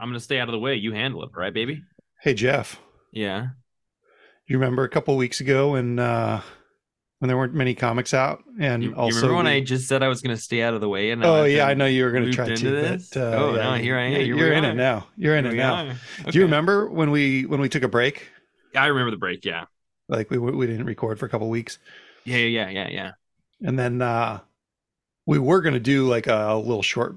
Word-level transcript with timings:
I'm 0.00 0.08
gonna 0.08 0.20
stay 0.20 0.38
out 0.40 0.48
of 0.48 0.52
the 0.52 0.58
way. 0.58 0.76
You 0.76 0.92
handle 0.92 1.22
it, 1.24 1.30
right, 1.34 1.52
baby? 1.52 1.82
Hey 2.22 2.34
Jeff, 2.34 2.80
Yeah. 3.12 3.48
you 4.46 4.58
remember 4.58 4.84
a 4.84 4.88
couple 4.88 5.16
weeks 5.16 5.40
ago 5.40 5.72
when 5.72 5.98
uh 5.98 6.40
when 7.18 7.28
there 7.28 7.36
weren't 7.36 7.52
many 7.54 7.74
comics 7.74 8.14
out, 8.14 8.42
and 8.58 8.82
You, 8.82 8.90
you 8.90 8.94
also 8.96 9.16
remember 9.16 9.36
when 9.36 9.44
we- 9.44 9.52
I 9.52 9.60
just 9.60 9.86
said 9.88 10.02
I 10.02 10.08
was 10.08 10.22
gonna 10.22 10.36
stay 10.38 10.62
out 10.62 10.72
of 10.74 10.80
the 10.80 10.88
way? 10.88 11.10
And 11.10 11.22
Oh 11.24 11.42
I've 11.44 11.52
yeah, 11.52 11.66
I 11.66 11.74
know 11.74 11.84
you 11.86 12.04
were 12.04 12.12
going 12.12 12.24
to 12.24 12.32
try 12.32 12.54
to. 12.54 12.70
this? 12.70 13.10
But, 13.12 13.20
uh, 13.20 13.36
oh, 13.36 13.50
yeah, 13.56 13.62
now 13.62 13.74
here 13.74 13.96
I 13.98 14.02
am. 14.04 14.12
You're, 14.12 14.20
Here 14.22 14.36
you're 14.46 14.52
in 14.54 14.64
it 14.64 14.74
now. 14.74 15.06
You're 15.16 15.36
in 15.36 15.44
Here 15.44 15.54
it 15.54 15.56
now. 15.58 15.88
are. 16.24 16.30
Do 16.30 16.38
you 16.38 16.44
remember 16.44 16.88
when 16.88 17.10
we 17.10 17.44
when 17.44 17.60
we 17.60 17.68
took 17.68 17.82
a 17.82 17.88
break? 17.88 18.26
I 18.74 18.86
remember 18.86 19.10
the 19.10 19.18
break. 19.18 19.44
Yeah. 19.44 19.66
Like 20.08 20.30
we 20.30 20.38
we 20.38 20.66
didn't 20.66 20.86
record 20.86 21.18
for 21.18 21.26
a 21.26 21.28
couple 21.28 21.48
weeks, 21.50 21.78
Yeah. 22.24 22.38
Yeah. 22.38 22.70
Yeah. 22.70 22.70
Yeah. 22.70 22.88
Yeah. 22.90 23.10
and 23.68 23.78
then 23.78 24.00
uh 24.00 24.40
we 25.26 25.38
were 25.38 25.60
going 25.60 25.74
to 25.74 25.80
do 25.80 26.08
like 26.08 26.26
a 26.26 26.54
little 26.54 26.82
short 26.82 27.16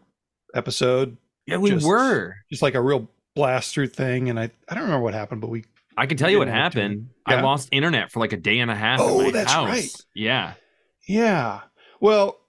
episode, 0.53 1.15
Yeah. 1.45 1.57
We 1.57 1.71
Just- 1.71 1.85
were. 1.85 2.35
just 2.49 2.61
like 2.61 2.75
a 2.75 2.81
real 2.81 3.09
blast 3.35 3.73
through 3.73 3.87
thing. 3.87 4.29
And 4.29 4.39
I 4.39 4.51
I 4.69 4.75
don't 4.75 4.83
remember 4.83 5.03
what 5.03 5.13
happened, 5.13 5.41
but 5.41 5.49
we 5.49 5.65
I 5.97 6.05
can 6.07 6.17
tell 6.17 6.29
you 6.29 6.39
what 6.39 6.45
didn't 6.45 6.57
have 6.57 6.73
to. 6.73 6.81
happened. 6.81 7.09
I 7.25 7.41
lost 7.41 7.69
internet 7.71 8.11
for 8.11 8.19
like 8.19 8.33
a 8.33 8.37
day 8.37 8.59
and 8.59 8.69
a 8.71 8.75
half. 8.75 8.99
Oh, 9.01 9.19
at 9.21 9.25
my 9.25 9.31
that's 9.31 9.51
house. 9.51 9.67
right. 9.69 9.95
Yeah. 10.15 10.53
Yeah. 11.07 11.61
Well, 11.99 12.39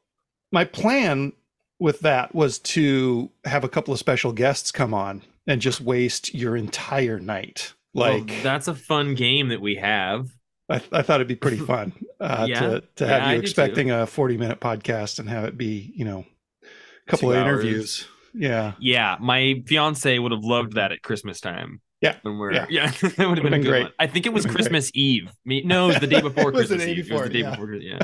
my 0.53 0.65
plan 0.65 1.33
with 1.81 2.01
that 2.01 2.35
was 2.35 2.59
to 2.61 3.31
have 3.45 3.65
a 3.65 3.69
couple 3.69 3.93
of 3.93 3.99
special 3.99 4.33
guests 4.33 4.71
come 4.73 4.95
on 4.95 5.23
and 5.47 5.61
just 5.61 5.81
waste 5.81 6.35
your 6.35 6.57
entire 6.57 7.19
night. 7.19 7.75
Well, 7.93 8.19
Like 8.21 8.43
that's 8.43 8.69
a 8.69 8.75
fun 8.75 9.15
game 9.15 9.49
that 9.49 9.61
we 9.61 9.77
have. 9.77 10.29
I, 10.71 10.77
I 10.93 11.03
thought 11.03 11.17
it'd 11.17 11.29
be 11.29 11.35
pretty 11.37 11.59
fun 11.73 11.93
uh, 12.21 12.47
Yeah. 12.49 12.61
to 12.61 12.83
to 12.97 13.07
have 13.07 13.23
I 13.25 13.33
you 13.35 13.39
too. 13.39 13.43
expecting 13.43 13.91
a 13.91 14.07
forty 14.07 14.37
minute 14.39 14.61
podcast 14.61 15.19
and 15.19 15.29
have 15.29 15.45
it 15.45 15.59
be 15.59 15.93
you 15.95 16.05
know 16.05 16.25
a 16.63 17.11
couple 17.11 17.31
Two 17.31 17.33
of 17.37 17.43
hours. 17.47 17.65
interviews. 17.65 18.07
Yeah. 18.35 18.73
Yeah, 18.79 19.17
my 19.21 19.63
fiance 19.67 20.19
would 20.19 20.33
have 20.33 20.45
loved 20.45 20.75
that 20.75 20.93
at 20.93 21.03
Christmas 21.03 21.41
time. 21.41 21.81
Yeah, 22.01 22.17
when 22.23 22.37
we're 22.39 22.53
yeah. 22.53 22.67
yeah, 22.69 22.87
that 23.01 23.03
would 23.03 23.19
have 23.19 23.35
been, 23.37 23.43
been 23.45 23.55
a 23.55 23.59
good 23.61 23.69
great. 23.69 23.83
one. 23.85 23.93
I 23.99 24.07
think 24.07 24.27
it 24.27 24.33
was 24.33 24.45
Would've 24.45 24.57
great. 24.57 24.65
Christmas 24.65 24.91
Eve. 24.95 25.31
Me, 25.47 25.63
no, 25.63 25.85
it 25.85 25.89
was 25.89 26.01
the 26.01 26.07
day 26.07 26.21
before 26.31 26.51
It 26.51 26.55
was 26.55 26.69
the 26.69 26.77
Christmas 26.77 26.99
Eve. 26.99 27.11
it 27.11 27.15
was 27.15 27.23
the 27.23 27.29
day 27.31 27.39
yeah. 27.41 27.51
before. 27.51 27.75
Yeah. 27.75 27.99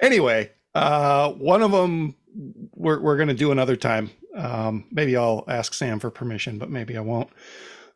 Anyway, 0.00 0.50
uh, 0.74 1.30
one 1.32 1.62
of 1.62 1.70
them 1.70 2.16
we're 2.74 3.00
we're 3.00 3.16
gonna 3.16 3.34
do 3.34 3.52
another 3.52 3.76
time. 3.76 4.10
Um, 4.34 4.86
maybe 4.90 5.16
I'll 5.16 5.44
ask 5.46 5.74
Sam 5.74 6.00
for 6.00 6.10
permission, 6.10 6.58
but 6.58 6.70
maybe 6.70 6.96
I 6.96 7.00
won't. 7.00 7.28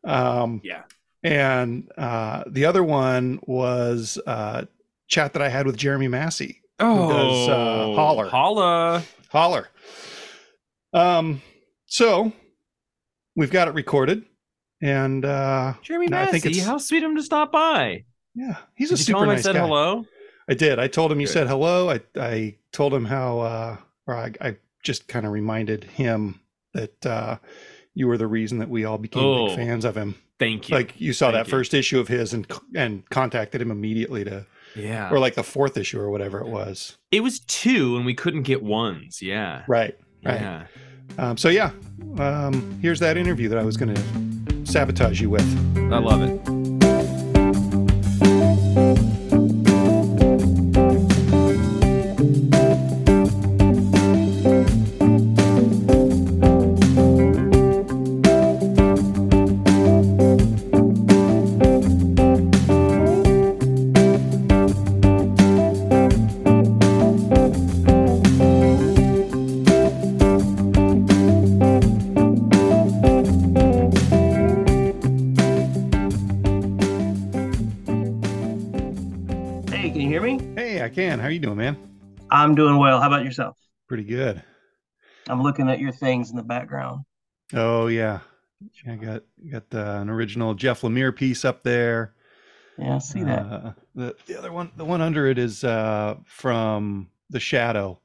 Um, 0.04 0.60
Yeah. 0.62 0.82
And 1.22 1.90
uh, 1.98 2.44
the 2.46 2.66
other 2.66 2.84
one 2.84 3.40
was 3.46 4.18
uh, 4.26 4.66
chat 5.08 5.32
that 5.32 5.42
I 5.42 5.48
had 5.48 5.66
with 5.66 5.76
Jeremy 5.76 6.06
Massey. 6.08 6.62
Oh, 6.78 7.08
does, 7.08 7.48
uh, 7.48 7.94
Holler. 7.96 8.28
Holla. 8.28 9.02
Holler. 9.30 9.68
Um, 10.96 11.42
so 11.86 12.32
we've 13.34 13.50
got 13.50 13.68
it 13.68 13.74
recorded, 13.74 14.24
and 14.82 15.24
uh, 15.24 15.74
Jeremy 15.82 16.06
No, 16.08 16.18
I 16.18 16.26
think 16.26 16.46
it's- 16.46 16.64
how 16.64 16.78
sweet 16.78 17.02
of 17.02 17.10
him 17.10 17.16
to 17.16 17.22
stop 17.22 17.52
by. 17.52 18.04
yeah, 18.34 18.56
he's 18.74 18.88
Did 18.90 18.96
a 18.96 18.98
you 18.98 19.04
super 19.04 19.12
tell 19.18 19.22
him 19.24 19.28
nice 19.30 19.38
I 19.40 19.42
said 19.42 19.54
guy. 19.54 19.60
hello? 19.66 20.04
I 20.48 20.54
did. 20.54 20.78
I 20.78 20.86
told 20.88 21.10
him 21.12 21.20
you 21.20 21.26
said 21.26 21.48
hello. 21.48 21.90
I 21.90 22.00
I 22.16 22.54
told 22.72 22.94
him 22.94 23.04
how, 23.04 23.40
uh, 23.40 23.76
or 24.06 24.14
I, 24.16 24.32
I 24.40 24.56
just 24.82 25.08
kind 25.08 25.26
of 25.26 25.32
reminded 25.32 25.82
him 25.84 26.40
that 26.72 27.04
uh, 27.04 27.38
you 27.94 28.06
were 28.06 28.16
the 28.16 28.26
reason 28.28 28.58
that 28.58 28.68
we 28.70 28.84
all 28.84 28.98
became 28.98 29.22
Oh, 29.24 29.48
big 29.48 29.56
fans 29.56 29.84
of 29.84 29.96
him. 29.96 30.14
Thank 30.38 30.68
you. 30.68 30.76
Like 30.76 31.00
you 31.00 31.12
saw 31.12 31.26
Thank 31.32 31.34
that 31.34 31.46
you. 31.46 31.50
first 31.58 31.74
issue 31.74 31.98
of 31.98 32.08
his 32.08 32.32
and 32.32 32.46
and 32.74 33.08
contacted 33.10 33.60
him 33.60 33.70
immediately 33.72 34.22
to, 34.24 34.46
yeah. 34.76 35.10
or 35.10 35.18
like 35.18 35.34
the 35.34 35.42
fourth 35.42 35.76
issue 35.76 35.98
or 35.98 36.10
whatever 36.10 36.40
it 36.40 36.46
was. 36.46 36.96
it 37.10 37.20
was 37.22 37.40
two 37.40 37.96
and 37.96 38.06
we 38.06 38.14
couldn't 38.14 38.42
get 38.42 38.62
ones. 38.62 39.20
Yeah. 39.22 39.62
Right. 39.66 39.98
Right. 40.26 40.40
Yeah. 40.40 40.66
Um, 41.18 41.36
so 41.36 41.48
yeah, 41.48 41.70
um, 42.18 42.78
here's 42.82 43.00
that 43.00 43.16
interview 43.16 43.48
that 43.48 43.58
I 43.58 43.62
was 43.62 43.76
going 43.76 43.94
to 43.94 44.66
sabotage 44.66 45.20
you 45.20 45.30
with. 45.30 45.46
I 45.92 45.98
love 45.98 46.22
it. 46.22 46.55
Can. 80.96 81.18
How 81.18 81.28
you 81.28 81.38
doing, 81.38 81.58
man? 81.58 81.76
I'm 82.30 82.54
doing 82.54 82.78
well. 82.78 82.98
How 83.02 83.08
about 83.08 83.22
yourself? 83.22 83.58
Pretty 83.86 84.04
good. 84.04 84.42
I'm 85.28 85.42
looking 85.42 85.68
at 85.68 85.78
your 85.78 85.92
things 85.92 86.30
in 86.30 86.36
the 86.36 86.42
background. 86.42 87.04
Oh 87.52 87.88
yeah, 87.88 88.20
I 88.88 88.96
got 88.96 89.22
got 89.52 89.68
the, 89.68 90.00
an 90.00 90.08
original 90.08 90.54
Jeff 90.54 90.80
Lemire 90.80 91.14
piece 91.14 91.44
up 91.44 91.62
there. 91.62 92.14
Yeah, 92.78 92.94
I 92.94 92.98
see 92.98 93.22
that. 93.24 93.40
Uh, 93.40 93.72
the 93.94 94.16
the 94.24 94.38
other 94.38 94.50
one, 94.50 94.72
the 94.78 94.86
one 94.86 95.02
under 95.02 95.26
it 95.26 95.36
is 95.36 95.64
uh, 95.64 96.14
from 96.24 97.10
The 97.28 97.40
Shadow. 97.40 98.00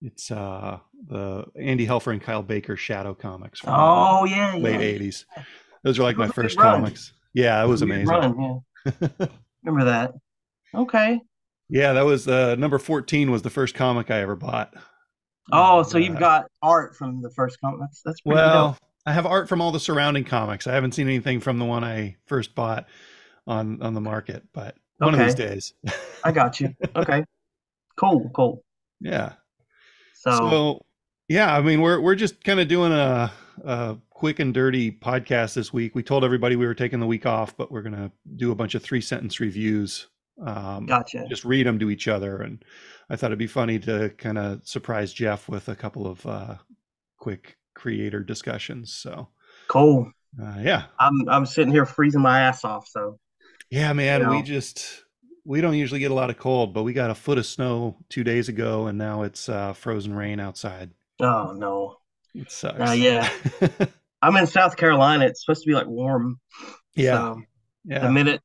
It's 0.00 0.30
uh, 0.30 0.78
the 1.08 1.44
Andy 1.58 1.88
Helfer 1.88 2.12
and 2.12 2.22
Kyle 2.22 2.44
Baker 2.44 2.76
Shadow 2.76 3.14
comics 3.14 3.58
from 3.58 3.74
oh 3.76 4.26
yeah, 4.26 4.52
the 4.52 4.58
yeah. 4.58 4.78
late 4.78 5.00
'80s. 5.00 5.24
Those 5.82 5.98
are 5.98 6.04
like 6.04 6.16
my 6.16 6.26
was 6.26 6.30
a 6.30 6.34
good 6.34 6.42
first 6.42 6.58
run. 6.58 6.82
comics. 6.82 7.14
Yeah, 7.34 7.60
it 7.64 7.66
was 7.66 7.82
amazing. 7.82 8.06
Run, 8.06 8.62
yeah. 8.86 9.08
Remember 9.64 9.86
that? 9.86 10.14
Okay. 10.72 11.20
Yeah, 11.72 11.94
that 11.94 12.04
was 12.04 12.28
uh, 12.28 12.54
number 12.56 12.78
14 12.78 13.30
was 13.30 13.40
the 13.40 13.48
first 13.48 13.74
comic 13.74 14.10
I 14.10 14.20
ever 14.20 14.36
bought. 14.36 14.74
Oh, 15.50 15.82
so 15.82 15.96
you've 15.96 16.16
uh, 16.16 16.20
got 16.20 16.46
art 16.60 16.94
from 16.94 17.22
the 17.22 17.30
first 17.30 17.58
comic. 17.60 17.80
That's 17.80 18.02
that's 18.02 18.20
pretty 18.20 18.34
Well, 18.36 18.68
dope. 18.72 18.78
I 19.06 19.12
have 19.12 19.24
art 19.24 19.48
from 19.48 19.62
all 19.62 19.72
the 19.72 19.80
surrounding 19.80 20.24
comics. 20.24 20.66
I 20.66 20.74
haven't 20.74 20.92
seen 20.92 21.08
anything 21.08 21.40
from 21.40 21.58
the 21.58 21.64
one 21.64 21.82
I 21.82 22.16
first 22.26 22.54
bought 22.54 22.86
on 23.46 23.80
on 23.80 23.94
the 23.94 24.02
market, 24.02 24.44
but 24.52 24.76
one 24.98 25.14
of 25.14 25.20
these 25.20 25.34
days. 25.34 25.72
I 26.22 26.30
got 26.30 26.60
you. 26.60 26.74
Okay. 26.96 27.24
Cool, 27.96 28.30
cool. 28.34 28.64
yeah. 29.00 29.32
So, 30.14 30.30
So, 30.30 30.80
yeah, 31.28 31.56
I 31.56 31.62
mean, 31.62 31.80
we're 31.80 32.00
we're 32.00 32.14
just 32.14 32.44
kind 32.44 32.60
of 32.60 32.68
doing 32.68 32.92
a, 32.92 33.32
a 33.64 33.96
quick 34.10 34.40
and 34.40 34.52
dirty 34.52 34.92
podcast 34.92 35.54
this 35.54 35.72
week. 35.72 35.94
We 35.94 36.02
told 36.02 36.22
everybody 36.22 36.56
we 36.56 36.66
were 36.66 36.74
taking 36.74 37.00
the 37.00 37.06
week 37.06 37.24
off, 37.24 37.56
but 37.56 37.72
we're 37.72 37.82
gonna 37.82 38.12
do 38.36 38.52
a 38.52 38.54
bunch 38.54 38.74
of 38.74 38.82
three 38.82 39.00
sentence 39.00 39.40
reviews. 39.40 40.08
Um, 40.44 40.86
gotcha. 40.86 41.26
Just 41.28 41.44
read 41.44 41.66
them 41.66 41.78
to 41.80 41.90
each 41.90 42.08
other, 42.08 42.42
and 42.42 42.64
I 43.10 43.16
thought 43.16 43.28
it'd 43.28 43.38
be 43.38 43.46
funny 43.46 43.78
to 43.80 44.10
kind 44.18 44.38
of 44.38 44.66
surprise 44.66 45.12
Jeff 45.12 45.48
with 45.48 45.68
a 45.68 45.76
couple 45.76 46.06
of 46.06 46.24
uh, 46.26 46.54
quick 47.18 47.56
creator 47.74 48.20
discussions. 48.20 48.92
So, 48.92 49.28
Cool. 49.68 50.10
uh, 50.42 50.56
yeah, 50.60 50.84
I'm 50.98 51.28
I'm 51.28 51.46
sitting 51.46 51.72
here 51.72 51.86
freezing 51.86 52.22
my 52.22 52.40
ass 52.40 52.64
off. 52.64 52.86
So 52.88 53.18
yeah, 53.70 53.92
man, 53.92 54.28
we 54.30 54.42
just 54.42 55.04
we 55.44 55.60
don't 55.60 55.74
usually 55.76 56.00
get 56.00 56.10
a 56.10 56.14
lot 56.14 56.30
of 56.30 56.38
cold, 56.38 56.72
but 56.74 56.82
we 56.84 56.92
got 56.92 57.10
a 57.10 57.14
foot 57.14 57.38
of 57.38 57.46
snow 57.46 57.96
two 58.08 58.24
days 58.24 58.48
ago, 58.48 58.86
and 58.86 58.96
now 58.98 59.22
it's 59.22 59.48
uh, 59.48 59.72
frozen 59.74 60.14
rain 60.14 60.40
outside. 60.40 60.90
oh 61.20 61.52
no. 61.56 61.96
It 62.34 62.50
sucks. 62.50 62.80
Uh, 62.80 62.92
yeah. 62.92 63.28
I'm 64.22 64.36
in 64.36 64.46
South 64.46 64.76
Carolina. 64.78 65.26
It's 65.26 65.44
supposed 65.44 65.64
to 65.64 65.68
be 65.68 65.74
like 65.74 65.86
warm. 65.86 66.40
yeah, 66.94 67.16
So 67.18 67.42
yeah. 67.84 67.98
the 67.98 68.10
minute 68.10 68.40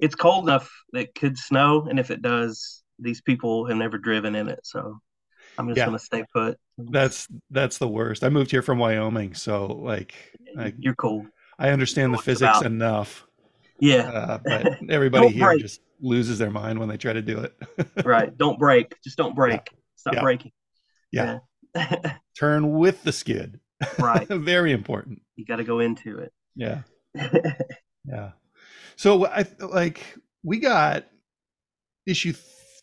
it's 0.00 0.14
cold 0.14 0.44
enough 0.44 0.70
that 0.92 1.00
it 1.00 1.14
could 1.14 1.36
snow, 1.38 1.86
and 1.88 1.98
if 1.98 2.10
it 2.10 2.22
does, 2.22 2.82
these 2.98 3.20
people 3.20 3.66
have 3.66 3.76
never 3.76 3.98
driven 3.98 4.34
in 4.34 4.48
it. 4.48 4.60
So 4.64 5.00
I'm 5.58 5.68
just 5.68 5.78
Yeah. 5.78 5.86
gonna 5.86 5.98
stay 5.98 6.24
put. 6.32 6.58
That's 6.78 7.28
that's 7.50 7.78
the 7.78 7.88
worst. 7.88 8.24
I 8.24 8.28
moved 8.28 8.50
here 8.50 8.62
from 8.62 8.78
Wyoming, 8.78 9.34
so 9.34 9.66
like 9.66 10.14
I, 10.58 10.72
you're 10.78 10.94
cool. 10.94 11.26
I 11.58 11.70
understand 11.70 12.12
the 12.12 12.16
Know 12.16 12.22
physics 12.22 12.60
about. 12.60 12.66
enough, 12.66 13.26
Yeah, 13.80 14.10
uh, 14.10 14.38
but 14.46 14.66
everybody 14.88 15.28
here 15.28 15.46
break. 15.46 15.60
just 15.60 15.80
loses 16.00 16.38
their 16.38 16.50
mind 16.50 16.78
when 16.78 16.88
they 16.88 16.96
try 16.96 17.12
to 17.12 17.22
do 17.22 17.40
it. 17.40 17.54
right. 18.04 18.36
Don't 18.36 18.58
break. 18.58 18.94
Just 19.04 19.18
don't 19.18 19.34
break. 19.34 19.60
Stop 19.96 20.14
Yeah. 20.14 20.20
breaking. 20.22 20.52
Yeah. 21.12 21.38
Yeah. 21.74 22.14
Turn 22.38 22.72
with 22.78 23.02
the 23.02 23.12
skid. 23.12 23.60
right. 23.98 24.26
Very 24.28 24.72
important. 24.72 25.20
You 25.36 25.44
got 25.44 25.56
to 25.56 25.64
go 25.64 25.80
into 25.80 26.18
it. 26.18 26.32
Yeah, 26.54 26.82
yeah. 28.04 28.32
So 29.00 29.24
I 29.24 29.46
like 29.60 30.04
we 30.42 30.58
got 30.58 31.06
issue 32.06 32.34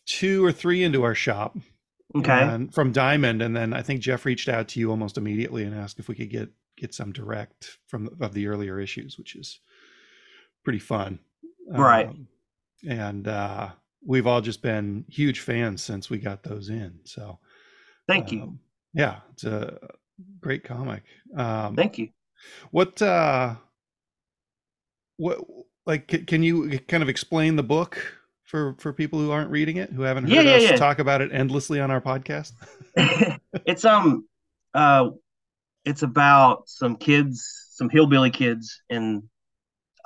two 0.04 0.44
or 0.44 0.50
three 0.50 0.82
into 0.82 1.04
our 1.04 1.14
shop 1.14 1.56
okay. 2.12 2.42
and 2.42 2.74
from 2.74 2.90
Diamond, 2.90 3.40
and 3.40 3.54
then 3.54 3.72
I 3.72 3.82
think 3.82 4.00
Jeff 4.00 4.24
reached 4.24 4.48
out 4.48 4.66
to 4.70 4.80
you 4.80 4.90
almost 4.90 5.16
immediately 5.16 5.62
and 5.62 5.72
asked 5.72 6.00
if 6.00 6.08
we 6.08 6.16
could 6.16 6.28
get 6.28 6.50
get 6.76 6.92
some 6.92 7.12
direct 7.12 7.78
from 7.86 8.10
of 8.20 8.34
the 8.34 8.48
earlier 8.48 8.80
issues, 8.80 9.16
which 9.16 9.36
is 9.36 9.60
pretty 10.64 10.80
fun. 10.80 11.20
Right. 11.68 12.08
Um, 12.08 12.26
and 12.84 13.28
uh, 13.28 13.68
we've 14.04 14.26
all 14.26 14.40
just 14.40 14.60
been 14.60 15.04
huge 15.08 15.38
fans 15.38 15.84
since 15.84 16.10
we 16.10 16.18
got 16.18 16.42
those 16.42 16.68
in. 16.68 16.98
So 17.04 17.38
Thank 18.08 18.32
you. 18.32 18.42
um, 18.42 18.58
yeah, 18.92 19.20
it's 19.34 19.44
a 19.44 19.78
great 20.40 20.64
comic. 20.64 21.04
Um, 21.36 21.76
Thank 21.76 21.96
you. 21.96 22.08
What 22.72 23.00
uh 23.00 23.54
what 25.16 25.38
like 25.88 26.10
c- 26.10 26.24
can 26.24 26.44
you 26.44 26.78
kind 26.88 27.02
of 27.04 27.10
explain 27.10 27.56
the 27.56 27.64
book 27.64 28.00
for 28.44 28.76
for 28.80 28.92
people 28.94 29.20
who 29.20 29.32
aren't 29.32 29.50
reading 29.50 29.78
it, 29.78 29.92
who 29.92 30.02
haven't 30.02 30.26
heard 30.26 30.34
Yeah, 30.34 30.42
yeah, 30.42 30.56
us 30.56 30.72
yeah. 30.72 30.80
talk 30.80 31.00
about 31.00 31.22
it 31.22 31.32
endlessly 31.32 31.80
on 31.80 31.90
our 31.92 32.02
podcast? 32.02 32.52
it's 33.66 33.84
um 33.84 34.26
uh 34.74 35.10
it's 35.84 36.02
about 36.02 36.68
some 36.68 36.96
kids, 36.96 37.68
some 37.72 37.90
hillbilly 37.90 38.30
kids 38.30 38.82
in 38.90 39.24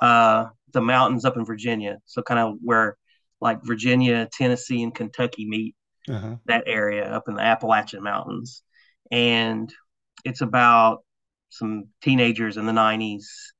uh 0.01 0.47
the 0.73 0.81
mountains 0.81 1.25
up 1.25 1.37
in 1.37 1.45
Virginia. 1.45 1.99
So 2.05 2.23
kind 2.23 2.39
of 2.39 2.57
where 2.63 2.97
like 3.41 3.59
Virginia, 3.65 4.29
Tennessee, 4.31 4.83
and 4.83 4.95
Kentucky 4.95 5.47
meet 5.47 5.75
Uh-huh. 6.07 6.37
that 6.47 6.65
area 6.67 7.05
up 7.05 7.29
in 7.29 7.35
the 7.35 7.41
Appalachian 7.43 8.03
Mountains. 8.03 8.63
And 9.11 9.73
it's 10.25 10.41
about 10.41 11.03
some 11.49 11.85
teenagers 12.01 12.57
in 12.57 12.65
the 12.65 12.73
90s 12.73 13.53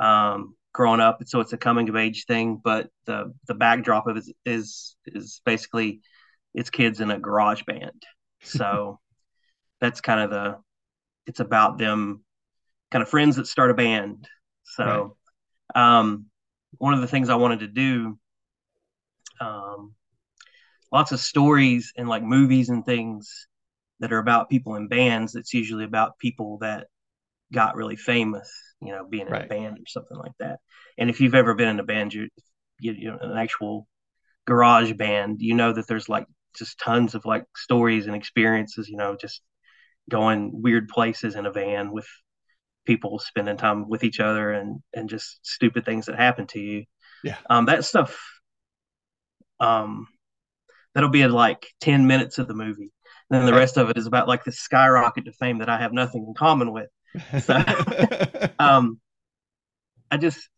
um, 0.00 0.56
growing 0.78 1.00
up. 1.00 1.18
So 1.26 1.40
it's 1.40 1.52
a 1.52 1.58
coming 1.58 1.88
of 1.88 1.96
age 1.96 2.24
thing, 2.26 2.60
but 2.62 2.88
the 3.04 3.34
the 3.48 3.54
backdrop 3.54 4.06
of 4.06 4.16
it 4.16 4.20
is 4.20 4.32
is, 4.46 4.96
is 5.06 5.42
basically 5.44 6.02
it's 6.54 6.70
kids 6.70 7.00
in 7.00 7.10
a 7.10 7.18
garage 7.18 7.64
band. 7.64 8.04
So 8.44 9.00
that's 9.80 10.00
kind 10.00 10.20
of 10.20 10.30
the 10.30 10.58
it's 11.26 11.40
about 11.40 11.78
them 11.78 12.24
kind 12.92 13.02
of 13.02 13.08
friends 13.08 13.36
that 13.36 13.48
start 13.48 13.72
a 13.72 13.74
band. 13.74 14.28
So 14.62 15.16
um, 15.74 16.26
one 16.76 16.94
of 16.94 17.00
the 17.00 17.08
things 17.08 17.28
I 17.28 17.34
wanted 17.34 17.60
to 17.60 17.66
do 17.66 18.16
um, 19.40 19.94
lots 20.92 21.10
of 21.10 21.18
stories 21.18 21.92
and 21.96 22.08
like 22.08 22.22
movies 22.22 22.68
and 22.68 22.86
things 22.86 23.48
that 23.98 24.12
are 24.12 24.18
about 24.18 24.48
people 24.48 24.76
in 24.76 24.86
bands 24.86 25.34
it's 25.34 25.52
usually 25.52 25.84
about 25.84 26.18
people 26.18 26.58
that 26.58 26.86
got 27.52 27.76
really 27.76 27.96
famous 27.96 28.48
you 28.82 28.92
know 28.92 29.06
being 29.08 29.26
in 29.28 29.32
Right. 29.32 29.44
a 29.44 29.48
band 29.48 29.78
or 29.78 29.86
something 29.86 30.16
like 30.16 30.32
that. 30.40 30.60
And 30.98 31.10
if 31.10 31.20
you've 31.20 31.34
ever 31.34 31.54
been 31.54 31.68
in 31.68 31.80
a 31.80 31.84
band 31.84 32.14
you 32.14 32.28
you, 32.80 32.92
you 32.92 33.10
know 33.10 33.18
an 33.20 33.36
actual 33.36 33.88
garage 34.46 34.92
band 34.94 35.38
you 35.40 35.54
know 35.54 35.72
that 35.72 35.86
there's 35.88 36.08
like 36.08 36.26
just 36.56 36.78
tons 36.80 37.14
of 37.14 37.24
like 37.26 37.44
stories 37.56 38.06
and 38.06 38.16
experiences 38.16 38.88
you 38.88 38.96
know 38.96 39.16
just 39.20 39.42
going 40.10 40.50
weird 40.62 40.88
places 40.88 41.36
in 41.36 41.46
a 41.46 41.52
van 41.52 41.92
with 41.92 42.06
people 42.86 43.18
spending 43.18 43.56
time 43.56 43.88
with 43.88 44.04
each 44.04 44.20
other 44.20 44.52
and 44.52 44.80
and 44.94 45.08
just 45.10 45.40
stupid 45.42 45.84
things 45.84 46.06
that 46.06 46.16
happen 46.16 46.46
to 46.46 46.60
you. 46.60 46.84
Yeah. 47.22 47.36
um 47.50 47.66
that 47.66 47.84
stuff 47.84 48.18
um 49.60 50.06
that'll 50.94 51.10
be 51.10 51.26
like 51.26 51.66
10 51.80 52.06
minutes 52.06 52.38
of 52.38 52.48
the 52.48 52.54
movie. 52.54 52.92
Then 53.30 53.46
the 53.46 53.54
rest 53.54 53.76
of 53.78 53.90
it 53.90 53.98
is 53.98 54.06
about 54.06 54.28
like 54.28 54.44
the 54.44 54.52
skyrocket 54.52 55.26
to 55.26 55.32
fame 55.32 55.58
that 55.58 55.68
i 55.68 55.78
have 55.78 55.92
nothing 55.92 56.24
in 56.26 56.34
common 56.34 56.72
with 56.72 56.88
um 58.58 59.00
i 60.10 60.16
just 60.16 60.48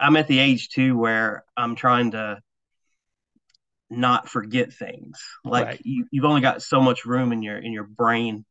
i'm 0.00 0.16
at 0.16 0.28
the 0.28 0.38
age 0.38 0.68
too 0.68 0.96
where 0.96 1.44
i'm 1.56 1.74
trying 1.74 2.10
to 2.12 2.38
not 3.90 4.28
forget 4.28 4.72
things 4.72 5.20
like 5.44 5.66
Right. 5.66 5.80
you, 5.84 6.06
you've 6.10 6.24
only 6.24 6.40
got 6.40 6.62
so 6.62 6.80
much 6.80 7.04
room 7.04 7.32
in 7.32 7.42
your 7.42 7.58
in 7.58 7.72
your 7.72 7.84
brain 7.84 8.44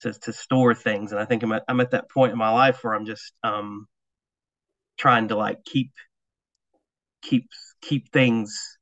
to, 0.00 0.12
to 0.12 0.32
store 0.32 0.74
things 0.74 1.12
and 1.12 1.20
i 1.20 1.24
think 1.24 1.42
I'm 1.42 1.52
at, 1.52 1.64
I'm 1.68 1.80
at 1.80 1.92
that 1.92 2.10
point 2.10 2.32
in 2.32 2.38
my 2.38 2.50
life 2.50 2.82
where 2.82 2.94
i'm 2.94 3.06
just 3.06 3.32
um 3.44 3.86
trying 4.96 5.28
to 5.28 5.36
like 5.36 5.64
keep 5.64 5.92
keep 7.22 7.48
keep 7.80 8.12
things 8.12 8.78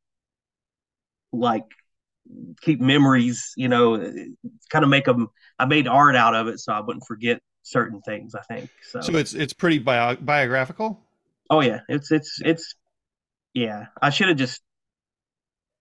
like 1.33 1.67
keep 2.61 2.81
memories 2.81 3.53
you 3.57 3.69
know 3.69 3.97
kind 4.71 4.85
of 4.85 4.89
make 4.89 5.05
them 5.05 5.29
i 5.59 5.65
made 5.65 5.89
art 5.89 6.17
out 6.17 6.35
of 6.35 6.47
it 6.47 6.59
so 6.59 6.73
i 6.73 6.81
wouldn't 6.81 7.07
forget 7.07 7.41
certain 7.63 8.01
things 8.03 8.35
i 8.35 8.43
think 8.43 8.71
so, 8.83 9.01
so 9.01 9.17
it's 9.17 9.35
it's 9.35 9.53
pretty 9.53 9.79
bio- 9.79 10.17
biographical. 10.17 11.01
oh 11.51 11.61
yeah. 11.61 11.81
It's 11.89 12.11
it's 12.11 12.41
it's 12.45 12.75
yeah. 13.55 13.87
I 14.01 14.11
should 14.11 14.29
have 14.29 14.37
just 14.37 14.63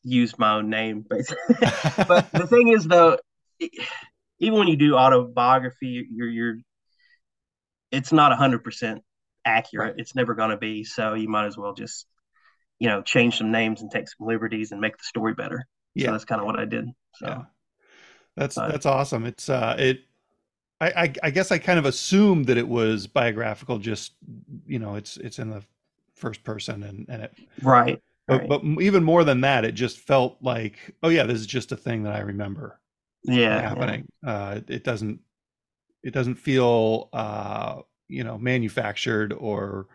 used 0.03 0.39
my 0.39 0.55
own 0.55 0.69
name 0.69 1.05
basically 1.07 1.55
but 2.07 2.31
the 2.31 2.47
thing 2.47 2.69
is 2.69 2.85
though 2.85 3.17
even 4.39 4.57
when 4.57 4.67
you 4.67 4.77
do 4.77 4.95
autobiography 4.95 6.07
you're 6.11 6.29
you're 6.29 6.55
it's 7.91 8.13
not 8.13 8.37
100% 8.37 8.99
accurate. 9.45 9.91
Right. 9.91 9.99
it's 9.99 10.15
never 10.15 10.35
going 10.35 10.51
to 10.51 10.57
be 10.57 10.83
so 10.83 11.15
you 11.15 11.27
might 11.27 11.47
as 11.47 11.57
well 11.57 11.73
just 11.73 12.05
you 12.79 12.87
know 12.87 13.01
change 13.01 13.37
some 13.37 13.51
names 13.51 13.81
and 13.81 13.91
take 13.91 14.07
some 14.07 14.27
liberties 14.27 14.71
and 14.71 14.79
make 14.79 14.97
the 14.97 15.03
story 15.03 15.33
better 15.33 15.65
so 15.97 16.03
yeah. 16.05 16.11
that's 16.11 16.25
kind 16.25 16.39
of 16.41 16.45
what 16.45 16.59
i 16.59 16.65
did 16.65 16.85
so 17.15 17.27
Yeah. 17.27 17.41
That's 18.35 18.55
But- 18.55 18.71
that's 18.71 18.85
awesome. 18.85 19.25
It's 19.25 19.49
uh 19.49 19.75
it 19.77 20.01
I, 20.79 20.87
I 21.03 21.13
I 21.23 21.29
guess 21.29 21.51
I 21.51 21.57
kind 21.57 21.77
of 21.77 21.85
assumed 21.85 22.45
that 22.45 22.57
it 22.57 22.67
was 22.67 23.05
biographical 23.05 23.79
just 23.79 24.13
you 24.65 24.79
know 24.79 24.95
it's 24.95 25.17
it's 25.17 25.39
in 25.39 25.49
the 25.49 25.61
first 26.15 26.43
person 26.45 26.83
and 26.83 27.05
and 27.09 27.23
it 27.23 27.33
right 27.61 28.01
but, 28.27 28.39
right. 28.41 28.49
but 28.49 28.63
even 28.81 29.03
more 29.03 29.23
than 29.25 29.41
that 29.41 29.65
it 29.65 29.73
just 29.73 29.97
felt 29.97 30.37
like 30.41 30.95
oh 31.03 31.09
yeah 31.09 31.23
this 31.23 31.39
is 31.39 31.47
just 31.47 31.73
a 31.73 31.75
thing 31.77 32.03
that 32.03 32.15
I 32.15 32.19
remember 32.19 32.79
yeah 33.23 33.59
happening. 33.59 34.07
Uh 34.25 34.61
it 34.69 34.85
doesn't 34.85 35.19
it 36.03 36.13
doesn't 36.13 36.35
feel 36.35 37.09
uh 37.11 37.81
you 38.07 38.23
know 38.23 38.37
manufactured 38.37 39.33
or 39.33 39.87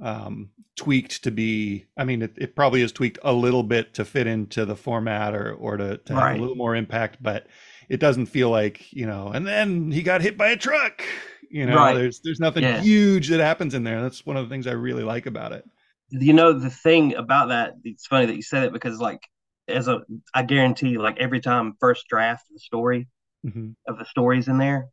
um 0.00 0.50
tweaked 0.76 1.24
to 1.24 1.30
be 1.30 1.86
I 1.96 2.04
mean 2.04 2.22
it, 2.22 2.32
it 2.36 2.54
probably 2.54 2.82
is 2.82 2.92
tweaked 2.92 3.18
a 3.22 3.32
little 3.32 3.64
bit 3.64 3.94
to 3.94 4.04
fit 4.04 4.26
into 4.28 4.64
the 4.64 4.76
format 4.76 5.34
or 5.34 5.52
or 5.54 5.76
to, 5.76 5.96
to 5.98 6.14
have 6.14 6.30
a 6.30 6.36
little 6.36 6.54
more 6.54 6.76
impact 6.76 7.16
but 7.20 7.46
it 7.88 7.98
doesn't 7.98 8.26
feel 8.26 8.50
like 8.50 8.92
you 8.92 9.06
know 9.06 9.28
and 9.28 9.46
then 9.46 9.90
he 9.90 10.02
got 10.02 10.20
hit 10.22 10.36
by 10.38 10.48
a 10.50 10.56
truck 10.56 11.02
you 11.50 11.66
know 11.66 11.74
Right. 11.76 11.94
there's 11.96 12.20
there's 12.22 12.38
nothing 12.40 12.62
Yeah. 12.62 12.80
huge 12.80 13.28
that 13.28 13.40
happens 13.40 13.74
in 13.74 13.82
there 13.82 14.00
that's 14.02 14.24
one 14.24 14.36
of 14.36 14.48
the 14.48 14.52
things 14.54 14.66
I 14.68 14.72
really 14.72 15.02
like 15.02 15.26
about 15.26 15.52
it 15.52 15.64
you 16.10 16.32
know 16.32 16.52
the 16.52 16.70
thing 16.70 17.14
about 17.16 17.48
that 17.48 17.74
it's 17.84 18.06
funny 18.06 18.26
that 18.26 18.36
you 18.36 18.42
said 18.42 18.64
it 18.64 18.72
because 18.72 18.98
like 19.00 19.20
as 19.66 19.88
a 19.88 20.00
i 20.32 20.42
guarantee 20.42 20.96
like 20.96 21.18
every 21.18 21.40
time 21.40 21.74
first 21.80 22.06
draft 22.08 22.46
of 22.48 22.54
the 22.54 22.60
story 22.60 23.08
Mhm. 23.44 23.74
of 23.86 23.98
the 23.98 24.04
stories 24.06 24.48
in 24.48 24.58
there 24.58 24.88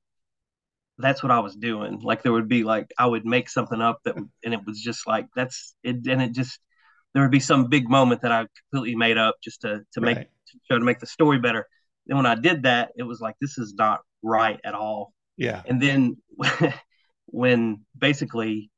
that's 0.98 1.22
what 1.24 1.32
i 1.32 1.40
was 1.40 1.56
doing. 1.56 2.00
Like 2.02 2.24
there 2.24 2.32
would 2.32 2.48
be 2.48 2.64
like 2.64 2.88
i 2.98 3.06
would 3.06 3.26
make 3.26 3.50
something 3.50 3.82
up 3.82 4.00
that 4.06 4.16
and 4.16 4.54
it 4.54 4.62
was 4.66 4.82
just 4.82 5.06
like 5.08 5.28
that's 5.36 5.76
it 5.84 5.98
and 6.08 6.22
it 6.22 6.32
just 6.34 6.60
there 7.14 7.24
would 7.24 7.32
be 7.32 7.40
some 7.40 7.68
big 7.68 7.90
moment 7.90 8.22
that 8.22 8.32
i 8.32 8.46
completely 8.72 8.96
made 8.96 9.18
up 9.18 9.36
just 9.44 9.62
to 9.62 9.82
to 9.94 10.02
make 10.02 10.18
Right. 10.18 10.30
to 10.52 10.60
try 10.68 10.78
to 10.78 10.84
make 10.86 11.00
the 11.00 11.08
story 11.08 11.40
better. 11.40 11.68
Then 12.08 12.18
when 12.18 12.26
i 12.26 12.36
did 12.36 12.64
that 12.64 12.92
it 12.96 13.04
was 13.04 13.20
like 13.20 13.36
this 13.42 13.58
is 13.58 13.74
not 13.74 14.02
right 14.24 14.60
at 14.64 14.74
all. 14.74 15.14
Yeah. 15.38 15.62
And 15.66 15.82
then 15.82 16.18
when 17.26 17.86
basically 17.98 18.70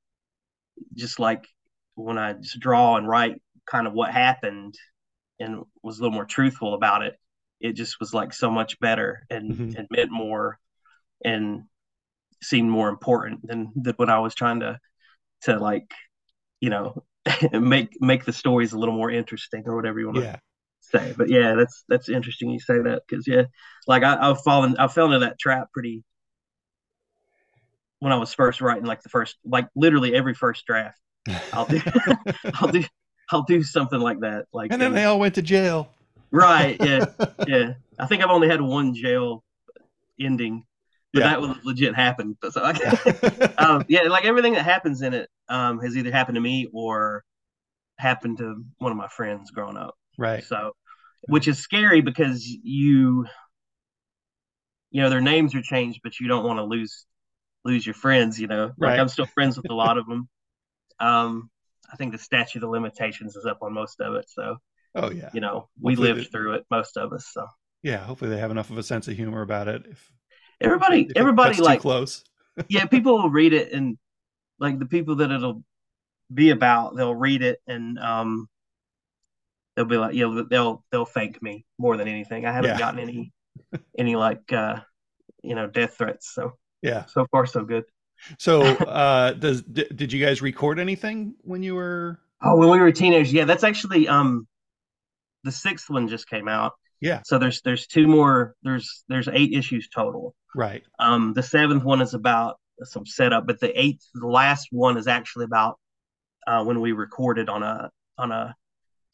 just 0.96 1.20
like 1.20 1.46
when 1.96 2.18
I 2.18 2.34
just 2.34 2.60
draw 2.60 2.98
and 2.98 3.08
write 3.08 3.42
kind 3.66 3.88
of 3.88 3.94
what 3.94 4.12
happened 4.12 4.76
and 5.40 5.64
was 5.84 5.98
a 5.98 6.02
little 6.02 6.14
more 6.14 6.26
truthful 6.26 6.74
about 6.74 7.02
it, 7.04 7.16
it 7.60 7.74
just 7.74 8.00
was 8.00 8.14
like 8.14 8.34
so 8.34 8.50
much 8.52 8.80
better 8.80 9.26
and, 9.30 9.52
Mhm. 9.52 9.76
and 9.78 9.88
meant 9.90 10.12
more. 10.12 10.60
And 11.26 11.64
seemed 12.42 12.70
more 12.70 12.90
important 12.90 13.46
than, 13.48 13.72
than 13.76 13.94
when 13.98 14.10
I 14.10 14.20
was 14.20 14.36
trying 14.36 14.62
to 14.62 14.80
to 15.42 15.60
like, 15.60 15.92
you 16.60 16.70
know, 16.70 17.04
make 17.52 17.90
make 18.02 18.26
the 18.26 18.34
stories 18.34 18.74
a 18.74 18.80
little 18.80 18.96
more 18.96 19.12
interesting 19.12 19.64
or 19.66 19.76
whatever 19.76 20.00
you 20.00 20.08
want 20.08 20.18
to 20.18 20.24
yeah 20.24 20.38
say. 20.82 21.14
But 21.18 21.30
yeah, 21.30 21.56
that's 21.56 21.84
that's 21.88 22.10
interesting 22.10 22.50
you 22.50 22.60
say 22.60 22.80
that 22.80 23.04
because 23.08 23.28
yeah, 23.28 23.44
like 23.88 24.04
I, 24.04 24.18
I've 24.20 24.42
fallen 24.42 24.76
I 24.78 24.88
fell 24.88 25.06
into 25.08 25.20
that 25.20 25.40
trap 25.40 25.72
pretty 25.74 26.04
when 28.00 28.12
I 28.12 28.18
was 28.18 28.34
first 28.34 28.62
writing 28.62 28.86
like 28.86 29.02
the 29.02 29.10
first 29.10 29.38
like 29.46 29.68
literally 29.76 30.16
every 30.16 30.34
first 30.34 30.66
draft. 30.66 31.00
I'll 31.54 31.66
do 31.66 31.82
I'll 32.56 32.72
do 32.72 32.84
I'll 33.32 33.44
do 33.44 33.64
something 33.64 34.00
like 34.00 34.22
that. 34.22 34.46
Like 34.54 34.72
and 34.72 34.82
then 34.82 34.94
they 34.94 35.06
all 35.06 35.20
went 35.20 35.36
to 35.36 35.42
jail 35.42 35.90
right, 36.32 36.78
yeah, 36.80 37.06
yeah. 37.48 37.74
I 38.00 38.06
think 38.06 38.24
I've 38.24 38.30
only 38.30 38.48
had 38.48 38.62
one 38.62 38.94
jail 38.94 39.44
ending, 40.20 40.66
but 41.14 41.22
Yeah. 41.22 41.30
that 41.30 41.42
was 41.42 41.58
legit 41.64 41.96
happened. 41.96 42.38
So 42.52 42.62
I, 42.64 42.74
um, 43.58 43.86
yeah, 43.88 44.02
like 44.04 44.26
everything 44.26 44.54
that 44.54 44.66
happens 44.66 45.02
in 45.02 45.14
it 45.14 45.30
um, 45.50 45.80
has 45.80 45.96
either 45.98 46.12
happened 46.12 46.36
to 46.36 46.42
me 46.42 46.68
or 46.74 47.24
happened 47.98 48.38
to 48.40 48.64
one 48.80 48.92
of 48.92 48.98
my 48.98 49.08
friends 49.08 49.52
growing 49.52 49.78
up. 49.78 49.96
right 50.18 50.44
So, 50.44 50.74
which 51.28 51.48
is 51.48 51.58
scary 51.60 52.02
because 52.02 52.46
you, 52.46 53.26
you 54.92 55.02
know, 55.02 55.10
their 55.10 55.22
names 55.22 55.54
are 55.56 55.62
changed, 55.62 56.00
but 56.04 56.20
you 56.20 56.28
don't 56.28 56.46
want 56.46 56.60
to 56.60 56.64
lose 56.64 57.06
lose 57.66 57.86
your 57.86 57.96
friends. 57.96 58.40
You 58.40 58.48
know, 58.48 58.66
like 58.68 58.76
Right. 58.78 59.00
I'm 59.00 59.08
still 59.10 59.26
friends 59.26 59.58
with 59.58 59.70
a 59.70 59.74
lot 59.74 59.98
of 59.98 60.06
them. 60.08 60.30
Um, 61.00 61.50
I 61.92 61.96
think 61.96 62.12
the 62.12 62.18
statute 62.18 62.64
of 62.64 62.70
limitations 62.70 63.36
is 63.36 63.46
up 63.46 63.60
on 63.62 63.74
most 63.74 64.00
of 64.02 64.16
it, 64.16 64.30
so 64.30 64.58
oh 64.96 65.12
yeah 65.12 65.30
you 65.34 65.42
know 65.42 65.70
we 65.82 65.94
Hopefully 65.94 66.10
lived 66.14 66.26
the- 66.28 66.32
through 66.32 66.54
it, 66.56 66.66
most 66.72 66.98
of 66.98 67.14
us. 67.14 67.28
So 67.34 67.46
yeah 67.84 67.98
hopefully 67.98 68.30
they 68.32 68.40
have 68.40 68.52
enough 68.52 68.70
of 68.70 68.78
a 68.78 68.84
sense 68.84 69.08
of 69.08 69.16
humor 69.16 69.42
about 69.42 69.68
it 69.68 69.86
if 69.90 70.12
everybody, 70.62 71.10
everybody 71.16 71.56
too 71.56 71.64
like 71.64 71.82
close 71.82 72.24
yeah, 72.70 72.86
people 72.86 73.18
will 73.18 73.30
read 73.30 73.54
it 73.54 73.72
and 73.72 73.98
like 74.60 74.80
the 74.80 74.86
people 74.86 75.18
that 75.18 75.32
it'll 75.32 75.64
be 76.34 76.50
about, 76.50 76.96
they'll 76.96 77.16
read 77.16 77.42
it 77.42 77.60
and 77.68 78.00
um 78.00 78.48
they'll 79.76 79.86
be 79.86 79.98
like, 79.98 80.16
you 80.16 80.28
know, 80.28 80.44
they'll 80.44 80.84
they'll 80.92 81.06
thank 81.06 81.42
me 81.42 81.66
more 81.78 81.98
than 81.98 82.08
anything. 82.08 82.46
I 82.46 82.52
haven't 82.52 82.72
Yeah. 82.72 82.80
gotten 82.80 83.00
any 83.00 83.32
any 83.98 84.16
like 84.16 84.52
uh 84.52 84.82
you 85.44 85.56
know 85.56 85.68
death 85.68 85.96
threats. 85.98 86.34
So 86.34 86.54
Yeah. 86.82 87.06
So 87.06 87.26
far, 87.32 87.46
so 87.46 87.64
good. 87.64 87.86
So, 88.40 88.62
uh, 88.88 89.34
does 89.34 89.62
d- 89.62 89.88
did 89.96 90.12
you 90.12 90.24
guys 90.24 90.42
record 90.42 90.80
anything 90.80 91.36
when 91.44 91.64
you 91.64 91.76
were? 91.76 92.20
Oh, 92.42 92.56
when 92.58 92.70
we 92.70 92.80
were 92.80 92.92
teenagers, 92.92 93.34
yeah, 93.34 93.46
that's 93.46 93.64
actually 93.64 94.08
um, 94.08 94.48
the 95.44 95.52
sixth 95.52 95.90
one 95.90 96.08
just 96.08 96.30
came 96.30 96.48
out. 96.48 96.74
Yeah. 97.00 97.22
So 97.26 97.38
there's 97.38 97.62
there's 97.62 97.88
two 97.88 98.08
more. 98.08 98.56
There's 98.64 99.04
there's 99.08 99.28
eight 99.28 99.54
issues 99.54 99.88
total. 99.94 100.36
Right. 100.56 100.84
Um, 101.00 101.34
the 101.34 101.44
seventh 101.44 101.84
one 101.84 102.02
is 102.02 102.14
about 102.14 102.58
some 102.84 103.06
setup, 103.06 103.46
but 103.48 103.60
the 103.60 103.80
eighth, 103.80 104.06
the 104.14 104.28
last 104.28 104.68
one 104.72 104.98
is 104.98 105.08
actually 105.08 105.46
about 105.46 105.80
uh, 106.46 106.64
when 106.64 106.82
we 106.82 106.92
recorded 106.92 107.50
on 107.50 107.64
a 107.64 107.92
on 108.18 108.32
a 108.32 108.56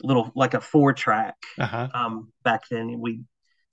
little 0.02 0.32
like 0.36 0.54
a 0.54 0.62
four 0.62 0.94
track. 0.94 1.36
Uh 1.58 1.66
huh. 1.66 1.88
Um, 1.94 2.32
back 2.44 2.64
then 2.70 3.00
we 3.00 3.22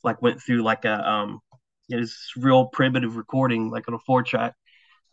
like 0.02 0.22
went 0.22 0.42
through 0.42 0.62
like 0.62 0.84
a 0.84 1.08
um, 1.08 1.40
it 1.88 1.96
was 1.96 2.16
real 2.36 2.66
primitive 2.66 3.16
recording 3.16 3.70
like 3.70 3.88
on 3.88 3.94
a 3.94 3.98
four 3.98 4.22
track. 4.22 4.54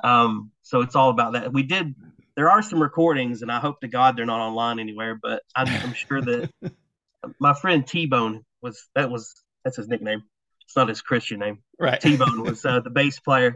Um, 0.03 0.51
so 0.61 0.81
it's 0.81 0.95
all 0.95 1.09
about 1.09 1.33
that. 1.33 1.53
We 1.53 1.63
did. 1.63 1.95
There 2.35 2.51
are 2.51 2.61
some 2.61 2.81
recordings, 2.81 3.41
and 3.41 3.51
I 3.51 3.59
hope 3.59 3.81
to 3.81 3.87
God 3.87 4.15
they're 4.15 4.25
not 4.25 4.39
online 4.39 4.79
anywhere. 4.79 5.17
But 5.21 5.41
I'm, 5.55 5.67
I'm 5.67 5.93
sure 5.93 6.21
that 6.21 6.49
my 7.39 7.53
friend 7.53 7.85
T 7.85 8.05
Bone 8.05 8.45
was 8.61 8.87
that 8.95 9.09
was 9.09 9.33
that's 9.63 9.77
his 9.77 9.87
nickname. 9.87 10.23
It's 10.65 10.75
not 10.75 10.89
his 10.89 11.01
Christian 11.01 11.39
name. 11.39 11.59
Right. 11.79 11.99
T 11.99 12.17
Bone 12.17 12.43
was 12.43 12.65
uh, 12.65 12.81
the 12.81 12.89
bass 12.89 13.19
player, 13.19 13.55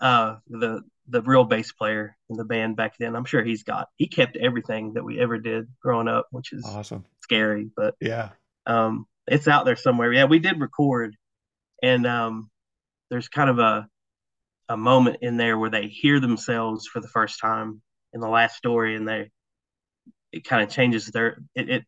uh, 0.00 0.36
the 0.48 0.82
the 1.08 1.22
real 1.22 1.44
bass 1.44 1.72
player 1.72 2.16
in 2.28 2.36
the 2.36 2.44
band 2.44 2.76
back 2.76 2.94
then. 2.98 3.16
I'm 3.16 3.24
sure 3.24 3.42
he's 3.42 3.62
got 3.64 3.88
he 3.96 4.06
kept 4.06 4.36
everything 4.36 4.94
that 4.94 5.04
we 5.04 5.18
ever 5.20 5.38
did 5.38 5.66
growing 5.82 6.08
up, 6.08 6.28
which 6.30 6.52
is 6.52 6.64
Awesome. 6.64 7.04
scary, 7.22 7.70
but 7.76 7.94
Yeah. 8.00 8.30
um, 8.66 9.06
it's 9.26 9.48
out 9.48 9.64
there 9.64 9.76
somewhere. 9.76 10.12
Yeah, 10.12 10.24
we 10.24 10.38
did 10.38 10.60
record, 10.60 11.16
and 11.82 12.06
um, 12.06 12.50
there's 13.10 13.28
kind 13.28 13.50
of 13.50 13.58
a 13.58 13.88
a 14.68 14.76
moment 14.76 15.16
in 15.20 15.36
there 15.36 15.58
where 15.58 15.70
they 15.70 15.88
hear 15.88 16.20
themselves 16.20 16.86
for 16.86 17.00
the 17.00 17.08
first 17.08 17.40
time 17.40 17.82
in 18.12 18.20
the 18.20 18.28
last 18.28 18.56
story, 18.56 18.94
and 18.96 19.06
they 19.06 19.30
it 20.32 20.44
kind 20.44 20.62
of 20.62 20.68
changes 20.70 21.06
their 21.06 21.38
it 21.54 21.68
it 21.68 21.84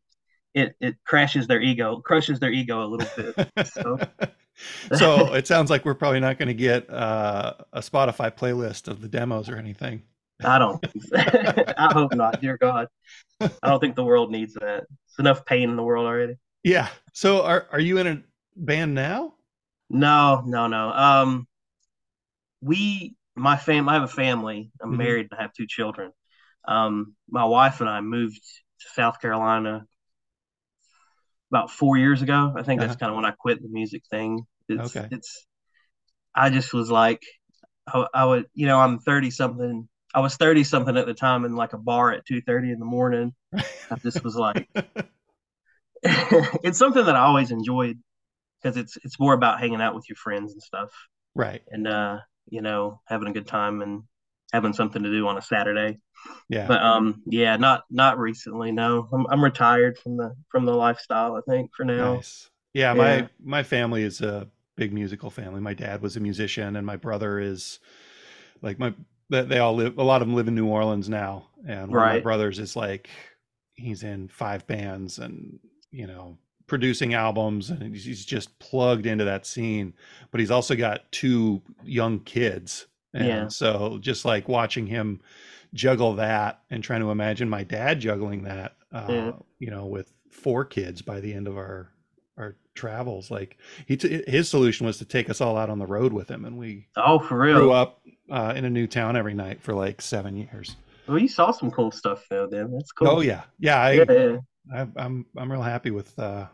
it, 0.55 0.75
it 0.81 0.97
crashes 1.05 1.47
their 1.47 1.61
ego, 1.61 2.01
crushes 2.01 2.41
their 2.41 2.53
ego 2.53 2.85
a 2.85 2.87
little 2.89 3.07
bit. 3.17 3.37
So 3.63 3.99
so 4.93 5.35
it 5.35 5.47
sounds 5.47 5.71
like 5.71 5.85
we're 5.85 5.95
probably 5.95 6.21
not 6.21 6.39
going 6.39 6.49
to 6.49 6.55
get 6.55 6.89
uh, 6.91 7.55
a 7.73 7.81
Spotify 7.81 8.31
playlist 8.31 8.89
of 8.89 9.01
the 9.01 9.09
demos 9.09 9.49
or 9.49 9.57
anything. 9.57 10.03
I 10.45 10.59
don't. 10.59 10.85
I 11.15 11.93
hope 11.93 12.15
not. 12.15 12.41
Dear 12.41 12.59
God, 12.59 12.89
I 13.41 13.69
don't 13.69 13.81
think 13.81 13.97
the 13.97 14.05
world 14.05 14.31
needs 14.31 14.55
that. 14.55 14.85
It's 15.09 15.19
enough 15.19 15.45
pain 15.45 15.71
in 15.71 15.77
the 15.77 15.83
world 15.83 16.07
already. 16.07 16.37
Yeah. 16.65 16.89
So 17.13 17.43
are 17.45 17.67
are 17.73 17.81
you 17.81 17.99
in 17.99 18.07
a 18.07 18.23
band 18.57 18.95
now? 18.95 19.35
No, 19.91 20.43
no, 20.47 20.67
no. 20.67 20.91
Um, 20.93 21.47
we, 22.61 23.15
my 23.35 23.57
fam, 23.57 23.89
I 23.89 23.95
have 23.95 24.03
a 24.05 24.09
family. 24.09 24.71
I'm 24.81 24.93
Mhm. 24.93 24.99
married 24.99 25.29
and 25.31 25.39
I 25.39 25.43
have 25.43 25.53
two 25.53 25.67
children. 25.67 26.13
Um, 26.67 27.17
my 27.29 27.45
wife 27.45 27.81
and 27.81 27.91
I 27.91 28.01
moved 28.01 28.41
to 28.81 28.89
South 28.95 29.21
Carolina 29.21 29.87
about 31.53 31.71
four 31.71 31.99
years 31.99 32.23
ago. 32.23 32.55
I 32.57 32.65
think 32.65 32.81
that's 32.81 32.97
Uh-huh. 32.97 32.97
kind 32.97 33.11
of 33.11 33.17
when 33.17 33.27
I 33.27 33.33
quit 33.33 33.63
the 33.63 33.69
music 33.71 34.03
thing. 34.11 34.47
It's, 34.69 34.97
Okay. 34.97 35.11
it's, 35.11 35.47
I 36.35 36.51
just 36.51 36.73
was 36.75 36.91
like, 36.91 37.23
I, 37.89 38.07
I 38.15 38.25
would, 38.27 38.47
you 38.55 38.67
know, 38.67 38.79
I'm 38.81 38.99
30 39.01 39.31
something. 39.31 39.89
I 40.15 40.21
was 40.21 40.37
30 40.37 40.65
something 40.65 40.97
at 40.97 41.07
the 41.07 41.15
time 41.15 41.45
in 41.45 41.57
like 41.57 41.75
a 41.75 41.79
bar 41.79 42.13
at 42.13 42.27
2:30 42.27 42.73
in 42.73 42.79
the 42.81 42.87
morning. 42.87 43.35
I 43.91 43.97
just 44.05 44.25
was 44.25 44.37
like, 44.37 44.69
it's 46.03 46.79
something 46.79 47.05
that 47.05 47.17
I 47.17 47.21
always 47.21 47.51
enjoyed 47.51 47.99
because 48.63 48.77
it's 48.77 48.99
it's 49.05 49.21
more 49.21 49.35
about 49.35 49.61
hanging 49.61 49.81
out 49.83 49.95
with 49.95 50.09
your 50.09 50.17
friends 50.17 50.53
and 50.53 50.63
stuff 50.63 50.91
right. 51.35 51.63
and 51.71 51.89
uh 51.89 52.19
you 52.51 52.63
know 52.63 53.01
having 53.07 53.29
a 53.29 53.33
good 53.33 53.47
time 53.47 53.83
and 53.83 54.05
having 54.53 54.73
something 54.73 55.03
to 55.03 55.11
do 55.11 55.27
on 55.27 55.39
a 55.39 55.43
Saturday. 55.43 55.99
Yeah. 56.49 56.67
But 56.67 56.83
um 56.83 57.23
yeah, 57.27 57.57
not 57.57 57.85
not 57.91 58.19
recently. 58.19 58.71
No, 58.73 59.09
I'm 59.13 59.27
I'm 59.29 59.43
retired 59.43 59.99
from 59.99 60.17
the 60.17 60.35
from 60.51 60.65
the 60.65 60.75
lifestyle. 60.75 61.35
I 61.37 61.41
think 61.51 61.71
for 61.75 61.85
now. 61.85 62.15
Nice. 62.15 62.49
Yeah, 62.75 62.95
Yeah. 62.95 63.21
my 63.21 63.29
my 63.43 63.63
family 63.63 64.03
is 64.03 64.21
a 64.21 64.49
big 64.77 64.93
musical 64.93 65.31
family. 65.31 65.61
My 65.61 65.75
dad 65.75 66.01
was 66.01 66.17
a 66.17 66.21
musician, 66.21 66.77
and 66.77 66.87
my 66.87 66.97
brother 66.97 67.39
is 67.39 67.81
like 68.63 68.79
my. 68.79 68.95
They 69.31 69.59
all 69.59 69.75
live. 69.75 69.97
A 69.97 70.03
lot 70.03 70.21
of 70.21 70.29
them 70.29 70.37
live 70.37 70.49
in 70.49 70.55
New 70.55 70.67
Orleans 70.67 71.09
now, 71.09 71.49
and 71.67 71.91
one 71.91 72.03
of 72.03 72.15
my 72.17 72.21
brothers 72.21 72.59
is 72.59 72.77
like, 72.77 73.09
he's 73.75 74.03
in 74.03 74.29
five 74.29 74.67
bands, 74.67 75.19
and 75.19 75.59
you 75.91 76.07
know, 76.07 76.37
producing 76.67 77.15
albums, 77.15 77.71
and 77.71 77.97
he's 77.97 78.27
just 78.27 78.59
plugged 78.59 79.07
into 79.07 79.25
that 79.25 79.47
scene. 79.47 79.95
But 80.31 80.41
he's 80.41 80.51
also 80.51 80.75
got 80.75 81.11
two 81.13 81.63
young 81.83 82.21
kids, 82.21 82.89
and 83.15 83.27
Yeah. 83.27 83.49
so 83.49 83.99
just 84.01 84.25
like 84.25 84.49
watching 84.49 84.87
him 84.87 85.21
juggle 85.75 86.15
that, 86.17 86.61
and 86.71 86.83
trying 86.85 87.01
to 87.01 87.11
imagine 87.11 87.49
my 87.49 87.65
dad 87.65 88.01
juggling 88.01 88.43
that, 88.45 88.77
uh, 88.93 89.07
Yeah. 89.09 89.33
you 89.59 89.71
know, 89.71 89.87
with 89.87 90.13
four 90.31 90.65
kids 90.65 91.03
by 91.03 91.21
the 91.21 91.33
end 91.35 91.47
of 91.49 91.57
our 91.57 91.89
our 92.39 92.57
travels 92.75 93.31
like 93.31 93.59
he 93.87 93.95
t- 93.99 94.23
his 94.27 94.49
solution 94.49 94.87
was 94.87 94.97
to 94.97 95.05
take 95.05 95.29
us 95.29 95.43
all 95.43 95.59
out 95.59 95.69
on 95.69 95.79
the 95.79 95.85
road 95.87 96.11
with 96.15 96.31
him 96.31 96.47
and 96.47 96.57
we 96.57 96.89
Oh, 96.97 97.19
for 97.19 97.39
real 97.39 97.59
grew 97.59 97.73
up 97.73 98.01
uh, 98.31 98.55
in 98.57 98.65
a 98.65 98.71
new 98.71 98.87
town 98.87 99.15
every 99.17 99.35
night 99.35 99.61
for 99.63 99.75
like 99.75 100.01
seven 100.01 100.35
years 100.39 100.77
Well, 101.07 101.19
you 101.19 101.29
saw 101.29 101.51
some 101.51 101.71
cool 101.71 101.91
stuff 101.91 102.25
though. 102.31 102.47
Then 102.47 102.73
that's 102.73 102.91
cool. 102.93 103.09
oh 103.09 103.21
yeah 103.21 103.43
yeah 103.59 103.79
i, 103.83 103.93
Yeah, 103.93 104.39
I 104.75 104.87
i'm 104.97 105.27
i'm 105.37 105.53
real 105.53 105.61
happy 105.61 105.91
with 105.91 106.19
uh 106.19 106.47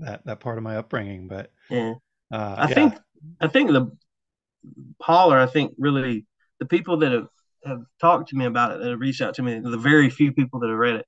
that 0.00 0.26
that 0.26 0.40
part 0.40 0.58
of 0.58 0.64
my 0.64 0.76
upbringing 0.76 1.28
but 1.28 1.52
yeah. 1.70 1.94
uh 2.32 2.56
I 2.58 2.68
yeah, 2.68 2.74
think 2.74 2.94
I 3.40 3.46
think 3.46 3.70
the 3.70 3.96
holler. 5.00 5.38
I 5.38 5.46
think 5.46 5.74
really 5.78 6.26
the 6.60 6.66
people 6.66 6.98
that 6.98 7.12
have, 7.12 7.28
have 7.66 7.82
talked 8.00 8.30
to 8.30 8.36
me 8.36 8.44
about 8.46 8.72
it, 8.72 8.78
that 8.80 8.90
have 8.90 9.00
reached 9.00 9.22
out 9.22 9.34
to 9.34 9.42
me, 9.42 9.58
the 9.60 9.76
very 9.78 10.10
few 10.10 10.32
people 10.32 10.60
that 10.60 10.68
have 10.68 10.78
read 10.78 10.96
it, 10.96 11.06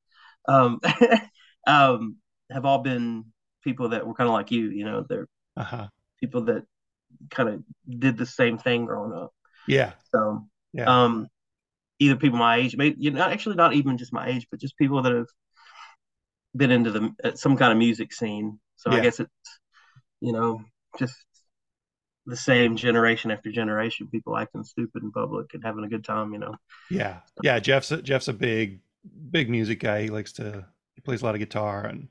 um, 0.49 0.81
um, 1.67 2.17
have 2.51 2.65
all 2.65 2.79
been 2.79 3.27
people 3.65 3.91
that 3.91 4.07
were 4.07 4.15
kind 4.15 4.29
of 4.29 4.35
like 4.35 4.51
you. 4.51 4.71
You 4.71 4.85
know, 4.85 5.05
they're 5.09 5.29
uh-huh 5.57 5.89
people 6.21 6.43
that 6.43 6.65
kind 7.31 7.49
of 7.49 7.63
did 8.01 8.17
the 8.17 8.27
same 8.27 8.59
thing 8.59 8.87
growing 8.87 9.13
up. 9.13 9.33
yeah 9.69 9.93
So, 10.13 10.47
yeah 10.73 10.87
um, 10.87 11.29
either 11.99 12.17
people 12.17 12.39
my 12.39 12.57
age, 12.57 12.77
maybe 12.77 12.97
you 12.99 13.11
know, 13.11 13.23
actually 13.23 13.57
not 13.57 13.75
even 13.75 13.99
just 13.99 14.13
my 14.13 14.29
age, 14.29 14.47
but 14.51 14.61
just 14.61 14.77
people 14.77 15.03
that 15.03 15.13
have 15.13 15.27
been 16.57 16.71
into 16.71 16.91
the 16.91 17.15
uh, 17.25 17.35
some 17.35 17.57
kind 17.57 17.73
of 17.73 17.79
music 17.79 18.13
scene. 18.13 18.59
So 18.77 18.91
Yeah. 18.91 18.99
I 18.99 19.03
guess 19.03 19.21
it's 19.21 19.61
you 20.21 20.33
know 20.33 20.63
just 20.99 21.15
the 22.27 22.37
same 22.37 22.77
generation 22.77 23.31
after 23.31 23.51
generation, 23.53 24.09
people 24.09 24.37
acting 24.37 24.65
stupid 24.65 25.03
in 25.03 25.13
public 25.13 25.55
and 25.55 25.65
having 25.65 25.85
a 25.85 25.89
good 25.89 26.05
time. 26.05 26.33
You 26.33 26.39
know, 26.41 26.55
yeah 26.91 27.21
yeah 27.43 27.59
jeff's 27.59 27.91
a, 27.93 28.03
jeff's 28.03 28.29
a 28.29 28.33
big 28.33 28.81
big 29.31 29.49
music 29.49 29.81
guy 29.81 30.03
he 30.03 30.09
likes 30.09 30.33
to 30.33 30.65
he 30.95 31.01
plays 31.01 31.23
a 31.23 31.25
lot 31.25 31.35
of 31.35 31.39
guitar 31.39 31.85
and 31.87 32.09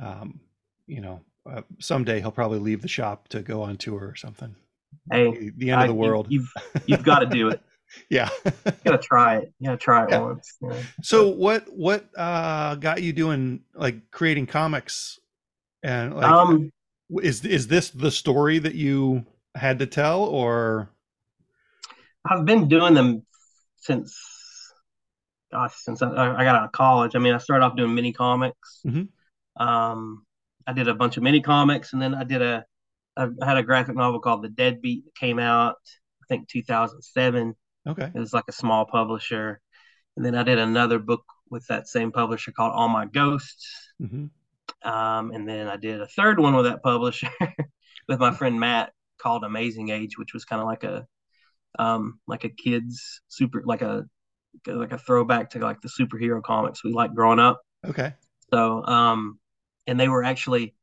um 0.00 0.40
you 0.86 1.00
know 1.00 1.20
uh, 1.50 1.62
someday 1.78 2.20
he'll 2.20 2.30
probably 2.32 2.58
leave 2.58 2.82
the 2.82 2.88
shop 2.88 3.28
to 3.28 3.40
go 3.40 3.62
on 3.62 3.76
tour 3.76 4.00
or 4.08 4.16
something 4.16 4.54
hey, 5.12 5.30
the, 5.30 5.52
the 5.56 5.70
end 5.70 5.80
I- 5.80 5.84
of 5.84 5.88
the 5.88 5.94
you- 5.94 6.00
world 6.00 6.26
you've 6.28 6.52
you've 6.86 7.04
got 7.04 7.20
to 7.20 7.26
do 7.26 7.48
it. 7.50 7.60
yeah 8.10 8.28
You 8.44 8.72
got 8.84 9.00
to 9.02 9.06
try 9.06 9.36
it. 9.38 9.52
You 9.60 9.66
got 9.68 9.72
to 9.72 9.76
try 9.78 10.04
it 10.04 10.10
Yeah. 10.10 10.20
once. 10.20 10.58
So 11.02 11.28
what 11.28 11.66
what 11.72 12.04
uh 12.16 12.74
got 12.74 13.02
you 13.02 13.12
doing 13.12 13.60
like 13.74 14.10
creating 14.10 14.46
comics 14.46 15.18
and 15.82 16.14
like 16.14 16.26
um, 16.30 16.70
is 17.22 17.44
is 17.44 17.66
this 17.68 17.90
the 17.90 18.10
story 18.10 18.58
that 18.58 18.74
you 18.74 19.24
had 19.54 19.78
to 19.78 19.86
tell 19.86 20.22
or 20.22 20.90
I've 22.24 22.44
been 22.44 22.68
doing 22.68 22.94
them 22.94 23.24
since, 23.76 24.14
gosh, 25.50 25.74
since 25.76 26.02
I, 26.02 26.08
I 26.08 26.44
got 26.44 26.56
out 26.56 26.64
of 26.64 26.72
college. 26.72 27.14
I 27.16 27.18
mean, 27.20 27.32
I 27.34 27.38
started 27.38 27.64
off 27.64 27.76
doing 27.76 27.94
mini 27.94 28.12
comics. 28.12 28.80
Mhm. 28.86 29.08
Um, 29.58 30.26
I 30.66 30.72
did 30.74 30.88
a 30.88 30.94
bunch 30.94 31.16
of 31.16 31.22
mini 31.22 31.40
comics, 31.40 31.92
and 31.92 32.02
then 32.02 32.14
I 32.14 32.24
did 32.24 32.42
a, 32.42 32.64
I 33.16 33.28
had 33.42 33.56
a 33.56 33.62
graphic 33.62 33.96
novel 33.96 34.20
called 34.20 34.42
The 34.42 34.50
Deadbeat 34.50 35.04
that 35.06 35.14
came 35.14 35.38
out, 35.38 35.76
I 36.22 36.26
think 36.28 36.48
2007. 36.48 37.54
okay 37.86 38.10
It 38.14 38.18
was 38.18 38.34
like 38.34 38.44
a 38.48 38.52
small 38.52 38.84
publisher, 38.84 39.60
and 40.16 40.24
then 40.24 40.34
I 40.34 40.42
did 40.42 40.58
another 40.58 40.98
book 40.98 41.24
with 41.50 41.66
that 41.68 41.88
same 41.88 42.12
publisher 42.12 42.52
called 42.52 42.72
All 42.74 42.88
My 42.88 43.06
Ghosts. 43.06 43.92
hmm 43.98 44.26
Um, 44.84 45.32
and 45.32 45.48
then 45.48 45.66
I 45.66 45.76
did 45.76 46.00
a 46.00 46.06
third 46.06 46.38
one 46.38 46.54
with 46.54 46.66
that 46.66 46.82
publisher 46.82 47.28
with 48.08 48.20
my 48.20 48.32
friend 48.32 48.58
Matt 48.60 48.92
called 49.20 49.44
Amazing 49.44 49.90
Age, 49.90 50.16
which 50.16 50.32
was 50.32 50.44
kind 50.44 50.60
of 50.60 50.66
like 50.66 50.84
a 50.84 51.06
um 51.78 52.18
like 52.26 52.44
a 52.44 52.48
kids 52.48 53.20
super 53.28 53.62
like 53.64 53.82
a 53.82 54.04
like 54.66 54.92
a 54.92 54.98
throwback 54.98 55.50
to 55.50 55.58
like 55.58 55.80
the 55.80 55.88
superhero 55.88 56.42
comics 56.42 56.82
we 56.82 56.92
liked 56.92 57.14
growing 57.14 57.38
up. 57.38 57.60
okay. 57.86 58.14
So 58.52 58.84
um 58.84 59.38
and 59.86 59.98
they 59.98 60.08
were 60.08 60.24
actually 60.24 60.74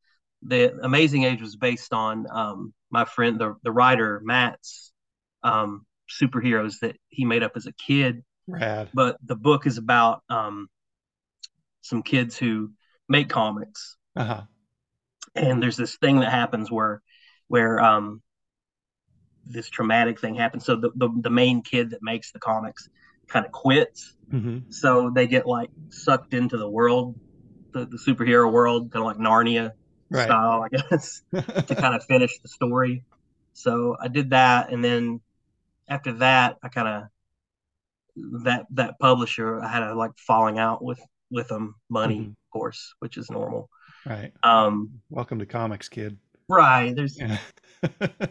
the 0.42 0.78
Amazing 0.84 1.24
Age 1.24 1.42
was 1.42 1.56
based 1.56 1.94
on 1.94 2.26
um 2.32 2.74
my 2.92 3.06
friend 3.06 3.40
the 3.40 3.56
the 3.64 3.72
writer 3.72 4.22
Matt's 4.24 4.92
um 5.44 5.86
superheroes 6.10 6.80
that 6.80 6.98
he 7.10 7.26
made 7.26 7.44
up 7.44 7.54
as 7.56 7.66
a 7.66 7.74
kid. 7.74 8.24
Rad. 8.48 8.90
But 8.94 9.18
the 9.24 9.36
book 9.36 9.66
is 9.66 9.78
about 9.78 10.22
um, 10.30 10.68
some 11.82 12.04
kids 12.04 12.38
who 12.38 12.72
make 13.08 13.30
comics 13.30 13.98
uh-huh 14.16 14.44
and 15.36 15.62
there's 15.62 15.78
this 15.78 15.98
thing 15.98 16.20
that 16.22 16.32
happens 16.32 16.72
where 16.72 17.02
where 17.48 17.80
um, 17.80 18.22
this 19.46 19.70
traumatic 19.70 20.20
thing 20.20 20.36
happens. 20.36 20.66
So 20.66 20.76
the, 20.76 20.90
the, 20.96 21.10
the 21.22 21.30
main 21.30 21.62
kid 21.62 21.92
that 21.92 22.00
makes 22.02 22.32
the 22.32 22.40
comics 22.40 22.90
kind 23.28 23.46
of 23.46 23.52
quits. 23.52 24.16
Mm-hmm. 24.32 24.72
So 24.72 25.12
they 25.14 25.28
get 25.28 25.46
like 25.46 25.70
sucked 25.90 26.34
into 26.34 26.58
the 26.58 26.70
world, 26.70 27.16
the, 27.74 27.86
the 27.86 28.00
superhero 28.08 28.52
world, 28.52 28.92
kind 28.92 29.04
of 29.04 29.08
like 29.08 29.18
Narnia 29.18 29.72
Right. 30.10 30.28
style, 30.28 30.64
I 30.64 30.70
guess, 30.70 31.22
to 31.34 31.76
kind 31.76 31.96
of 31.96 32.04
finish 32.06 32.40
the 32.40 32.48
story. 32.48 33.04
So 33.54 33.96
I 34.02 34.08
did 34.08 34.32
that, 34.32 34.72
and 34.72 34.84
then 34.84 35.22
after 35.88 36.14
that, 36.14 36.58
I 36.62 36.70
kind 36.70 36.88
of 36.88 38.44
that 38.44 38.66
that 38.72 39.00
publisher 39.00 39.62
I 39.62 39.68
had 39.68 39.84
a 39.84 39.96
like 39.96 40.12
falling 40.18 40.60
out 40.60 40.84
with 40.84 41.00
with 41.32 41.48
them, 41.48 41.76
money, 41.90 42.20
Mhm. 42.20 42.30
of 42.32 42.50
course, 42.52 42.94
which 43.00 43.18
is 43.18 43.30
normal. 43.30 43.70
right. 44.06 44.32
Um, 44.44 45.02
Welcome 45.10 45.40
to 45.40 45.46
comics, 45.46 45.90
kid. 45.90 46.18
right. 46.50 46.96
There's 46.96 47.18
Yeah. 47.20 47.38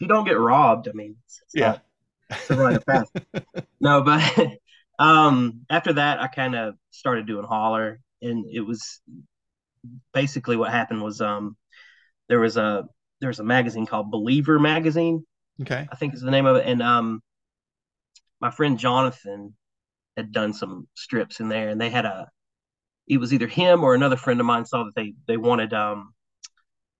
you 0.00 0.08
don't 0.08 0.24
get 0.24 0.38
robbed, 0.38 0.88
I 0.88 0.92
mean, 0.92 1.16
it's, 1.26 1.40
it's 1.42 1.54
yeah. 1.54 1.66
not 1.68 1.84
it's 2.30 2.50
a 2.50 2.56
rite 2.56 2.76
of 2.76 2.86
passage. 2.86 3.24
No, 3.80 4.02
but 4.02 4.22
um, 4.98 5.64
after 5.68 5.94
that, 5.94 6.20
I 6.20 6.28
kind 6.28 6.54
of 6.54 6.74
started 6.92 7.26
doing 7.26 7.44
holler, 7.44 8.00
and 8.22 8.44
it 8.50 8.60
was 8.60 9.00
basically 10.14 10.56
what 10.56 10.70
happened 10.70 11.02
was 11.02 11.20
um, 11.20 11.56
there 12.28 12.38
was 12.40 12.56
a 12.56 12.86
there 13.20 13.28
was 13.28 13.40
a 13.40 13.44
magazine 13.44 13.86
called 13.86 14.10
Believer 14.10 14.58
magazine, 14.60 15.24
Okay. 15.60 15.86
I 15.90 15.96
think 15.96 16.14
is 16.14 16.20
the 16.20 16.30
name 16.30 16.46
of 16.46 16.56
it, 16.56 16.66
and 16.66 16.80
um, 16.82 17.22
my 18.40 18.50
friend 18.50 18.78
Jonathan 18.78 19.54
had 20.16 20.32
done 20.32 20.52
some 20.52 20.86
strips 20.94 21.40
in 21.40 21.48
there, 21.48 21.68
and 21.68 21.80
they 21.80 21.90
had 21.90 22.04
a 22.04 22.28
it 23.08 23.18
was 23.18 23.32
either 23.34 23.46
him 23.48 23.82
or 23.82 23.94
another 23.94 24.16
friend 24.16 24.38
of 24.40 24.46
mine 24.46 24.64
saw 24.64 24.84
that 24.84 24.94
they 24.94 25.14
they 25.26 25.36
wanted 25.36 25.72
um 25.74 26.14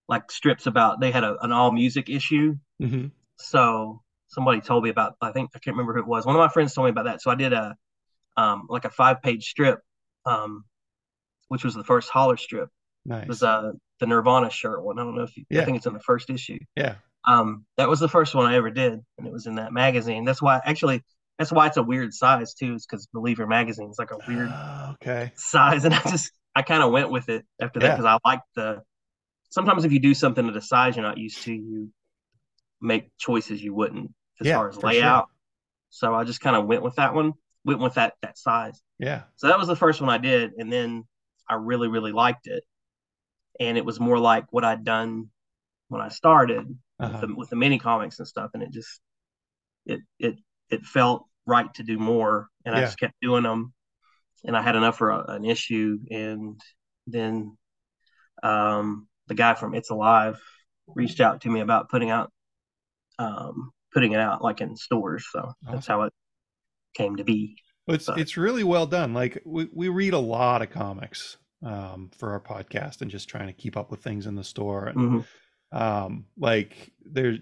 like 0.08 0.30
strips 0.30 0.66
about 0.66 1.00
they 1.00 1.10
had 1.10 1.24
a, 1.24 1.36
an 1.42 1.52
all 1.52 1.72
music 1.72 2.08
issue. 2.10 2.54
Hmm 2.80 3.06
so 3.38 4.00
somebody 4.28 4.60
told 4.60 4.84
me 4.84 4.90
about 4.90 5.14
i 5.20 5.32
think 5.32 5.50
i 5.56 5.58
can't 5.58 5.74
remember 5.74 5.94
who 5.94 6.00
it 6.00 6.06
was. 6.06 6.24
One 6.24 6.36
of 6.36 6.38
my 6.38 6.48
friends 6.48 6.74
told 6.74 6.84
me 6.84 6.90
about 6.90 7.06
that. 7.06 7.20
So 7.22 7.30
i 7.30 7.34
did 7.34 7.52
a 7.52 7.74
um 8.36 8.66
like 8.68 8.84
a 8.84 8.90
five 8.90 9.20
page 9.22 9.46
strip 9.48 9.80
um 10.26 10.64
which 11.48 11.64
was 11.64 11.74
the 11.74 11.82
first 11.82 12.08
holler 12.10 12.36
strip. 12.36 12.68
Nice. 13.04 13.22
it 13.22 13.28
was 13.28 13.42
uh 13.42 13.72
the 13.98 14.06
nirvana 14.06 14.50
shirt 14.50 14.84
one. 14.84 14.98
I 14.98 15.02
don't 15.02 15.16
know 15.16 15.22
if 15.22 15.36
you 15.36 15.44
Yeah. 15.50 15.62
i 15.62 15.64
think 15.64 15.76
it's 15.78 15.86
in 15.86 15.92
the 15.94 16.00
first 16.00 16.30
issue. 16.30 16.58
Yeah. 16.76 16.96
um 17.26 17.64
that 17.78 17.88
was 17.88 17.98
the 18.00 18.08
first 18.08 18.34
one 18.34 18.46
i 18.46 18.54
ever 18.56 18.70
did 18.70 18.92
and 19.18 19.26
it 19.26 19.32
was 19.32 19.46
in 19.46 19.56
that 19.56 19.72
magazine. 19.72 20.24
That's 20.24 20.42
why 20.42 20.60
actually 20.64 21.02
that's 21.42 21.52
why 21.52 21.66
it's 21.66 21.76
a 21.76 21.82
weird 21.82 22.14
size 22.14 22.54
too 22.54 22.74
is 22.74 22.86
because 22.86 23.06
believer 23.12 23.46
magazine 23.46 23.90
is 23.90 23.98
like 23.98 24.12
a 24.12 24.18
weird 24.28 24.48
Ah, 24.52 24.92
okay. 24.92 25.32
size 25.34 25.84
and 25.84 25.94
i 25.94 26.00
just 26.02 26.32
i 26.54 26.62
kind 26.62 26.82
of 26.82 26.92
went 26.92 27.10
with 27.10 27.28
it 27.28 27.44
after 27.60 27.80
that 27.80 27.88
Yeah. 27.88 27.96
because 27.96 28.04
i 28.04 28.18
like 28.28 28.40
the 28.54 28.82
sometimes 29.50 29.84
if 29.84 29.92
you 29.92 29.98
do 29.98 30.14
something 30.14 30.48
at 30.48 30.56
a 30.56 30.60
size 30.60 30.96
you're 30.96 31.04
not 31.04 31.18
used 31.18 31.42
to 31.44 31.52
you 31.52 31.90
make 32.80 33.10
choices 33.18 33.62
you 33.62 33.74
wouldn't 33.74 34.12
as 34.40 34.46
Yeah, 34.46 34.56
far 34.56 34.68
as 34.68 34.74
for 34.76 34.80
sure. 34.82 34.88
layout 34.90 35.26
so 35.90 36.14
i 36.14 36.24
just 36.24 36.40
kind 36.40 36.56
of 36.56 36.66
went 36.66 36.82
with 36.82 36.96
that 36.96 37.14
one 37.14 37.34
went 37.64 37.80
with 37.80 37.94
that 37.94 38.14
that 38.22 38.38
size 38.38 38.80
Yeah. 38.98 39.22
so 39.36 39.48
that 39.48 39.58
was 39.58 39.68
the 39.68 39.76
first 39.76 40.00
one 40.00 40.10
i 40.10 40.18
did 40.18 40.52
and 40.58 40.72
then 40.72 41.04
i 41.48 41.54
really 41.54 41.88
really 41.88 42.12
liked 42.12 42.46
it 42.46 42.64
and 43.60 43.78
it 43.78 43.84
was 43.84 44.00
more 44.00 44.18
like 44.18 44.46
what 44.50 44.64
i'd 44.64 44.84
done 44.84 45.30
when 45.88 46.00
i 46.00 46.08
started 46.08 46.66
Uh-huh. 47.00 47.12
with, 47.20 47.28
the, 47.28 47.34
with 47.36 47.50
the 47.50 47.56
mini 47.56 47.78
comics 47.78 48.18
and 48.20 48.28
stuff 48.28 48.50
and 48.54 48.62
it 48.62 48.70
just 48.72 49.00
it 49.86 50.00
it 50.18 50.36
it 50.70 50.84
felt 50.86 51.26
right 51.46 51.72
to 51.74 51.82
do 51.82 51.98
more 51.98 52.48
and 52.64 52.74
i 52.74 52.80
just 52.80 52.98
kept 52.98 53.14
doing 53.20 53.42
them 53.42 53.72
and 54.44 54.56
i 54.56 54.62
had 54.62 54.76
enough 54.76 54.96
for 54.98 55.10
a, 55.10 55.24
an 55.32 55.44
issue 55.44 55.98
and 56.10 56.60
then 57.06 57.56
um 58.42 59.08
the 59.28 59.34
guy 59.34 59.54
from 59.54 59.74
it's 59.74 59.90
alive 59.90 60.40
reached 60.86 61.20
out 61.20 61.40
to 61.40 61.48
me 61.48 61.60
about 61.60 61.88
putting 61.88 62.10
out 62.10 62.30
um 63.18 63.70
putting 63.92 64.12
it 64.12 64.20
out 64.20 64.42
like 64.42 64.60
in 64.60 64.76
stores 64.76 65.26
so 65.30 65.52
that's 65.70 65.86
how 65.86 66.02
it 66.02 66.12
came 66.94 67.16
to 67.16 67.24
be 67.24 67.56
Well, 67.86 67.94
it's 67.96 68.06
but- 68.06 68.18
it's 68.18 68.36
really 68.36 68.64
well 68.64 68.86
done. 68.86 69.14
Like 69.14 69.40
we, 69.44 69.68
we 69.72 69.88
read 69.88 70.12
a 70.12 70.18
lot 70.18 70.62
of 70.62 70.70
comics 70.70 71.38
um, 71.64 72.10
for 72.18 72.32
our 72.32 72.40
podcast 72.40 73.00
and 73.02 73.10
just 73.10 73.28
trying 73.28 73.46
to 73.46 73.52
keep 73.52 73.76
up 73.76 73.90
with 73.90 74.02
things 74.02 74.26
in 74.26 74.34
the 74.34 74.44
store. 74.44 74.86
And 74.86 74.98
Mhm. 74.98 75.24
um, 75.72 76.26
like 76.36 76.92
there's 77.04 77.38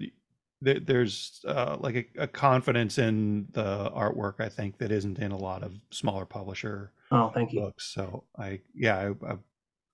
there, 0.63 0.81
there's 0.81 1.41
uh, 1.47 1.77
like 1.81 1.95
a, 1.97 2.23
a 2.23 2.27
confidence 2.27 2.99
in 2.99 3.47
the 3.53 3.91
artwork 3.95 4.41
I 4.41 4.49
think 4.49 4.79
that 4.79 4.91
isn't 4.93 5.19
in 5.19 5.33
a 5.33 5.39
lot 5.39 5.63
of 5.63 5.73
smaller 5.91 6.27
publisher 6.27 6.93
oh 7.11 7.31
thank 7.31 7.53
you 7.53 7.61
books. 7.61 7.93
So 7.95 8.25
I 8.39 8.61
yeah 8.75 8.97
I, 8.97 9.27
I 9.33 9.37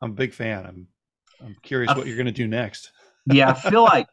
I'm 0.03 0.11
a 0.11 0.15
big 0.15 0.33
fan. 0.35 0.67
I'm 0.67 0.89
I'm 1.45 1.57
curious 1.63 1.91
I 1.91 1.97
what 1.97 2.07
you're 2.07 2.17
gonna 2.17 2.33
do 2.33 2.47
next. 2.49 2.91
yeah 3.33 3.51
i 3.51 3.55
feel 3.55 3.83
like 3.95 4.07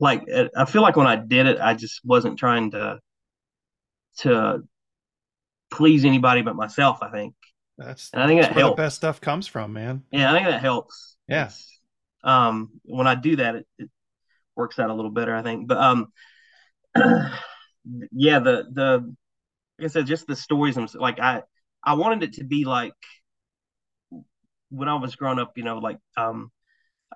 like 0.00 0.22
uh, 0.34 0.48
i 0.56 0.64
feel 0.64 0.82
like 0.82 0.96
when 0.96 1.06
i 1.06 1.16
did 1.16 1.46
it 1.46 1.58
i 1.60 1.74
just 1.74 2.00
wasn't 2.04 2.38
trying 2.38 2.70
to 2.72 2.98
to 4.18 4.62
please 5.70 6.04
anybody 6.04 6.42
but 6.42 6.54
myself 6.56 6.98
i 7.02 7.10
think 7.10 7.34
That's, 7.78 8.10
And 8.12 8.22
I 8.22 8.26
think 8.26 8.40
that's 8.40 8.48
that 8.50 8.56
where 8.56 8.64
helps. 8.64 8.76
the 8.76 8.82
best 8.82 8.96
stuff 8.96 9.20
comes 9.20 9.46
from, 9.46 9.72
man. 9.72 10.02
yeah 10.10 10.30
i 10.30 10.34
think 10.34 10.46
that 10.48 10.60
helps 10.60 11.16
Yeah. 11.28 11.42
It's- 11.46 11.68
um 12.24 12.70
when 12.84 13.06
i 13.06 13.14
do 13.16 13.36
that 13.36 13.56
it, 13.56 13.66
it 13.78 13.90
works 14.56 14.78
out 14.78 14.90
a 14.90 14.94
little 14.94 15.10
better 15.10 15.34
i 15.34 15.42
think 15.42 15.66
but 15.68 15.78
um 15.78 16.12
yeah 18.12 18.38
the 18.38 18.64
the 18.72 19.14
like 19.78 19.84
i 19.84 19.88
said 19.88 20.06
just 20.06 20.26
the 20.26 20.36
stories 20.36 20.76
and 20.76 20.92
like 20.94 21.18
i 21.20 21.42
i 21.84 21.94
wanted 21.94 22.22
it 22.22 22.34
to 22.34 22.44
be 22.44 22.64
like 22.64 22.94
when 24.70 24.88
i 24.88 24.94
was 24.94 25.16
growing 25.16 25.38
up 25.38 25.52
you 25.56 25.64
know 25.64 25.78
like 25.78 25.98
um 26.16 26.50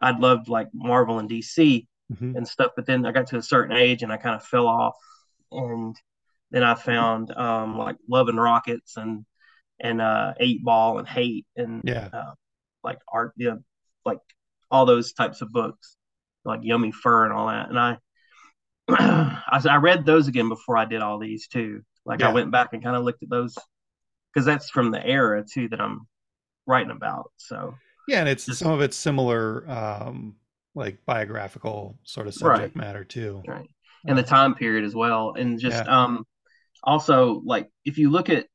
i'd 0.02 0.20
loved 0.20 0.48
like 0.48 0.68
marvel 0.74 1.18
and 1.18 1.30
dc 1.30 1.86
Mhm. 2.12 2.36
and 2.36 2.46
stuff. 2.46 2.70
But 2.76 2.86
then 2.86 3.04
I 3.04 3.10
got 3.10 3.26
to 3.28 3.38
a 3.38 3.42
certain 3.42 3.76
age 3.76 4.04
and 4.04 4.12
I 4.12 4.16
kind 4.16 4.36
of 4.36 4.44
fell 4.44 4.68
off. 4.68 4.94
And 5.50 5.96
then 6.52 6.62
I 6.62 6.76
found 6.76 7.32
um, 7.36 7.76
like 7.76 7.96
Love 8.08 8.28
and 8.28 8.40
Rockets 8.40 8.96
and 8.96 9.26
and 9.80 10.00
uh, 10.00 10.34
Eight 10.38 10.62
Ball 10.62 10.98
and 11.00 11.08
Hate 11.08 11.46
and 11.56 11.82
Yeah. 11.84 12.10
uh, 12.12 12.34
like 12.84 13.00
art, 13.12 13.32
you 13.36 13.50
know, 13.50 13.58
like 14.04 14.20
all 14.70 14.86
those 14.86 15.12
types 15.14 15.42
of 15.42 15.50
books, 15.50 15.95
like 16.46 16.60
Yummy 16.62 16.92
Fur 16.92 17.24
and 17.24 17.32
all 17.32 17.48
that. 17.48 17.68
And 17.68 17.78
I 17.78 17.98
I, 18.88 19.60
I 19.68 19.76
read 19.76 20.04
those 20.06 20.28
again 20.28 20.48
before 20.48 20.76
I 20.76 20.84
did 20.84 21.02
all 21.02 21.18
these 21.18 21.48
too. 21.48 21.82
Like 22.04 22.22
I 22.22 22.32
went 22.32 22.52
back 22.52 22.72
and 22.72 22.82
kind 22.82 22.96
of 22.96 23.02
looked 23.04 23.22
at 23.24 23.30
those 23.30 23.56
because 24.32 24.46
that's 24.46 24.70
from 24.70 24.90
the 24.92 25.04
era 25.04 25.44
too 25.44 25.68
that 25.70 25.80
I'm 25.80 26.06
writing 26.66 26.92
about. 26.92 27.32
So 27.36 27.74
Yeah, 28.06 28.20
and 28.20 28.28
it's 28.28 28.46
Just- 28.46 28.60
some 28.60 28.70
of 28.70 28.80
it's 28.80 28.96
similar, 28.96 29.68
um, 29.68 30.36
like 30.76 31.04
biographical 31.06 31.98
sort 32.04 32.28
of 32.28 32.34
Right. 32.42 32.56
subject 32.58 32.76
matter 32.76 33.02
too. 33.02 33.42
right 33.48 33.66
and 34.08 34.16
the 34.16 34.22
time 34.22 34.54
period 34.54 34.84
as 34.84 34.94
well 34.94 35.32
and 35.36 35.58
just 35.58 35.84
Yeah. 35.84 36.04
um 36.04 36.24
also 36.84 37.40
like 37.44 37.68
if 37.84 37.98
you 37.98 38.08
look 38.10 38.28
at 38.28 38.46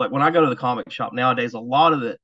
like 0.00 0.10
when 0.10 0.22
i 0.22 0.30
go 0.30 0.40
to 0.40 0.48
the 0.48 0.56
comic 0.56 0.90
shop 0.90 1.12
nowadays 1.12 1.52
a 1.54 1.60
lot 1.60 1.92
of 1.92 2.02
it 2.02 2.18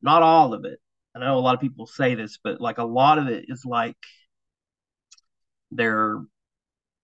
not 0.00 0.22
all 0.22 0.54
of 0.54 0.64
it 0.64 0.78
i 1.14 1.18
know 1.20 1.38
a 1.38 1.40
lot 1.40 1.54
of 1.54 1.60
people 1.60 1.86
say 1.86 2.14
this 2.14 2.38
but 2.42 2.60
like 2.60 2.78
a 2.78 2.84
lot 2.84 3.18
of 3.18 3.28
it 3.28 3.46
is 3.48 3.64
like 3.64 3.96
they're 5.70 6.20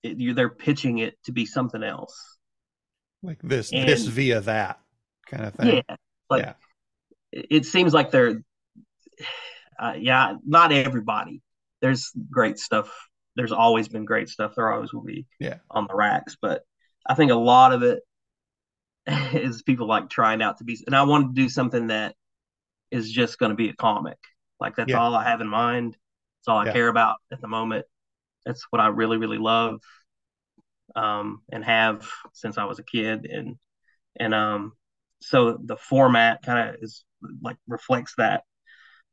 it, 0.02 0.34
they're 0.34 0.48
pitching 0.48 0.98
it 0.98 1.14
to 1.24 1.32
be 1.32 1.44
something 1.46 1.82
else 1.82 2.38
Like 3.22 3.40
this, 3.42 3.70
this 3.70 4.06
via 4.06 4.40
that 4.42 4.80
kind 5.26 5.44
of 5.44 5.54
thing. 5.54 5.82
yeah 5.88 5.96
like 6.30 6.42
Yeah. 6.44 6.52
it, 7.32 7.46
it 7.50 7.66
seems 7.66 7.92
like 7.92 8.10
they're 8.10 8.42
uh, 9.78 9.94
yeah 9.98 10.34
not 10.46 10.72
everybody 10.72 11.42
there's 11.80 12.12
great 12.30 12.58
stuff 12.58 12.90
there's 13.36 13.52
always 13.52 13.88
been 13.88 14.04
great 14.04 14.28
stuff 14.28 14.54
there 14.56 14.72
always 14.72 14.92
will 14.92 15.04
be 15.04 15.26
Yeah. 15.38 15.58
on 15.70 15.86
the 15.88 15.94
racks 15.94 16.36
but 16.40 16.62
i 17.06 17.14
think 17.14 17.30
a 17.30 17.34
lot 17.36 17.72
of 17.72 17.82
it 17.82 18.00
is 19.34 19.62
people 19.62 19.86
like 19.86 20.08
trying 20.10 20.42
out 20.42 20.58
to 20.58 20.64
be 20.64 20.78
and 20.86 20.94
i 20.94 21.02
wanted 21.02 21.28
to 21.34 21.42
do 21.42 21.48
something 21.48 21.88
that 21.88 22.14
is 22.90 23.10
just 23.10 23.38
going 23.38 23.50
to 23.50 23.56
be 23.56 23.68
a 23.68 23.74
comic. 23.74 24.18
Like 24.60 24.76
that's 24.76 24.92
Yeah. 24.92 24.94
all 24.94 25.14
i 25.14 25.24
have 25.24 25.40
in 25.40 25.48
mind. 25.48 25.96
It's 26.40 26.48
all 26.48 26.58
i 26.58 26.66
Yeah. 26.66 26.66
care 26.66 26.88
about 26.88 27.16
at 27.32 27.40
the 27.40 27.48
moment. 27.48 27.86
That's 28.46 28.66
what 28.70 28.80
i 28.80 28.88
really 28.88 29.18
really 29.18 29.38
love 29.38 29.80
um 30.96 31.42
and 31.52 31.64
have 31.64 32.08
since 32.32 32.58
i 32.58 32.64
was 32.64 32.78
a 32.78 32.82
kid. 32.84 33.26
And 33.26 33.56
and 34.18 34.34
um 34.34 34.72
so 35.22 35.58
the 35.64 35.76
format 35.76 36.42
kind 36.44 36.70
of 36.70 36.76
is 36.82 37.04
like 37.42 37.56
reflects 37.68 38.14
that. 38.18 38.44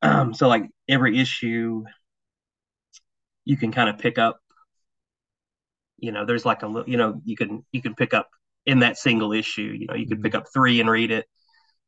Um 0.02 0.34
so 0.34 0.48
like 0.48 0.66
every 0.90 1.20
issue 1.20 1.86
you 3.46 3.58
can 3.58 3.72
kind 3.72 3.90
of 3.90 3.98
pick 3.98 4.18
up. 4.18 4.40
You 6.00 6.12
know 6.12 6.26
there's 6.26 6.46
like 6.46 6.62
a 6.62 6.68
little 6.68 6.88
you 6.90 6.98
know 6.98 7.22
you 7.26 7.36
can 7.36 7.66
you 7.72 7.82
can 7.82 7.96
pick 7.96 8.13
up 8.13 8.30
in 8.68 8.80
that 8.80 8.98
single 8.98 9.34
issue 9.34 9.76
you 9.80 9.88
know 9.88 9.96
you 9.96 10.06
could 10.08 10.22
pick 10.22 10.36
up 10.36 10.46
three 10.54 10.80
and 10.80 10.90
read 10.90 11.10
it 11.10 11.26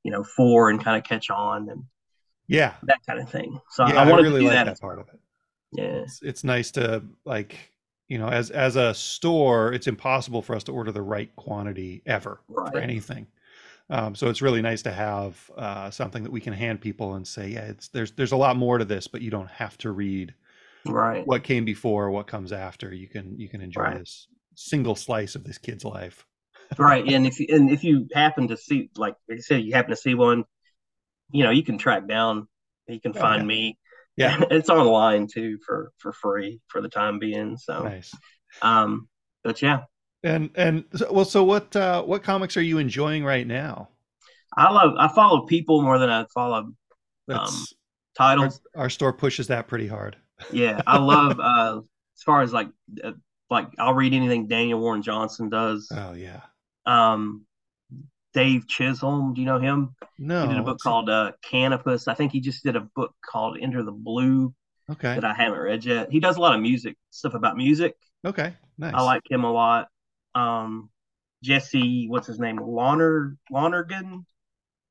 you 0.03 0.11
know 0.11 0.23
four 0.23 0.69
and 0.69 0.83
kind 0.83 0.97
of 0.97 1.03
catch 1.03 1.29
on 1.29 1.69
and 1.69 1.83
Yeah. 2.47 2.73
that 2.83 2.99
kind 3.07 3.19
of 3.19 3.29
thing 3.29 3.59
so 3.69 3.83
Yeah, 3.83 3.99
i 3.99 4.03
I 4.03 4.09
wanted 4.09 4.23
really 4.23 4.39
to 4.39 4.39
do 4.39 4.45
like 4.45 4.53
that, 4.55 4.65
that 4.65 4.81
part 4.81 4.99
of 4.99 5.07
it. 5.09 5.19
yeah 5.73 5.83
It's, 6.03 6.21
it's 6.21 6.43
nice 6.43 6.71
to 6.71 7.03
like, 7.25 7.55
you 8.07 8.17
know, 8.17 8.27
as 8.29 8.49
as 8.49 8.75
a 8.75 8.93
store, 8.93 9.73
it's 9.73 9.87
impossible 9.87 10.41
for 10.41 10.55
us 10.55 10.63
to 10.65 10.71
order 10.71 10.91
the 10.91 11.01
right 11.01 11.33
quantity 11.35 12.01
ever 12.05 12.39
for 12.47 12.77
anything. 12.79 13.27
Um, 13.91 14.15
so 14.15 14.29
it's 14.29 14.41
really 14.41 14.61
nice 14.61 14.81
to 14.83 14.91
have 14.91 15.49
uh, 15.57 15.89
something 15.91 16.23
that 16.23 16.31
we 16.31 16.41
can 16.41 16.53
hand 16.53 16.79
people 16.81 17.15
and 17.15 17.27
say, 17.27 17.49
yeah, 17.49 17.65
it's 17.65 17.87
there's 17.89 18.11
there's 18.11 18.31
a 18.31 18.37
lot 18.37 18.55
more 18.55 18.77
to 18.77 18.85
this, 18.85 19.07
but 19.07 19.21
you 19.21 19.31
don't 19.31 19.49
have 19.49 19.77
to 19.79 19.91
read 19.91 20.33
right 20.85 21.25
what 21.27 21.43
came 21.43 21.65
before, 21.65 22.09
what 22.11 22.27
comes 22.27 22.51
after. 22.51 22.93
You 22.93 23.07
can 23.07 23.37
you 23.39 23.47
can 23.49 23.61
enjoy 23.61 23.81
Right. 23.81 23.99
this 23.99 24.27
single 24.55 24.95
slice 24.95 25.35
of 25.35 25.43
this 25.43 25.57
kid's 25.57 25.85
life. 25.85 26.25
Right 26.77 27.07
and 27.07 27.25
if 27.25 27.39
you 27.39 27.47
and 27.49 27.69
if 27.71 27.83
you 27.83 28.07
happen 28.13 28.47
to 28.49 28.57
see 28.57 28.89
like 28.95 29.15
I 29.31 29.37
said 29.37 29.63
you 29.63 29.73
happen 29.73 29.91
to 29.91 29.95
see 29.97 30.13
one 30.15 30.45
you 31.31 31.43
know 31.43 31.51
you 31.51 31.63
can 31.63 31.77
track 31.77 32.07
down 32.07 32.47
you 32.87 32.99
can 33.01 33.13
Oh, 33.15 33.19
find 33.19 33.41
yeah. 33.41 33.47
me 33.47 33.77
Yeah, 34.17 34.43
it's 34.51 34.69
online 34.69 35.27
too 35.27 35.57
for 35.65 35.91
for 35.97 36.13
free 36.13 36.61
for 36.67 36.81
the 36.81 36.89
time 36.89 37.19
being 37.19 37.57
so 37.57 37.83
nice. 37.83 38.11
um 38.61 39.07
but 39.43 39.61
yeah 39.61 39.81
And 40.23 40.49
and 40.55 40.83
so- 40.95 41.11
well, 41.11 41.25
so 41.25 41.43
what 41.43 41.75
uh, 41.75 42.03
what 42.03 42.23
comics 42.23 42.57
are 42.57 42.61
you 42.61 42.77
enjoying 42.77 43.23
right 43.23 43.47
now? 43.47 43.89
i 44.57 44.71
love 44.71 44.93
i 44.97 45.07
follow 45.07 45.45
people 45.45 45.81
more 45.81 45.99
than 45.99 46.09
i 46.09 46.25
follow 46.33 46.71
That's 47.27 47.73
our, 48.19 48.27
titles 48.27 48.61
our 48.75 48.89
store 48.89 49.13
pushes 49.13 49.47
that 49.47 49.67
pretty 49.67 49.87
hard. 49.87 50.17
yeah 50.51 50.81
i 50.87 50.97
love 50.97 51.39
uh 51.39 51.77
as 51.79 52.23
far 52.23 52.41
as 52.41 52.51
like 52.51 52.69
uh, 53.03 53.11
like 53.49 53.67
i'll 53.77 53.93
read 53.93 54.13
anything 54.13 54.47
daniel 54.47 54.79
warren 54.79 55.01
johnson 55.01 55.49
does 55.49 55.87
Oh 55.91 56.13
yeah. 56.13 56.41
Um 56.89 57.45
dave 58.33 58.67
chisholm 58.67 59.33
do 59.33 59.41
you 59.41 59.47
know 59.47 59.59
him 59.59 59.95
No. 60.17 60.41
he 60.43 60.47
did 60.49 60.57
a 60.57 60.63
book 60.63 60.79
called 60.79 61.09
uh 61.09 61.31
canopus 61.41 62.07
i 62.07 62.13
think 62.13 62.31
he 62.31 62.39
just 62.41 62.63
did 62.63 62.75
a 62.75 62.81
book 62.95 63.13
called 63.25 63.57
enter 63.61 63.83
the 63.83 63.91
blue 63.91 64.53
Okay. 64.91 65.13
that 65.13 65.23
I 65.23 65.35
haven't 65.35 65.59
read 65.59 65.85
yet. 65.85 66.11
He 66.11 66.19
does 66.19 66.37
a 66.37 66.41
lot 66.41 66.55
of 66.55 66.61
music 66.61 66.97
stuff 67.11 67.35
about 67.35 67.55
music. 67.55 67.93
Okay. 68.25 68.55
Nice. 68.79 68.95
I 68.95 69.03
like 69.03 69.21
him 69.29 69.43
a 69.43 69.51
lot. 69.51 69.87
Um, 70.33 70.89
Jesse, 71.43 72.07
what's 72.09 72.25
his 72.25 72.39
name? 72.39 72.57
Loner 72.57 73.37
Lonergan, 73.51 74.25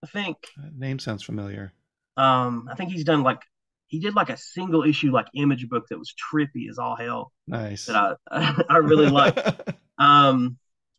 I 0.04 0.06
think. 0.06 0.36
That 0.56 0.72
name 0.78 1.00
sounds 1.00 1.24
familiar. 1.24 1.72
Um, 2.16 2.68
I 2.70 2.76
think 2.76 2.92
he's 2.92 3.02
done 3.02 3.24
like 3.24 3.40
he 3.88 3.98
did 3.98 4.14
like 4.14 4.30
a 4.30 4.36
single 4.36 4.84
issue 4.84 5.10
like 5.10 5.26
image 5.34 5.68
book 5.68 5.86
that 5.90 5.98
was 5.98 6.14
trippy 6.14 6.70
as 6.70 6.78
all 6.78 6.94
hell 6.94 7.32
Nice. 7.48 7.86
that 7.86 8.18
I 8.30 8.62
I 8.70 8.76
really 8.76 9.08
like. 9.10 9.36
Um, 9.98 10.58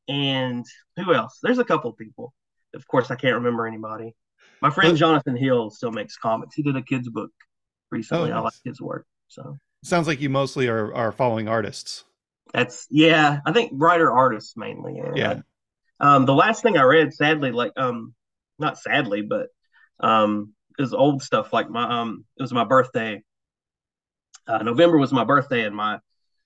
and 0.10 0.66
who 0.98 1.14
else? 1.14 1.40
There's 1.42 1.60
a 1.60 1.64
couple 1.64 1.94
people. 1.94 2.34
Of 2.74 2.86
course, 2.88 3.12
I 3.12 3.16
can't 3.16 3.36
remember 3.36 3.66
anybody. 3.66 4.16
My 4.62 4.70
friend 4.70 4.98
Jonathan 4.98 5.38
Hill 5.38 5.70
still 5.70 5.92
makes 5.92 6.18
comics. 6.18 6.56
He 6.56 6.64
did 6.64 6.76
a 6.76 6.82
kids 6.82 7.08
book 7.08 7.32
recently. 7.92 8.32
Oh, 8.32 8.38
I 8.38 8.40
like 8.40 8.54
his 8.66 8.82
work. 8.82 9.06
So 9.28 9.58
Sounds 9.84 10.08
like 10.08 10.20
you 10.20 10.30
mostly 10.30 10.68
are 10.68 10.94
are 10.94 11.12
following 11.12 11.48
artists. 11.48 12.04
That's 12.54 12.88
yeah. 12.90 13.40
I 13.46 13.54
think 13.54 13.72
writer 13.76 14.12
artists 14.12 14.58
mainly. 14.58 14.98
Yeah. 14.98 15.12
Yeah. 15.16 15.42
Um, 16.02 16.26
the 16.26 16.34
last 16.34 16.64
thing 16.64 16.78
I 16.78 16.84
read, 16.84 17.14
sadly, 17.14 17.52
like 17.52 17.72
um, 17.78 18.14
not 18.58 18.78
sadly, 18.78 19.22
but 19.22 19.48
um, 20.00 20.54
is 20.78 20.94
old 20.94 21.22
stuff. 21.22 21.54
Like 21.54 21.70
my 21.70 22.02
um, 22.02 22.26
it 22.38 22.42
was 22.42 22.54
my 22.54 22.64
birthday. 22.66 23.24
Uh, 24.48 24.64
November 24.64 24.98
was 24.98 25.14
my 25.14 25.24
birthday, 25.24 25.66
and 25.66 25.76
my 25.76 25.96
I 25.96 26.00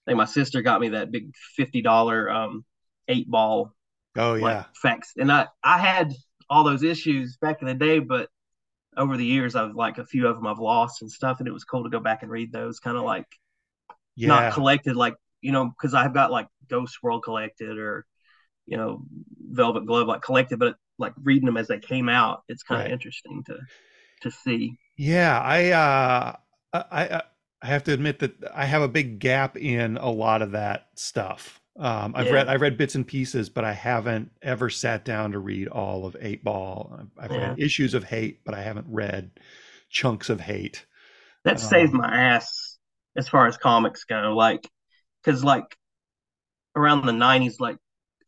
think 0.05 0.17
my 0.17 0.25
sister 0.25 0.61
got 0.61 0.81
me 0.81 0.89
that 0.89 1.11
big 1.11 1.31
fifty 1.55 1.81
dollar 1.81 2.29
um 2.29 2.65
eight 3.07 3.29
ball 3.29 3.73
Oh 4.15 4.33
like 4.39 4.57
yeah. 4.57 4.65
facts, 4.81 5.13
and 5.17 5.31
I 5.31 5.47
I 5.63 5.79
had 5.79 6.13
all 6.49 6.63
those 6.63 6.83
issues 6.83 7.37
back 7.37 7.61
in 7.61 7.67
the 7.67 7.73
day, 7.75 7.99
but 7.99 8.29
over 8.97 9.17
the 9.17 9.25
years 9.25 9.55
I've 9.55 9.75
like 9.75 9.97
a 9.99 10.05
few 10.05 10.27
of 10.27 10.35
them 10.37 10.47
I've 10.47 10.59
lost 10.59 11.01
and 11.03 11.11
stuff, 11.11 11.39
and 11.39 11.47
it 11.47 11.53
was 11.53 11.65
cool 11.65 11.83
to 11.85 11.89
go 11.91 11.99
back 12.01 12.23
and 12.23 12.31
read 12.31 12.51
those. 12.53 12.79
Kind 12.79 12.97
of 12.97 13.03
like 13.03 13.27
Yeah. 14.15 14.49
not 14.49 14.49
collected 14.49 14.95
like 14.95 15.15
you 15.41 15.51
know 15.51 15.65
because 15.65 15.93
i've 15.93 16.13
got 16.13 16.31
like 16.31 16.47
ghost 16.69 16.97
world 17.03 17.23
collected 17.23 17.77
or 17.77 18.05
you 18.67 18.77
know 18.77 19.03
velvet 19.51 19.85
glove 19.85 20.07
like 20.07 20.21
collected 20.21 20.59
but 20.59 20.75
like 20.99 21.13
reading 21.23 21.45
them 21.45 21.57
as 21.57 21.67
they 21.67 21.79
came 21.79 22.09
out 22.09 22.43
it's 22.49 22.63
kind 22.63 22.81
of 22.81 22.87
Right. 22.87 22.93
interesting 22.93 23.43
to 23.45 23.57
to 24.21 24.31
see 24.31 24.77
Yeah, 24.97 25.39
I 25.41 25.69
uh 25.71 26.35
I 26.73 26.83
I 27.15 27.21
I 27.61 27.67
have 27.67 27.83
to 27.85 27.93
admit 27.93 28.19
that 28.19 28.33
I 28.53 28.65
have 28.65 28.81
a 28.81 28.87
big 28.87 29.19
gap 29.19 29.57
in 29.57 29.97
a 29.97 30.09
lot 30.09 30.41
of 30.41 30.51
that 30.51 30.89
stuff. 30.95 31.59
Um 31.75 32.13
I've 32.15 32.29
Yeah. 32.29 32.31
read 32.31 32.47
I've 32.49 32.61
read 32.61 32.77
bits 32.77 32.95
and 32.95 33.05
pieces, 33.07 33.49
but 33.49 33.65
I 33.65 33.73
haven't 33.73 34.31
ever 34.41 34.69
sat 34.69 35.03
down 35.05 35.31
to 35.31 35.39
read 35.39 35.67
all 35.67 36.05
of 36.05 36.15
Eight 36.19 36.43
Ball. 36.43 36.95
I've, 36.99 37.25
I've 37.25 37.35
read 37.35 37.55
issues 37.57 37.93
of 37.95 38.03
Hate, 38.05 38.43
but 38.45 38.53
I 38.53 38.61
haven't 38.61 38.85
read 38.89 39.31
chunks 39.89 40.29
of 40.29 40.41
Hate. 40.41 40.85
that 41.45 41.59
saved 41.59 41.93
Um, 41.93 41.93
my 41.93 42.07
ass 42.15 42.77
as 43.17 43.29
far 43.29 43.47
as 43.47 43.57
comics 43.57 44.03
go 44.05 44.35
like 44.35 44.67
because 45.23 45.43
like 45.43 45.77
around 46.75 47.05
the 47.05 47.11
90s 47.11 47.59
like 47.59 47.77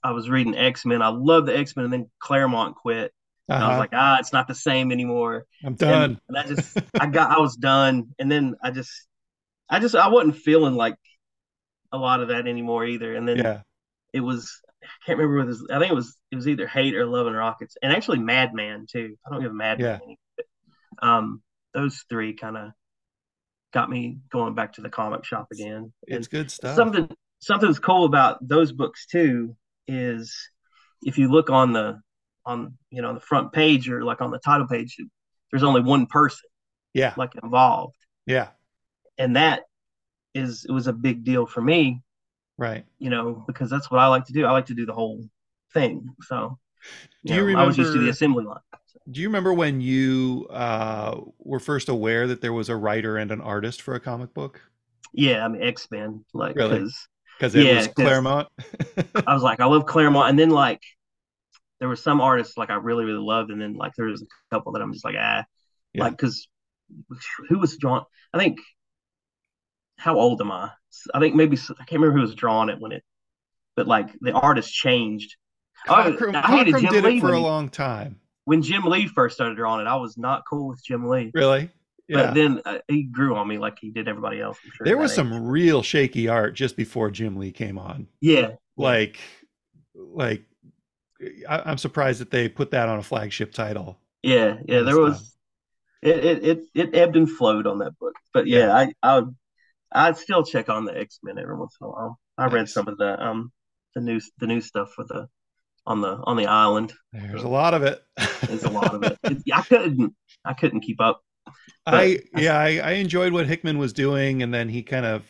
i 0.04 0.12
was 0.12 0.30
reading 0.30 0.56
x-men 0.56 1.02
i 1.02 1.08
love 1.10 1.46
the 1.46 1.58
x-men 1.58 1.86
and 1.86 1.94
then 1.94 2.10
claremont 2.20 2.76
quit 2.76 3.12
and 3.58 3.66
i 3.66 3.68
was 3.70 3.78
Uh-huh. 3.78 3.80
like 3.80 3.92
ah 3.94 4.18
it's 4.20 4.34
not 4.34 4.48
the 4.48 4.56
same 4.56 4.92
anymore 4.92 5.46
I'm 5.64 5.76
and, 5.88 6.06
done. 6.06 6.20
and 6.30 6.38
i 6.38 6.44
just 6.46 6.84
i 7.00 7.08
got 7.08 7.32
i 7.38 7.40
was 7.40 7.56
done 7.56 8.10
and 8.20 8.32
then 8.32 8.56
i 8.64 8.72
just 8.72 8.92
i 9.70 9.80
just 9.80 9.96
i 9.96 10.10
wasn't 10.10 10.38
feeling 10.38 10.76
like 10.76 10.96
a 11.96 11.98
lot 11.98 12.22
of 12.22 12.28
that 12.30 12.48
anymore 12.48 12.86
either 12.86 13.16
and 13.16 13.28
then 13.28 13.38
yeah. 13.38 13.62
it 14.14 14.20
was 14.22 14.62
I 14.86 15.06
can't 15.06 15.18
remember 15.18 15.38
what 15.38 15.46
it 15.46 15.48
was. 15.48 15.68
I 15.72 15.80
think 15.80 15.92
it 15.92 15.96
was 15.96 16.16
it 16.32 16.36
was 16.36 16.48
either 16.48 16.68
Hate 16.68 16.96
or 16.96 17.06
Love 17.06 17.28
and 17.28 17.36
Rockets, 17.36 17.76
and 17.82 17.92
actually 17.92 18.20
Madman 18.20 18.86
too. 18.88 19.16
I 19.26 19.32
don't 19.32 19.42
give 19.42 19.52
a 19.52 19.56
Madman. 19.56 19.86
Yeah. 19.88 20.00
any. 20.04 20.18
Um, 21.02 21.42
those 21.74 22.06
three 22.10 22.34
kind 22.34 22.58
of 22.58 22.72
got 23.74 23.90
me 23.90 24.20
going 24.32 24.56
back 24.56 24.74
to 24.74 24.82
the 24.82 24.90
comic 24.90 25.26
shop 25.26 25.48
again. 25.52 25.92
It's 26.08 26.28
good 26.28 26.50
stuff. 26.52 26.76
something 26.76 27.10
something 27.40 27.68
that's 27.70 27.80
cool 27.80 28.06
about 28.06 28.48
those 28.48 28.72
books 28.72 29.06
too 29.06 29.56
is 29.88 30.36
if 31.04 31.18
you 31.18 31.30
look 31.30 31.50
on 31.50 31.74
the 31.74 32.00
on 32.46 32.78
you 32.90 33.02
know 33.02 33.14
the 33.14 33.20
front 33.20 33.52
page 33.54 33.90
or 33.90 34.04
like 34.04 34.22
on 34.22 34.32
the 34.32 34.40
title 34.40 34.68
page, 34.68 34.98
there's 35.52 35.64
only 35.64 35.82
one 35.82 36.06
person 36.06 36.50
yeah. 36.94 37.14
like 37.18 37.32
involved, 37.42 37.96
Yeah. 38.26 38.50
and 39.18 39.36
that 39.36 39.64
is 40.36 40.66
it 40.66 40.72
was 40.72 40.86
a 40.88 40.94
big 40.94 41.24
deal 41.24 41.46
for 41.48 41.62
me 41.62 42.02
Right. 42.58 42.86
you 43.00 43.10
know, 43.10 43.44
because 43.48 43.70
that's 43.70 43.90
what 43.92 44.00
I 44.00 44.08
like 44.08 44.26
to 44.26 44.34
do. 44.34 44.46
I 44.46 44.52
like 44.52 44.68
to 44.68 44.74
do 44.76 44.86
the 44.86 44.94
whole 44.94 45.28
thing. 45.74 46.08
So, 46.28 46.58
Do 47.26 47.34
you 47.34 47.52
know, 47.52 47.60
I 47.60 47.66
was 47.66 47.78
used 47.78 47.90
to 47.90 47.94
the 47.94 47.98
remember- 48.00 48.12
assembly 48.12 48.46
line. 48.46 48.60
Do 49.12 49.20
you 49.22 49.28
remember 49.28 49.54
when 49.54 49.82
you 49.82 50.48
uh 50.50 51.20
were 51.40 51.60
first 51.60 51.90
aware 51.90 52.28
that 52.28 52.40
there 52.42 52.54
was 52.54 52.70
a 52.70 52.76
writer 52.76 53.18
and 53.18 53.30
an 53.32 53.42
artist 53.42 53.82
for 53.82 53.94
a 53.94 54.00
comic 54.00 54.34
book? 54.34 54.62
Yeah, 55.14 55.44
I 55.44 55.48
mean 55.50 55.62
X 55.62 55.88
Men, 55.92 56.24
like 56.34 56.56
Really? 56.56 56.80
because 56.80 57.08
Because 57.38 57.54
it 57.56 57.66
Yeah, 57.66 57.76
was 57.78 57.88
Claremont. 57.90 58.48
I 59.28 59.34
was 59.34 59.44
like, 59.44 59.60
I 59.60 59.66
love 59.66 59.86
Claremont, 59.86 60.30
and 60.30 60.40
then 60.40 60.50
like 60.50 60.82
there 61.80 61.90
were 61.90 61.96
some 61.98 62.22
artists 62.22 62.58
like 62.58 62.70
I 62.70 62.76
really 62.76 63.04
really 63.06 63.20
loved, 63.34 63.52
and 63.52 63.62
then 63.62 63.74
like 63.76 63.92
there 63.98 64.08
was 64.08 64.22
a 64.22 64.26
couple 64.56 64.72
that 64.72 64.82
I'm 64.82 64.94
just 64.94 65.04
like 65.06 65.16
ah, 65.20 65.44
Yeah. 65.94 66.04
like 66.06 66.14
because 66.14 66.48
who 67.50 67.60
was 67.60 67.78
drawn? 67.78 68.04
I 68.34 68.38
think 68.40 68.60
how 69.98 70.18
old 70.20 70.42
am 70.42 70.52
I? 70.52 70.72
I 71.14 71.20
think 71.20 71.36
maybe 71.36 71.58
I 71.58 71.84
can't 71.86 71.94
remember 71.94 72.14
who 72.14 72.22
was 72.22 72.36
drawing 72.36 72.70
it 72.70 72.80
when 72.80 72.92
it, 72.92 73.04
but 73.76 73.88
like 73.88 74.10
the 74.22 74.32
artist 74.32 74.74
changed. 74.74 75.36
Cockrum, 75.88 76.36
I 76.36 76.58
hated 76.58 76.78
Jim 76.80 76.92
did 76.92 77.04
Lee 77.04 77.18
it 77.18 77.22
for 77.22 77.28
when 77.28 77.36
a 77.36 77.40
long 77.40 77.70
time. 77.70 78.20
When 78.46 78.62
Jim 78.62 78.84
Lee 78.86 79.08
first 79.08 79.36
started 79.36 79.56
drawing 79.56 79.86
it, 79.86 79.90
I 79.90 79.96
was 79.96 80.18
not 80.18 80.44
cool 80.50 80.68
with 80.68 80.84
Jim 80.84 81.08
Lee. 81.08 81.32
Really? 81.34 81.70
Yeah. 82.08 82.28
But 82.28 82.34
then 82.36 82.62
uh, 82.66 82.78
he 82.88 83.04
grew 83.04 83.36
on 83.36 83.48
me 83.48 83.58
like 83.58 83.78
he 83.80 83.90
did 83.90 84.08
everybody 84.08 84.40
else. 84.40 84.58
I'm 84.64 84.72
sure 84.76 84.86
there 84.86 84.98
was 84.98 85.14
some 85.14 85.34
age. 85.34 85.40
real 85.44 85.82
shaky 85.82 86.28
art 86.28 86.54
just 86.54 86.76
before 86.78 87.10
Jim 87.10 87.38
Lee 87.38 87.52
came 87.52 87.78
on. 87.78 88.08
Yeah, 88.22 88.52
Like, 88.78 89.20
like 89.96 90.44
I, 91.50 91.64
I'm 91.66 91.78
surprised 91.78 92.22
that 92.22 92.30
they 92.32 92.48
put 92.48 92.72
that 92.72 92.90
on 92.90 93.00
a 93.00 93.04
flagship 93.04 93.54
title. 93.54 93.98
yeah, 94.22 94.58
yeah. 94.68 94.82
There 94.82 95.00
was 95.00 95.36
it, 96.02 96.24
it, 96.24 96.44
it, 96.44 96.60
it 96.76 96.96
ebbed 96.96 97.16
and 97.16 97.30
flowed 97.30 97.66
on 97.66 97.80
that 97.80 97.98
book. 97.98 98.14
But 98.34 98.46
yeah, 98.48 98.68
Yeah. 98.68 98.74
I, 99.02 99.18
I, 99.18 99.24
I'd 99.96 100.18
still 100.18 100.44
check 100.44 100.70
on 100.70 100.86
the 100.86 100.98
X 100.98 101.20
Men 101.24 101.38
every 101.40 101.56
once 101.58 101.76
in 101.82 101.86
a 101.88 101.90
while. 101.90 102.20
I 102.38 102.48
read 102.48 102.70
some 102.70 102.88
of 102.88 102.98
the 102.98 103.20
um 103.24 103.52
the 103.96 104.02
new 104.02 104.20
the 104.40 104.48
new 104.48 104.62
stuff 104.62 104.92
for 104.94 105.04
the 105.06 105.28
on 105.88 106.02
the 106.02 106.20
on 106.26 106.36
the 106.38 106.48
island. 106.48 106.94
There's 107.14 107.44
a 107.44 107.48
lot 107.48 107.74
of 107.74 107.84
it. 107.84 108.04
There's 108.48 108.64
a 108.64 108.70
lot 108.70 108.94
of 108.94 109.04
it. 109.04 109.18
It- 109.24 109.44
I 109.54 109.62
couldn't 109.62 110.14
I 110.44 110.54
couldn't 110.54 110.82
keep 110.82 111.00
up. 111.02 111.22
I 111.86 112.20
yeah, 112.36 112.58
I, 112.58 112.78
I 112.80 112.92
enjoyed 112.94 113.32
what 113.34 113.46
Hickman 113.48 113.78
was 113.78 113.94
doing, 113.94 114.42
and 114.44 114.52
then 114.54 114.68
he 114.70 114.82
kind 114.84 115.06
of 115.06 115.24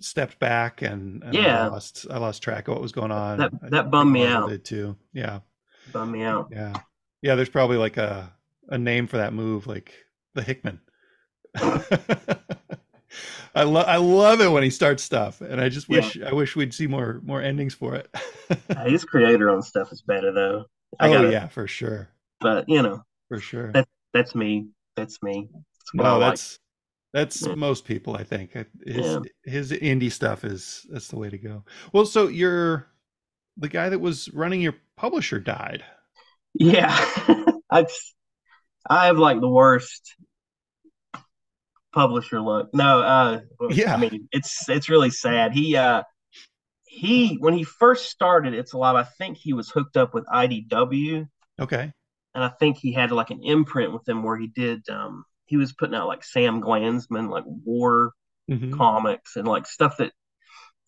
stepped 0.00 0.38
back, 0.40 0.82
and, 0.82 1.22
and 1.22 1.32
Yeah. 1.34 1.66
I 1.66 1.68
lost 1.68 2.06
I 2.10 2.18
lost 2.18 2.42
track 2.42 2.66
of 2.68 2.74
what 2.74 2.82
was 2.82 2.92
going 2.92 3.12
on. 3.12 3.38
That- 3.38 3.70
that 3.70 3.90
bummed 3.90 4.12
me 4.12 4.26
out. 4.26 4.48
Did 4.48 4.64
too. 4.64 4.96
Yeah, 5.12 5.40
Bummed 5.92 6.12
me 6.12 6.22
out. 6.24 6.48
yeah, 6.50 6.72
yeah. 7.22 7.34
There's 7.36 7.48
probably 7.48 7.76
like 7.76 7.96
a 7.96 8.32
a 8.68 8.76
name 8.78 9.06
for 9.06 9.18
that 9.18 9.32
move, 9.32 9.66
like 9.66 9.94
the 10.34 10.42
Hickman. 10.42 10.80
I 13.54 13.64
love 13.64 13.86
I 13.86 13.96
love 13.96 14.40
it 14.40 14.50
when 14.50 14.62
he 14.62 14.70
starts 14.70 15.02
stuff, 15.02 15.40
and 15.40 15.60
I 15.60 15.68
just 15.68 15.88
Yeah. 15.88 15.96
wish 15.98 16.18
I 16.22 16.32
wish 16.32 16.56
we'd 16.56 16.74
see 16.74 16.86
more 16.86 17.20
more 17.24 17.42
endings 17.42 17.74
for 17.74 17.94
it. 17.94 18.08
His 18.86 19.04
creator 19.04 19.50
on 19.50 19.62
stuff 19.62 19.92
is 19.92 20.02
better 20.02 20.32
though. 20.32 20.64
I 21.00 21.08
oh 21.08 21.12
gotta, 21.12 21.30
yeah, 21.30 21.48
for 21.48 21.66
sure, 21.66 22.08
But 22.40 22.68
you 22.68 22.82
know, 22.82 23.02
for 23.28 23.40
sure. 23.40 23.72
That- 23.72 23.88
that's 24.14 24.34
me. 24.34 24.68
That's 24.94 25.22
me. 25.22 25.48
That's 25.52 25.90
No, 25.94 26.18
like. 26.18 26.30
that's 26.32 26.58
that's 27.14 27.46
Yeah. 27.46 27.54
most 27.54 27.84
people. 27.86 28.14
I 28.16 28.24
think 28.24 28.52
his 28.52 28.66
Yeah. 28.86 29.18
his 29.44 29.72
indie 29.72 30.12
stuff 30.12 30.44
is 30.44 30.86
that's 30.90 31.08
the 31.08 31.16
way 31.18 31.30
to 31.30 31.38
go. 31.38 31.64
Well, 31.92 32.04
so 32.06 32.28
you're 32.28 32.88
the 33.56 33.68
guy 33.68 33.88
that 33.88 34.00
was 34.00 34.30
running 34.34 34.60
your 34.60 34.74
publisher 34.96 35.38
died. 35.40 35.84
Yeah, 36.54 36.94
I 37.70 37.82
just, 37.82 38.14
I 38.88 39.06
have 39.06 39.18
like 39.18 39.40
the 39.40 39.48
worst. 39.48 40.14
Publisher 41.92 42.40
look. 42.40 42.72
No, 42.74 43.00
uh, 43.00 43.40
Yeah. 43.70 43.94
I 43.94 43.96
mean 43.98 44.28
it's 44.32 44.68
it's 44.68 44.88
really 44.88 45.10
sad. 45.10 45.52
He 45.52 45.76
uh 45.76 46.02
he 46.86 47.36
when 47.36 47.54
he 47.54 47.64
first 47.64 48.10
started 48.10 48.54
It's 48.54 48.72
Alive, 48.72 48.96
I 48.96 49.04
think 49.04 49.36
he 49.38 49.52
was 49.52 49.70
hooked 49.70 49.96
up 49.96 50.14
with 50.14 50.26
IDW, 50.26 51.26
Okay. 51.60 51.92
and 52.34 52.44
I 52.44 52.48
think 52.48 52.78
he 52.78 52.92
had 52.92 53.10
like 53.12 53.30
an 53.30 53.42
imprint 53.42 53.92
with 53.92 54.04
them 54.04 54.22
where 54.22 54.36
he 54.38 54.46
did 54.48 54.88
um 54.88 55.24
he 55.46 55.56
was 55.56 55.72
putting 55.72 55.94
out 55.94 56.08
like 56.08 56.24
Sam 56.24 56.60
Glanzman 56.62 57.28
like 57.30 57.44
war 57.46 58.12
Mhm. 58.50 58.76
comics 58.76 59.36
and 59.36 59.46
like 59.46 59.66
stuff 59.66 59.98
that 59.98 60.12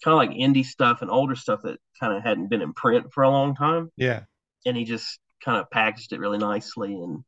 kind 0.04 0.12
of 0.12 0.16
like 0.18 0.30
indie 0.30 0.64
stuff 0.64 1.02
and 1.02 1.10
older 1.10 1.36
stuff 1.36 1.60
that 1.62 1.78
kind 2.00 2.12
of 2.12 2.22
hadn't 2.22 2.48
been 2.50 2.60
in 2.62 2.72
print 2.74 3.12
for 3.12 3.22
a 3.22 3.30
long 3.30 3.54
time 3.54 3.90
Yeah. 3.96 4.24
and 4.66 4.76
he 4.76 4.84
just 4.84 5.18
kind 5.44 5.58
of 5.58 5.70
packaged 5.70 6.12
it 6.12 6.18
really 6.18 6.38
nicely 6.38 6.92
and 6.94 7.24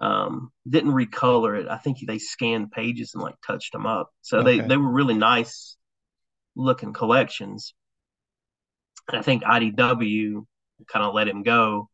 um, 0.00 0.52
didn't 0.68 0.92
recolor 0.92 1.58
it. 1.60 1.68
I 1.68 1.78
think 1.78 1.98
they 2.06 2.18
scanned 2.18 2.72
pages 2.72 3.14
and 3.14 3.22
like 3.22 3.36
touched 3.46 3.72
them 3.72 3.86
up, 3.86 4.10
so 4.22 4.42
they 4.42 4.60
Okay. 4.60 4.68
they 4.68 4.76
were 4.76 4.90
really 4.90 5.14
nice 5.14 5.76
looking 6.56 6.92
collections. 6.92 7.74
And 9.08 9.18
I 9.18 9.22
think 9.22 9.44
IDW 9.44 10.46
kind 10.88 11.04
of 11.04 11.14
let 11.14 11.28
him 11.28 11.42
go, 11.42 11.88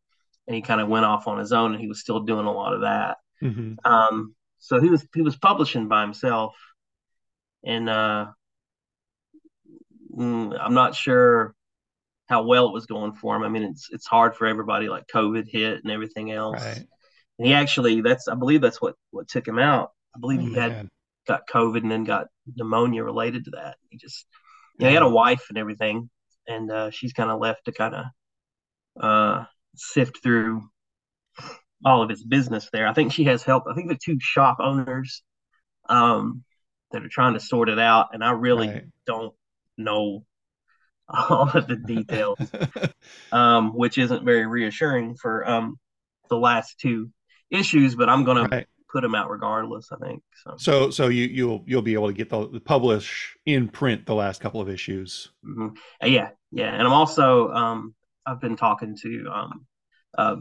and 0.47 0.55
he 0.55 0.61
kind 0.61 0.81
of 0.81 0.87
went 0.87 1.05
off 1.05 1.27
on 1.27 1.39
his 1.39 1.51
own, 1.51 1.71
and 1.73 1.81
he 1.81 1.87
was 1.87 1.99
still 1.99 2.21
doing 2.21 2.45
a 2.45 2.51
lot 2.51 2.73
of 2.73 2.81
that. 2.81 3.17
hmm 3.41 3.79
Um, 3.85 4.35
so 4.59 4.79
he 4.81 4.89
was 4.89 5.07
he 5.15 5.21
was 5.23 5.37
publishing 5.37 5.87
by 5.87 6.01
himself, 6.01 6.55
and 7.63 7.89
uh, 7.89 8.27
mm, 10.15 10.57
I'm 10.59 10.73
not 10.73 10.95
sure 10.95 11.53
how 12.29 12.43
well 12.43 12.67
it 12.67 12.73
was 12.73 12.85
going 12.87 13.13
for 13.13 13.35
him. 13.35 13.43
I 13.43 13.49
mean, 13.49 13.63
it's 13.63 13.89
it's 13.91 14.07
hard 14.07 14.35
for 14.35 14.47
everybody. 14.47 14.89
Like 14.89 15.07
COVID 15.13 15.45
hit 15.49 15.83
and 15.83 15.91
everything 15.91 16.31
else. 16.31 16.61
Right. 16.61 16.87
And 17.39 17.47
he 17.47 17.53
actually, 17.55 18.01
that's 18.01 18.29
I 18.29 18.35
believe 18.35 18.61
that's 18.61 18.81
what 18.81 18.95
what 19.11 19.29
took 19.29 19.47
him 19.47 19.59
out. 19.59 19.91
I 20.15 20.19
believe 20.19 20.41
Oh, 20.41 20.41
he 20.41 20.53
had 20.55 20.73
man. 20.73 20.89
got 21.27 21.47
COVID 21.47 21.83
and 21.83 21.91
then 21.91 22.05
got 22.05 22.27
pneumonia 22.55 23.03
related 23.03 23.45
to 23.45 23.51
that. 23.51 23.77
He 23.89 23.97
just, 23.97 24.25
you 24.79 24.85
know, 24.85 24.89
he 24.89 24.95
had 24.95 25.03
a 25.03 25.09
wife 25.09 25.45
and 25.49 25.57
everything, 25.59 26.09
and 26.47 26.71
uh, 26.71 26.91
she's 26.91 27.13
kind 27.13 27.31
of 27.31 27.39
left 27.41 27.65
to 27.65 27.73
kind 27.73 27.95
of 27.95 28.05
uh, 29.01 29.45
sift 29.75 30.21
through 30.23 30.63
all 31.85 32.01
of 32.01 32.09
his 32.09 32.23
business 32.23 32.69
there. 32.71 32.87
I 32.87 32.93
think 32.93 33.13
she 33.13 33.25
has 33.25 33.43
help. 33.43 33.63
I 33.69 33.73
think 33.73 33.89
the 33.89 33.97
two 34.03 34.17
shop 34.19 34.57
owners 34.59 35.23
um, 35.89 36.43
that 36.91 37.03
are 37.03 37.09
trying 37.09 37.35
to 37.35 37.41
sort 37.41 37.69
it 37.69 37.79
out, 37.79 38.09
and 38.13 38.23
I 38.23 38.31
really 38.31 38.67
Right. 38.67 38.83
don't 39.07 39.35
know 39.77 40.25
all 41.09 41.49
of 41.53 41.67
the 41.67 41.75
details, 41.77 42.39
um, 43.31 43.75
which 43.75 43.97
isn't 43.97 44.25
very 44.25 44.45
reassuring 44.47 45.15
for 45.15 45.49
um, 45.49 45.77
the 46.29 46.37
last 46.37 46.79
two 46.79 47.09
issues. 47.51 47.95
But 47.95 48.09
I'm 48.09 48.23
gonna 48.23 48.47
right. 48.47 48.67
put 48.91 49.01
them 49.01 49.15
out 49.15 49.29
regardless. 49.29 49.91
I 49.91 49.97
think 50.05 50.23
so. 50.43 50.55
So 50.57 50.89
so 50.89 51.07
you 51.07 51.25
you'll 51.25 51.63
you'll 51.65 51.81
be 51.81 51.93
able 51.93 52.07
to 52.07 52.13
get 52.13 52.29
the, 52.29 52.59
publish 52.63 53.35
in 53.45 53.67
print 53.69 54.05
the 54.05 54.15
last 54.15 54.41
couple 54.41 54.61
of 54.61 54.69
issues. 54.69 55.29
hmm 55.43 55.69
Yeah, 56.03 56.29
yeah, 56.51 56.73
and 56.73 56.81
I'm 56.83 56.93
also 56.93 57.49
um, 57.51 57.95
I've 58.25 58.41
been 58.41 58.55
talking 58.55 58.95
to 59.01 59.29
um, 59.33 59.65
uh, 60.17 60.35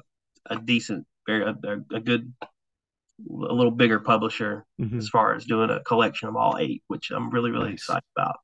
a 0.47 0.57
decent, 0.57 1.07
very 1.27 1.43
a, 1.45 1.51
a, 1.65 1.97
a 1.97 2.01
good, 2.01 2.33
a 2.41 3.55
little 3.55 3.71
bigger 3.73 4.01
publisher 4.01 4.65
Mhm. 4.81 4.99
as 4.99 5.09
far 5.09 5.35
as 5.35 5.45
doing 5.45 5.71
a 5.71 5.81
collection 5.85 6.29
of 6.29 6.37
all 6.37 6.57
eight, 6.59 6.83
which 6.89 7.11
I'm 7.11 7.31
really 7.31 7.51
really 7.51 7.71
Nice. 7.71 7.81
excited 7.81 8.05
about. 8.17 8.37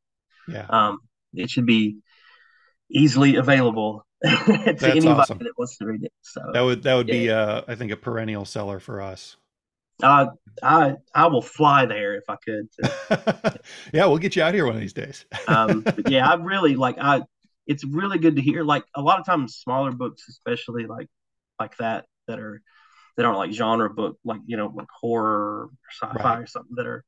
Yeah. 0.48 0.66
Um, 0.68 0.98
it 1.32 1.48
should 1.50 1.66
be 1.66 1.96
easily 2.90 3.36
available 3.36 4.06
to 4.24 4.76
anybody 4.90 5.08
awesome. 5.08 5.38
that 5.38 5.52
wants 5.58 5.76
to 5.78 5.86
read 5.86 6.02
it. 6.04 6.12
So 6.22 6.40
That 6.52 6.60
would 6.62 6.82
that 6.84 6.94
would 6.94 7.06
be 7.06 7.30
uh 7.30 7.62
I 7.68 7.74
think 7.74 7.92
a 7.92 7.96
perennial 7.96 8.44
seller 8.44 8.80
for 8.80 9.00
us. 9.02 9.36
uh, 10.02 10.26
I 10.62 10.94
I 11.14 11.26
will 11.26 11.42
fly 11.42 11.86
there 11.86 12.14
if 12.16 12.24
I 12.28 12.36
could. 12.44 12.68
to- 12.72 13.60
yeah, 13.92 14.06
we'll 14.06 14.18
get 14.18 14.34
you 14.36 14.42
out 14.42 14.54
here 14.54 14.66
one 14.66 14.74
of 14.74 14.80
these 14.80 14.92
days. 14.92 15.24
um, 15.48 15.84
yeah, 16.08 16.28
I 16.28 16.34
really 16.34 16.74
like 16.76 16.96
I. 17.00 17.22
It's 17.66 17.84
really 17.84 18.18
good 18.18 18.36
to 18.36 18.42
hear. 18.42 18.62
Like 18.64 18.84
a 18.94 19.00
lot 19.00 19.20
of 19.20 19.26
times, 19.26 19.56
smaller 19.56 19.92
books, 19.92 20.28
especially 20.28 20.86
like 20.86 21.08
like 21.60 21.76
that, 21.78 22.06
that 22.28 22.38
are 22.38 22.60
that 23.16 23.24
aren't 23.24 23.38
like 23.38 23.52
genre 23.52 23.88
book, 23.88 24.18
like 24.24 24.40
you 24.46 24.56
know, 24.56 24.72
like 24.74 24.88
horror 25.00 25.68
or 25.68 25.70
sci-fi 25.92 26.22
Right. 26.34 26.42
or 26.42 26.46
something 26.46 26.74
that 26.76 26.86
are. 26.86 27.04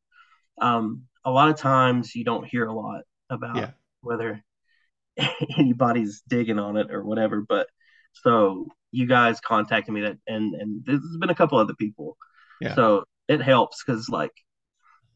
Um, 0.61 1.03
a 1.25 1.31
lot 1.31 1.49
of 1.51 1.57
times 1.57 2.15
you 2.15 2.25
don't 2.25 2.47
hear 2.47 2.65
a 2.67 2.73
lot 2.73 3.03
about 3.29 3.57
Yeah. 3.57 3.71
whether 4.01 4.43
anybody's 5.59 6.23
digging 6.29 6.59
on 6.59 6.77
it 6.77 6.91
or 6.91 7.05
whatever. 7.05 7.45
But 7.47 7.69
so 8.13 8.69
you 8.91 9.07
guys 9.07 9.41
contacted 9.41 9.93
me 9.93 10.03
that, 10.03 10.19
and 10.27 10.55
and 10.55 10.83
there's 10.85 11.01
been 11.19 11.31
a 11.31 11.35
couple 11.35 11.59
other 11.59 11.75
people. 11.75 12.17
Yeah. 12.61 12.75
So 12.75 13.05
it 13.29 13.43
helps 13.43 13.83
because 13.85 14.09
like 14.09 14.33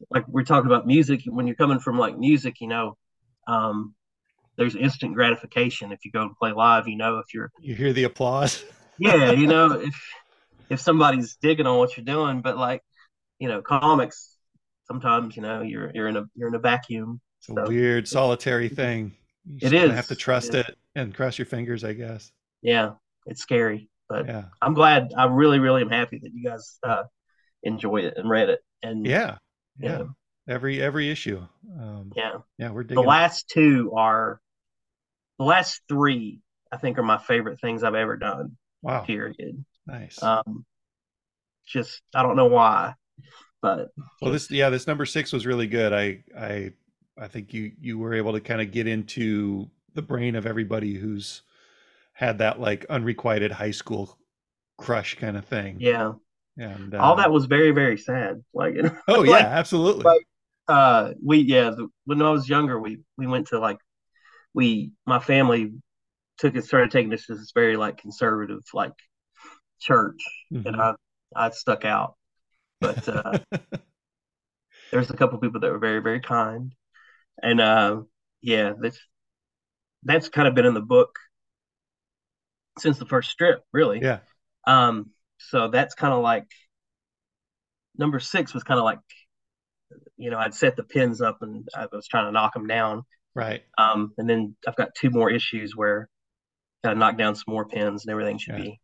like 0.09 0.27
we're 0.27 0.43
talking 0.43 0.67
about 0.67 0.87
music 0.87 1.21
when 1.25 1.47
you're 1.47 1.55
coming 1.55 1.79
from 1.79 1.97
like 1.97 2.17
music, 2.17 2.61
you 2.61 2.67
know, 2.67 2.97
um, 3.47 3.95
there's 4.57 4.75
instant 4.75 5.13
gratification 5.15 5.91
if 5.91 6.05
you 6.05 6.11
go 6.11 6.21
and 6.21 6.35
play 6.35 6.51
live. 6.51 6.87
You 6.87 6.97
know, 6.97 7.19
if 7.19 7.33
you're 7.33 7.51
You 7.59 7.75
hear 7.75 7.93
the 7.93 8.03
applause. 8.03 8.63
yeah, 8.99 9.31
you 9.31 9.47
know, 9.47 9.79
if 9.79 10.01
if 10.69 10.79
somebody's 10.79 11.37
digging 11.41 11.67
on 11.67 11.77
what 11.77 11.97
you're 11.97 12.05
doing, 12.05 12.41
but 12.41 12.57
like 12.57 12.81
you 13.39 13.47
know, 13.47 13.61
comics 13.61 14.37
sometimes 14.91 15.35
you 15.35 15.41
know 15.41 15.61
you're 15.61 15.91
you're 15.93 16.07
in 16.07 16.17
a 16.17 16.25
you're 16.35 16.49
in 16.49 16.55
a 16.55 16.59
vacuum. 16.59 17.21
It's 17.39 17.49
a 17.49 17.67
weird 17.67 18.07
solitary 18.07 18.69
thing. 18.69 19.13
You 19.45 19.67
It 19.67 19.73
is. 19.73 19.91
have 19.91 20.07
to 20.07 20.15
trust 20.15 20.49
is. 20.49 20.67
it 20.67 20.77
and 20.95 21.13
cross 21.15 21.37
your 21.37 21.45
fingers, 21.45 21.83
I 21.83 21.93
guess. 21.93 22.31
Yeah, 22.61 22.91
it's 23.25 23.41
scary, 23.41 23.89
but 24.09 24.27
Yeah. 24.27 24.45
I'm 24.61 24.73
glad. 24.73 25.13
I 25.17 25.25
really, 25.25 25.59
really 25.59 25.81
am 25.81 25.89
happy 25.89 26.19
that 26.21 26.31
you 26.33 26.43
guys 26.43 26.77
uh, 26.83 27.03
enjoyed 27.63 28.05
it 28.05 28.17
and 28.17 28.29
read 28.29 28.49
it. 28.49 28.59
And 28.83 29.05
Yeah. 29.05 29.37
you 29.79 29.89
Yeah. 29.89 29.97
know, 29.99 30.15
Every 30.47 30.81
every 30.81 31.09
issue. 31.09 31.47
Um 31.79 32.11
yeah. 32.15 32.39
yeah, 32.57 32.71
we're 32.71 32.83
The 32.83 32.89
digging. 32.89 33.03
it. 33.03 33.07
last 33.07 33.47
two 33.47 33.93
are 33.95 34.41
the 35.39 35.45
last 35.45 35.81
three. 35.87 36.41
I 36.71 36.77
think 36.77 36.97
are 36.97 37.03
my 37.03 37.17
favorite 37.17 37.59
things 37.59 37.83
I've 37.83 37.95
ever 37.95 38.17
done. 38.17 38.57
wow. 38.81 39.03
Period. 39.03 39.63
Nice. 39.87 40.21
Um, 40.23 40.65
just 41.67 42.01
I 42.15 42.23
don't 42.23 42.35
know 42.35 42.47
why, 42.47 42.95
but 43.61 43.89
Well, 44.21 44.31
this 44.31 44.49
yeah, 44.51 44.69
this 44.69 44.87
number 44.87 45.05
six 45.05 45.31
was 45.31 45.45
really 45.45 45.67
good. 45.67 45.93
I 45.93 46.23
I 46.37 46.71
I 47.17 47.27
think 47.27 47.53
you 47.53 47.71
you 47.79 47.97
were 47.99 48.13
able 48.13 48.33
to 48.33 48.41
kind 48.41 48.61
of 48.61 48.71
get 48.71 48.87
into 48.87 49.69
the 49.93 50.01
brain 50.01 50.35
of 50.35 50.45
everybody 50.45 50.95
who's 50.95 51.41
had 52.13 52.39
that 52.39 52.59
like 52.59 52.85
unrequited 52.89 53.53
high 53.53 53.71
school 53.71 54.17
crush 54.77 55.15
kind 55.15 55.37
of 55.37 55.45
thing. 55.45 55.77
yeah, 55.77 56.13
And 56.57 56.93
all 56.99 57.15
uh, 57.15 57.17
that 57.17 57.31
was 57.31 57.45
very, 57.45 57.71
very 57.71 57.97
sad. 57.97 58.43
Like, 58.53 58.75
Oh 59.07 59.23
yeah, 59.23 59.37
like, 59.37 59.47
absolutely. 59.47 60.15
like, 60.15 60.27
uh, 60.67 61.13
we 61.23 61.39
yeah, 61.39 61.71
the, 61.71 61.89
when 62.05 62.21
I 62.21 62.31
was 62.31 62.49
younger, 62.49 62.79
we 62.79 62.99
we 63.17 63.27
went 63.27 63.47
to 63.49 63.59
like 63.59 63.79
we 64.53 64.91
my 65.07 65.19
family 65.19 65.73
took 66.39 66.55
it 66.55 66.65
started 66.65 66.91
taking 66.91 67.13
us 67.13 67.25
to 67.27 67.35
this 67.35 67.51
very 67.55 67.77
like 67.77 67.97
conservative 67.99 68.61
like 68.73 68.93
church, 69.81 70.21
and 70.65 70.75
Mhm. 70.75 70.81
I 70.81 70.95
I 71.35 71.51
stuck 71.51 71.85
out, 71.85 72.15
but 72.81 73.07
uh, 73.09 73.37
there's 74.91 75.09
a 75.09 75.17
couple 75.17 75.37
people 75.39 75.59
that 75.61 75.71
were 75.71 75.79
very, 75.79 76.01
very 76.01 76.19
kind, 76.19 76.73
and 77.41 77.59
uh, 77.61 78.01
yeah, 78.41 78.73
that's 78.79 78.99
that's 80.03 80.29
kind 80.29 80.47
of 80.47 80.55
been 80.55 80.65
in 80.65 80.73
the 80.73 80.81
book 80.81 81.17
since 82.79 82.97
the 82.97 83.05
first 83.05 83.29
strip, 83.29 83.63
really. 83.71 83.99
yeah. 84.01 84.19
Um, 84.65 85.11
so 85.37 85.69
that's 85.69 85.95
kind 85.95 86.13
of 86.13 86.21
like 86.21 86.47
number 87.97 88.19
six 88.19 88.53
was 88.53 88.63
kind 88.63 88.79
of 88.79 88.83
like, 88.83 88.99
you 90.17 90.29
know, 90.29 90.37
I'd 90.37 90.53
set 90.53 90.75
the 90.75 90.83
pins 90.83 91.21
up 91.21 91.39
and 91.41 91.67
I 91.75 91.87
was 91.91 92.07
trying 92.07 92.25
to 92.25 92.31
knock 92.31 92.53
them 92.53 92.67
down. 92.67 93.03
Right. 93.35 93.63
Um, 93.77 94.13
and 94.17 94.29
then 94.29 94.55
I've 94.67 94.75
got 94.75 94.89
two 94.95 95.09
more 95.09 95.29
issues 95.29 95.75
where 95.75 96.07
gotta 96.83 96.97
knock 96.97 97.17
down 97.17 97.35
some 97.35 97.45
more 97.47 97.65
pins 97.65 98.05
and 98.05 98.11
everything 98.11 98.37
should 98.37 98.57
Yeah. 98.57 98.63
be. 98.63 98.79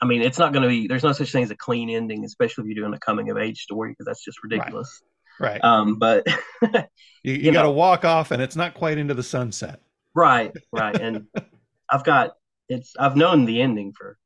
I 0.00 0.06
mean, 0.06 0.22
it's 0.22 0.38
not 0.38 0.52
going 0.52 0.62
to 0.62 0.68
be. 0.68 0.86
There's 0.86 1.02
no 1.02 1.10
such 1.10 1.32
thing 1.32 1.42
as 1.42 1.50
a 1.50 1.56
clean 1.56 1.90
ending, 1.90 2.24
especially 2.24 2.62
if 2.62 2.68
you're 2.68 2.84
doing 2.84 2.94
a 2.94 3.00
coming 3.00 3.28
of 3.30 3.36
age 3.36 3.60
story, 3.60 3.90
because 3.90 4.06
that's 4.06 4.24
just 4.24 4.38
ridiculous. 4.44 5.02
Right. 5.40 5.62
Um, 5.64 5.98
but 5.98 6.26
you 6.62 6.82
you, 7.22 7.34
you 7.34 7.52
got 7.52 7.62
to 7.62 7.70
walk 7.70 8.04
off, 8.04 8.30
and 8.30 8.42
it's 8.42 8.56
not 8.56 8.74
quite 8.74 8.98
into 8.98 9.14
the 9.14 9.22
sunset. 9.22 9.80
right, 10.14 10.52
right, 10.72 11.00
and 11.00 11.26
I've 11.90 12.04
got 12.04 12.32
it's. 12.68 12.94
I've 12.98 13.16
known 13.16 13.46
the 13.46 13.62
ending 13.62 13.92
for 13.96 14.18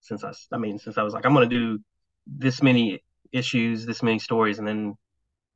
since 0.00 0.24
I. 0.24 0.32
I 0.52 0.58
mean, 0.58 0.78
since 0.78 0.98
I 0.98 1.02
was 1.02 1.14
like, 1.14 1.24
I'm 1.24 1.32
going 1.32 1.48
to 1.48 1.56
do 1.56 1.78
this 2.26 2.62
many 2.62 3.02
issues, 3.30 3.86
this 3.86 4.02
many 4.02 4.18
stories, 4.18 4.58
and 4.58 4.66
then 4.66 4.96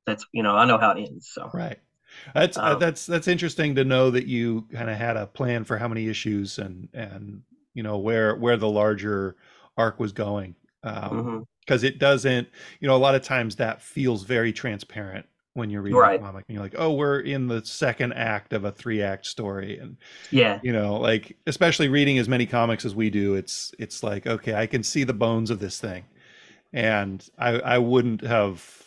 that's 0.07 0.25
you 0.33 0.43
know 0.43 0.57
I 0.57 0.65
know 0.65 0.79
how 0.79 0.93
it 0.93 1.09
ends. 1.09 1.31
So 1.33 1.51
Right. 1.53 1.79
That's 2.35 2.57
uh, 2.57 2.63
Um, 2.63 2.79
that's 2.79 3.07
that's 3.07 3.29
interesting 3.29 3.75
to 3.75 3.85
know 3.85 4.11
that 4.11 4.27
you 4.27 4.63
kind 4.73 4.89
of 4.89 4.97
had 4.97 5.17
a 5.17 5.27
plan 5.27 5.65
for 5.65 5.77
how 5.77 5.89
many 5.89 6.09
issues 6.09 6.59
and 6.59 6.89
and 6.95 7.43
you 7.75 7.83
know 7.83 7.99
where 7.99 8.37
where 8.37 8.57
the 8.57 8.69
larger 8.69 9.37
arc 9.77 9.99
was 10.01 10.13
going. 10.13 10.55
Um, 10.87 11.11
mhm. 11.11 11.45
because 11.61 11.83
it 11.85 11.99
doesn't 11.99 12.49
you 12.81 12.89
know 12.89 12.97
a 12.97 12.99
lot 12.99 13.15
of 13.17 13.23
times 13.23 13.57
that 13.57 13.83
feels 13.83 14.25
very 14.25 14.53
transparent 14.53 15.27
when 15.55 15.71
you're 15.71 15.83
reading 15.83 15.99
Right. 15.99 16.21
a 16.21 16.23
comic 16.23 16.45
and 16.49 16.55
you're 16.55 16.63
like 16.65 16.77
oh 16.79 16.93
we're 16.93 17.21
in 17.21 17.49
the 17.49 17.65
second 17.65 18.13
act 18.15 18.53
of 18.53 18.65
a 18.65 18.73
three 18.73 19.03
act 19.03 19.27
story 19.27 19.79
and 19.79 19.97
yeah, 20.31 20.61
you 20.63 20.73
know 20.73 20.97
like 20.97 21.37
especially 21.47 21.89
reading 21.89 22.19
as 22.19 22.29
many 22.29 22.47
comics 22.47 22.85
as 22.85 22.95
we 22.95 23.11
do 23.11 23.35
it's 23.35 23.75
it's 23.79 24.03
like 24.03 24.27
okay 24.27 24.55
i 24.55 24.67
can 24.67 24.83
see 24.83 25.03
the 25.05 25.15
bones 25.15 25.51
of 25.51 25.59
this 25.59 25.81
thing 25.81 26.05
and 26.73 27.29
i 27.39 27.51
i 27.61 27.79
wouldn't 27.79 28.21
have 28.23 28.83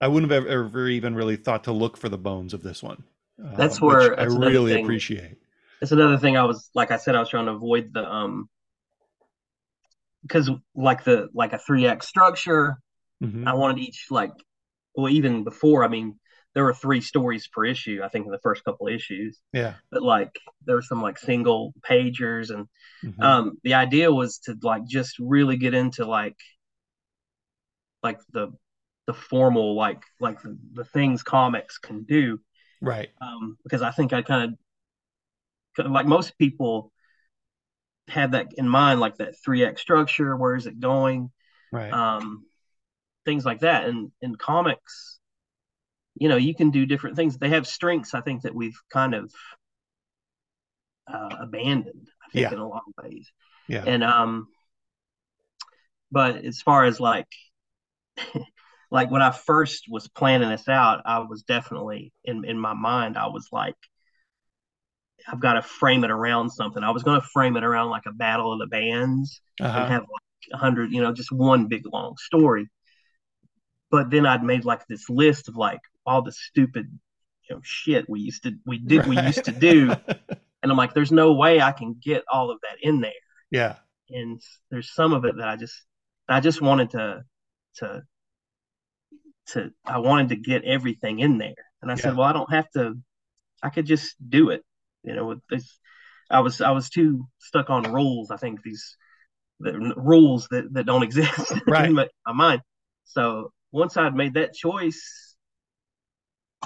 I 0.00 0.08
wouldn't 0.08 0.30
have 0.32 0.44
ever, 0.46 0.66
ever 0.66 0.88
even 0.88 1.14
really 1.14 1.36
thought 1.36 1.64
to 1.64 1.72
look 1.72 1.96
for 1.96 2.10
the 2.10 2.18
bones 2.18 2.52
of 2.52 2.62
this 2.62 2.82
one. 2.82 3.04
That's 3.38 3.80
which 3.80 3.92
where- 3.94 4.12
I 4.20 4.24
that's 4.24 4.34
another 4.34 4.50
really 4.50 4.72
thing. 4.74 4.84
appreciate. 4.84 5.38
That's 5.80 5.92
another 5.92 6.18
thing 6.18 6.36
I 6.36 6.44
was 6.44 6.68
like 6.74 6.90
I 6.90 6.98
said 6.98 7.14
I 7.14 7.20
was 7.20 7.30
trying 7.30 7.46
to 7.46 7.52
avoid 7.52 7.94
the 7.94 8.04
um 8.04 8.48
because 10.24 10.50
like 10.74 11.04
the 11.04 11.28
like 11.34 11.52
a 11.52 11.58
three 11.58 11.86
act 11.86 12.04
structure 12.04 12.78
Mhm. 13.22 13.46
I 13.46 13.54
wanted 13.54 13.78
each 13.78 14.06
like 14.10 14.32
well 14.96 15.10
even 15.10 15.44
before 15.44 15.84
I 15.84 15.88
mean 15.88 16.18
there 16.54 16.64
were 16.64 16.74
three 16.74 17.00
stories 17.00 17.48
per 17.48 17.64
issue 17.64 18.00
I 18.04 18.08
think 18.08 18.26
in 18.26 18.32
the 18.32 18.40
first 18.40 18.64
couple 18.64 18.88
issues 18.88 19.40
Yeah. 19.52 19.74
but 19.90 20.02
like 20.02 20.32
there 20.66 20.76
were 20.76 20.82
some 20.82 21.02
like 21.02 21.18
single 21.18 21.74
pagers 21.88 22.50
and 22.50 22.68
Mhm. 23.04 23.22
um 23.22 23.58
the 23.64 23.74
idea 23.74 24.12
was 24.12 24.38
to 24.40 24.56
like 24.62 24.86
just 24.86 25.18
really 25.18 25.56
get 25.56 25.74
into 25.74 26.06
like 26.06 26.36
like 28.02 28.20
the 28.32 28.52
the 29.06 29.14
formal 29.14 29.74
like 29.74 30.02
like 30.20 30.40
the, 30.42 30.56
the 30.74 30.84
things 30.84 31.22
comics 31.22 31.78
can 31.78 32.04
do 32.04 32.40
right. 32.80 33.10
um, 33.20 33.58
because 33.62 33.82
I 33.82 33.90
think 33.90 34.12
I 34.12 34.22
kind 34.22 34.56
of 35.78 35.90
like 35.90 36.06
most 36.06 36.38
people 36.38 36.92
had 38.08 38.32
that 38.32 38.52
in 38.56 38.68
mind, 38.68 39.00
like 39.00 39.16
that 39.16 39.36
three 39.42 39.64
act 39.64 39.80
structure. 39.80 40.36
Where 40.36 40.54
is 40.56 40.66
it 40.66 40.80
going? 40.80 41.30
Right. 41.72 41.92
Um, 41.92 42.44
things 43.24 43.44
like 43.44 43.60
that. 43.60 43.86
And 43.86 44.12
in 44.20 44.36
comics, 44.36 45.18
you 46.16 46.28
know, 46.28 46.36
you 46.36 46.54
can 46.54 46.70
do 46.70 46.86
different 46.86 47.16
things. 47.16 47.38
They 47.38 47.50
have 47.50 47.66
strengths. 47.66 48.14
I 48.14 48.20
think 48.20 48.42
that 48.42 48.54
we've 48.54 48.78
kind 48.92 49.14
of 49.14 49.32
uh, 51.06 51.36
abandoned. 51.40 52.08
I 52.26 52.30
think 52.30 52.50
Yeah. 52.50 52.52
in 52.52 52.58
a 52.58 52.68
lot 52.68 52.82
of 52.86 53.04
ways. 53.04 53.30
yeah. 53.68 53.84
And 53.86 54.02
um, 54.04 54.48
but 56.10 56.44
as 56.44 56.60
far 56.60 56.84
as 56.84 57.00
like. 57.00 57.26
like 58.90 59.10
when 59.10 59.22
I 59.22 59.30
first 59.32 59.86
was 59.88 60.08
planning 60.08 60.48
this 60.50 60.68
out, 60.68 61.02
I 61.04 61.20
was 61.20 61.42
definitely 61.42 62.12
in 62.24 62.44
in 62.44 62.58
my 62.58 62.74
mind. 62.74 63.16
I 63.18 63.26
was 63.28 63.48
like, 63.50 63.76
I've 65.26 65.40
got 65.40 65.54
to 65.54 65.62
frame 65.62 66.04
it 66.04 66.10
around 66.10 66.50
something. 66.50 66.82
I 66.82 66.90
was 66.90 67.02
going 67.02 67.20
to 67.20 67.26
frame 67.28 67.56
it 67.56 67.64
around 67.64 67.90
like 67.90 68.04
a 68.06 68.12
battle 68.12 68.52
of 68.52 68.58
the 68.58 68.66
bands 68.66 69.40
uh-huh. 69.60 69.78
and 69.78 69.92
have 69.92 70.02
like 70.02 70.52
a 70.52 70.56
hundred, 70.56 70.92
you 70.92 71.00
know, 71.00 71.12
just 71.12 71.32
one 71.32 71.66
big 71.66 71.82
long 71.90 72.16
story. 72.18 72.68
But 73.90 74.10
then 74.10 74.26
I'd 74.26 74.42
made 74.42 74.64
like 74.64 74.86
this 74.86 75.08
list 75.08 75.48
of 75.48 75.56
like 75.56 75.80
all 76.04 76.22
the 76.22 76.32
stupid, 76.32 76.98
you 77.48 77.56
know, 77.56 77.62
shit 77.64 78.08
we 78.08 78.20
used 78.20 78.42
to 78.42 78.52
we 78.66 78.78
did 78.78 79.06
we 79.06 79.16
used 79.18 79.44
to 79.44 79.52
do, 79.52 79.94
and 80.62 80.70
I'm 80.70 80.76
like, 80.76 80.94
there's 80.94 81.12
no 81.12 81.32
way 81.32 81.60
I 81.60 81.72
can 81.72 81.96
get 82.02 82.24
all 82.30 82.50
of 82.50 82.60
that 82.62 82.78
in 82.82 83.00
there. 83.00 83.12
yeah. 83.50 83.76
And 84.10 84.40
there's 84.70 84.92
some 84.92 85.14
of 85.14 85.24
it 85.24 85.36
that 85.38 85.48
I 85.48 85.56
just 85.56 85.74
I 86.28 86.40
just 86.40 86.60
wanted 86.60 86.90
to 86.90 87.24
to 87.76 88.02
to 89.48 89.70
I 89.84 89.98
wanted 89.98 90.30
to 90.30 90.36
get 90.36 90.64
everything 90.64 91.20
in 91.20 91.38
there. 91.38 91.54
And 91.80 91.90
I 91.90 91.94
Yeah. 91.94 92.00
said, 92.02 92.16
well, 92.16 92.28
I 92.28 92.32
don't 92.32 92.52
have 92.52 92.70
to. 92.72 92.94
I 93.62 93.70
could 93.70 93.86
just 93.86 94.16
do 94.28 94.50
it. 94.50 94.62
You 95.04 95.14
know, 95.14 95.26
with 95.26 95.40
this, 95.50 95.78
I 96.30 96.40
was 96.40 96.60
I 96.60 96.70
was 96.70 96.90
too 96.90 97.26
stuck 97.38 97.70
on 97.70 97.92
rules. 97.92 98.30
I 98.30 98.36
think 98.36 98.62
these 98.62 98.96
the 99.60 99.94
rules 99.96 100.48
that 100.50 100.72
that 100.74 100.86
don't 100.86 101.02
exist 101.08 101.52
Right. 101.66 101.86
in 101.86 101.94
my, 101.94 102.08
my 102.26 102.32
mind. 102.32 102.62
So 103.04 103.52
once 103.72 103.96
I'd 103.96 104.14
made 104.14 104.34
that 104.34 104.54
choice, 104.54 105.36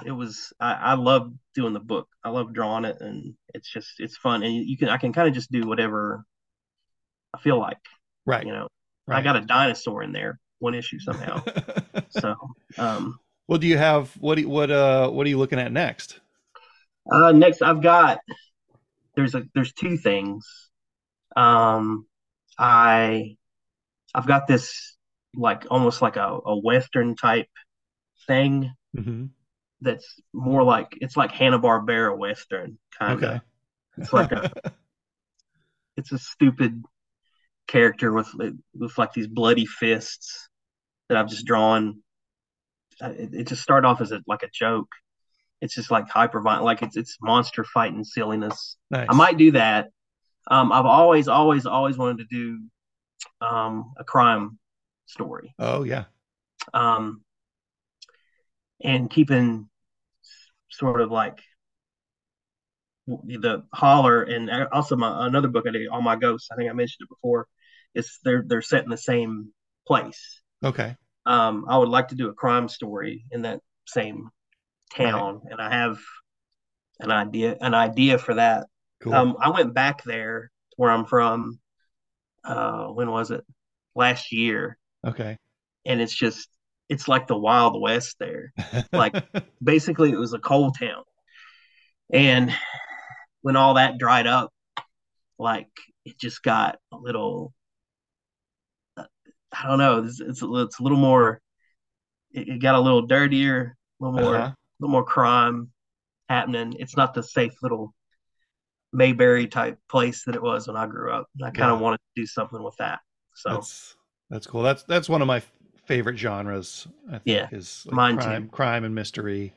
it 0.04 0.12
was 0.12 0.52
I, 0.60 0.72
I 0.74 0.94
love 0.94 1.32
doing 1.54 1.72
the 1.72 1.80
book. 1.80 2.08
I 2.24 2.30
love 2.30 2.52
drawing 2.52 2.84
it, 2.84 2.98
and 3.00 3.34
it's 3.54 3.70
just 3.70 3.94
it's 3.98 4.16
fun. 4.16 4.42
And 4.42 4.54
you 4.54 4.76
can 4.78 4.88
I 4.88 4.96
can 4.96 5.12
kind 5.12 5.28
of 5.28 5.34
just 5.34 5.50
do 5.50 5.66
whatever 5.66 6.24
I 7.34 7.38
feel 7.38 7.58
like. 7.58 7.78
Right. 8.24 8.46
You 8.46 8.52
know, 8.52 8.68
I 9.08 9.22
got 9.22 9.36
a 9.36 9.40
dinosaur 9.40 10.02
in 10.02 10.12
there 10.12 10.38
one 10.60 10.74
issue 10.74 10.98
somehow. 10.98 11.42
so 12.10 12.34
um 12.78 13.18
well, 13.46 13.58
do 13.58 13.66
you 13.66 13.78
have 13.78 14.10
what? 14.20 14.34
Do 14.34 14.42
you, 14.42 14.48
what? 14.48 14.70
Uh, 14.70 15.08
what 15.08 15.26
are 15.26 15.30
you 15.30 15.38
looking 15.38 15.58
at 15.58 15.72
next? 15.72 16.20
Uh, 17.10 17.32
next, 17.32 17.62
I've 17.62 17.82
got 17.82 18.18
there's 19.16 19.34
a 19.34 19.44
there's 19.54 19.72
two 19.72 19.96
things. 19.96 20.46
Um, 21.36 22.06
I 22.58 23.36
I've 24.14 24.26
got 24.28 24.46
this 24.46 24.96
like 25.36 25.66
almost 25.70 26.02
like 26.02 26.16
a, 26.16 26.40
a 26.46 26.58
western 26.58 27.16
type 27.16 27.48
thing 28.26 28.72
hmm 28.96 29.30
that's 29.80 30.20
more 30.32 30.62
like 30.64 30.88
it's 31.00 31.16
like 31.16 31.32
Hanna 31.32 31.58
Barbera 31.58 32.16
western 32.16 32.78
kind 32.98 33.24
of. 33.24 33.32
Okay. 33.32 33.40
It's 33.98 34.12
like 34.12 34.32
a 34.32 34.48
it's 35.96 36.12
a 36.12 36.18
stupid 36.18 36.82
character 37.68 38.12
with 38.12 38.28
with 38.74 38.98
like 38.98 39.14
these 39.14 39.28
bloody 39.28 39.66
fists 39.66 40.48
that 41.08 41.18
I've 41.18 41.28
just 41.30 41.46
drawn. 41.46 42.02
Uh, 43.02 43.10
It, 43.16 43.34
it 43.34 43.46
just 43.48 43.62
started 43.62 43.86
off 43.86 44.00
as 44.00 44.12
a, 44.12 44.22
like 44.26 44.42
a 44.42 44.50
joke. 44.52 44.88
It's 45.60 45.74
just 45.74 45.90
like 45.90 46.08
hyper 46.08 46.40
violent, 46.40 46.64
like 46.64 46.82
it's 46.82 46.96
it's 46.96 47.16
monster 47.20 47.64
fighting 47.64 48.04
silliness. 48.04 48.76
nice. 48.90 49.06
I 49.08 49.14
might 49.14 49.36
do 49.36 49.52
that. 49.52 49.88
Um, 50.50 50.72
I've 50.72 50.86
always, 50.86 51.28
always, 51.28 51.66
always 51.66 51.98
wanted 51.98 52.18
to 52.18 52.24
do 52.30 53.46
um, 53.46 53.92
a 53.98 54.04
crime 54.04 54.58
story. 55.06 55.54
Oh 55.58 55.82
yeah. 55.82 56.04
Um, 56.72 57.22
and 58.82 59.10
keeping 59.10 59.68
sort 60.70 61.00
of 61.00 61.10
like 61.10 61.40
the 63.06 63.64
holler 63.72 64.22
and 64.22 64.50
also 64.72 64.96
my 64.96 65.26
another 65.26 65.48
book 65.48 65.64
I 65.66 65.72
did, 65.72 65.88
All 65.88 66.02
My 66.02 66.16
Ghosts. 66.16 66.48
I 66.52 66.56
think 66.56 66.70
I 66.70 66.74
mentioned 66.74 67.06
it 67.06 67.08
before. 67.08 67.48
It's 67.94 68.18
they're 68.22 68.44
they're 68.46 68.62
set 68.62 68.84
in 68.84 68.90
the 68.90 68.98
same 68.98 69.52
place. 69.86 70.42
Okay. 70.62 70.94
Um, 71.26 71.66
I 71.68 71.78
would 71.78 71.88
like 71.88 72.08
to 72.08 72.14
do 72.14 72.28
a 72.28 72.34
crime 72.34 72.68
story 72.68 73.24
in 73.30 73.42
that 73.42 73.60
same 73.86 74.30
town, 74.88 75.42
and 75.50 75.60
I 75.60 75.70
have 75.70 75.98
an 77.00 77.10
idea 77.10 77.56
an 77.60 77.74
idea 77.74 78.18
for 78.18 78.34
that. 78.34 78.66
Cool. 79.00 79.14
Um, 79.14 79.36
I 79.40 79.50
went 79.50 79.74
back 79.74 80.02
there 80.04 80.50
where 80.76 80.90
I'm 80.90 81.04
from. 81.04 81.58
Uh, 82.44 82.86
when 82.88 83.10
was 83.10 83.30
it? 83.30 83.44
Last 83.94 84.32
year, 84.32 84.78
okay. 85.06 85.36
and 85.84 86.00
it's 86.00 86.14
just 86.14 86.48
it's 86.88 87.08
like 87.08 87.26
the 87.26 87.36
Wild 87.36 87.80
West 87.80 88.16
there. 88.20 88.52
like- 88.92 89.24
Basically, 89.62 90.10
it 90.12 90.18
was 90.18 90.32
a 90.34 90.38
coal 90.38 90.70
town, 90.70 91.02
and 92.12 92.54
when 93.42 93.56
all 93.56 93.74
that 93.74 93.98
dried 93.98 94.26
up, 94.26 94.52
like 95.38 95.68
it 96.04 96.18
just 96.18 96.42
got 96.42 96.78
a 96.92 96.96
little. 96.96 97.52
uh, 98.96 99.04
I 99.52 99.66
don't 99.66 99.78
know. 99.78 100.04
It's 100.04 100.20
it's, 100.20 100.42
a- 100.42 100.54
it's 100.62 100.78
a 100.78 100.82
little 100.82 100.98
more. 100.98 101.40
It, 102.32 102.48
it 102.48 102.58
got 102.62 102.74
a 102.76 102.80
little 102.80 103.06
dirtier, 103.06 103.76
a 104.00 104.04
little 104.04 104.20
more, 104.20 104.36
Uh-huh. 104.36 104.52
Little 104.80 104.92
more 104.92 105.04
crime 105.04 105.70
happening. 106.28 106.74
It's 106.78 106.96
not 106.96 107.14
the 107.14 107.22
safe 107.22 107.54
little 107.62 107.94
Mayberry 108.92 109.46
type 109.48 109.78
place 109.90 110.24
that 110.24 110.34
it 110.34 110.42
was 110.42 110.66
when 110.66 110.76
I 110.76 110.86
grew 110.86 111.12
up. 111.12 111.28
I 111.44 111.50
kind 111.50 111.72
of 111.72 111.78
Yeah. 111.78 111.80
wanted 111.80 111.98
to 111.98 112.22
do 112.22 112.26
something 112.26 112.62
with 112.62 112.76
that. 112.78 113.00
So 113.34 113.68
That's 113.68 113.96
that's 114.30 114.46
cool. 114.46 114.62
That's 114.62 114.82
that's 114.84 115.08
one 115.08 115.22
of 115.22 115.28
my 115.28 115.42
favorite 115.86 116.18
genres. 116.18 116.86
I 117.10 117.18
think 117.18 117.44
Yeah, 117.44 117.50
is 117.50 117.86
like 117.86 117.98
mine 117.98 118.18
too. 118.18 118.42
crime, 118.42 118.48
crime 118.48 118.84
and 118.84 118.94
mystery. 118.94 119.54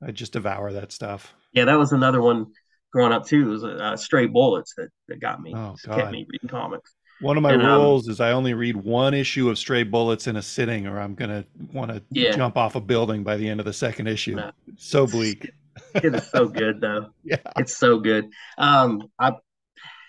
I 0.00 0.12
just 0.12 0.32
devour 0.32 0.72
that 0.72 0.92
stuff. 0.92 1.34
yeah, 1.52 1.64
that 1.66 1.78
was 1.78 1.92
another 1.92 2.20
one 2.20 2.46
growing 2.92 3.12
up 3.12 3.26
too. 3.26 3.42
It 3.48 3.52
was 3.52 3.64
uh, 3.64 3.96
Stray 3.96 4.26
Bullets 4.26 4.74
that, 4.76 4.88
that 5.08 5.20
got 5.20 5.40
me, 5.40 5.58
Oh, 5.58 5.78
kept 5.92 6.10
me 6.10 6.26
reading 6.28 6.48
comics. 6.48 6.94
One 7.20 7.36
of 7.36 7.42
my 7.42 7.52
And, 7.52 7.62
um, 7.62 7.68
rules 7.80 8.08
is 8.08 8.20
I 8.20 8.32
only 8.32 8.54
read 8.54 8.76
one 8.76 9.14
issue 9.14 9.48
of 9.48 9.58
Stray 9.58 9.82
Bullets 9.82 10.26
in 10.26 10.36
a 10.36 10.42
sitting, 10.42 10.86
or 10.86 11.00
I'm 11.00 11.14
gonna 11.14 11.44
want 11.72 11.90
to 11.90 12.02
Yeah. 12.10 12.30
jump 12.30 12.56
off 12.56 12.74
a 12.74 12.80
building 12.80 13.22
by 13.22 13.36
the 13.36 13.48
end 13.48 13.60
of 13.60 13.66
the 13.66 13.72
second 13.72 14.08
issue. 14.08 14.36
No. 14.36 14.50
So 14.76 15.06
bleak. 15.06 15.50
It 15.94 16.14
is 16.14 16.28
so 16.30 16.48
good 16.48 16.80
though. 16.80 17.10
Yeah. 17.24 17.38
It's 17.56 17.76
so 17.76 17.98
good. 17.98 18.30
Um, 18.58 19.10
I 19.18 19.34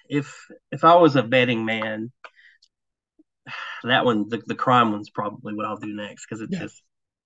if 0.10 0.36
if 0.72 0.84
I 0.84 0.96
was 0.96 1.16
a 1.16 1.24
betting 1.24 1.66
man, 1.66 2.12
that 3.84 4.06
one 4.06 4.28
the, 4.30 4.42
the 4.46 4.56
crime 4.56 4.92
one's 4.92 5.10
probably 5.10 5.54
what 5.54 5.66
I'll 5.66 5.78
do 5.78 5.94
next 5.94 6.26
because 6.26 6.42
it's 6.42 6.54
Yeah. 6.54 6.60
just 6.60 6.84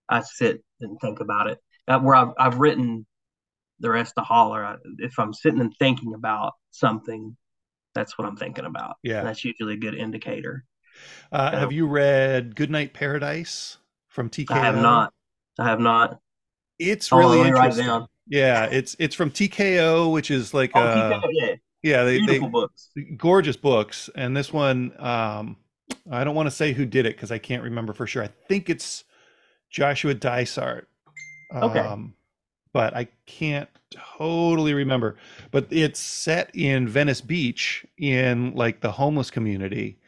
I 0.09 0.21
sit 0.21 0.63
and 0.81 0.99
think 0.99 1.19
about 1.19 1.47
it. 1.47 1.59
Uh, 1.87 1.99
where 1.99 2.15
I've 2.15 2.33
I've 2.39 2.57
written 2.59 3.05
the 3.79 3.91
rest 3.91 4.13
of 4.17 4.25
Holler, 4.25 4.65
I, 4.65 4.75
if 4.99 5.19
I'm 5.19 5.33
sitting 5.33 5.61
and 5.61 5.73
thinking 5.79 6.13
about 6.15 6.53
something, 6.71 7.37
that's 7.99 8.17
what 8.17 8.27
I'm 8.27 8.35
thinking 8.37 8.65
about. 8.65 8.95
Yeah. 9.03 9.19
And 9.19 9.27
that's 9.27 9.43
usually 9.43 9.73
a 9.73 9.77
good 9.77 9.93
indicator. 9.95 10.63
Uh, 11.31 11.51
have 11.51 11.71
you 11.71 11.85
read 11.87 12.55
Goodnight 12.55 12.93
Paradise 12.93 13.77
from 14.07 14.29
TKO? 14.29 14.51
I 14.51 14.59
have 14.65 14.75
not. 14.75 15.13
I 15.59 15.65
have 15.65 15.79
not. 15.79 16.19
It's 16.79 17.11
really 17.11 17.37
let 17.39 17.45
me 17.45 17.51
write 17.51 17.65
it 17.65 17.79
interesting. 17.79 18.07
Yeah, 18.27 18.65
it's 18.65 18.95
it's 18.99 19.15
from 19.15 19.31
TKO, 19.31 20.11
which 20.11 20.31
is 20.31 20.53
like 20.53 20.71
Oh, 20.75 20.79
uh, 20.81 21.19
TKO, 21.19 21.29
yeah, 21.31 21.55
yeah, 21.83 22.03
they, 22.03 22.17
they 22.19 22.25
beautiful 22.25 22.49
books. 22.49 22.89
gorgeous 23.17 23.57
books 23.57 24.09
and 24.15 24.35
this 24.35 24.51
one 24.53 24.91
um 24.99 25.57
i 26.11 26.23
don't 26.23 26.35
want 26.35 26.47
to 26.47 26.51
say 26.51 26.73
who 26.73 26.85
did 26.85 27.05
it 27.05 27.15
because 27.15 27.31
i 27.31 27.37
can't 27.37 27.63
remember 27.63 27.93
for 27.93 28.05
sure 28.07 28.23
i 28.23 28.29
think 28.47 28.69
it's 28.69 29.03
joshua 29.69 30.13
dysart 30.13 30.87
Okay. 31.53 31.79
um 31.79 32.13
but 32.73 32.93
i 32.95 33.05
can't 33.25 33.69
totally 33.91 34.73
remember 34.73 35.15
but 35.51 35.67
it's 35.71 35.99
set 35.99 36.49
in 36.55 36.87
venice 36.87 37.21
beach 37.21 37.85
in 37.97 38.53
like 38.55 38.81
the 38.81 38.91
homeless 38.91 39.31
community 39.31 39.99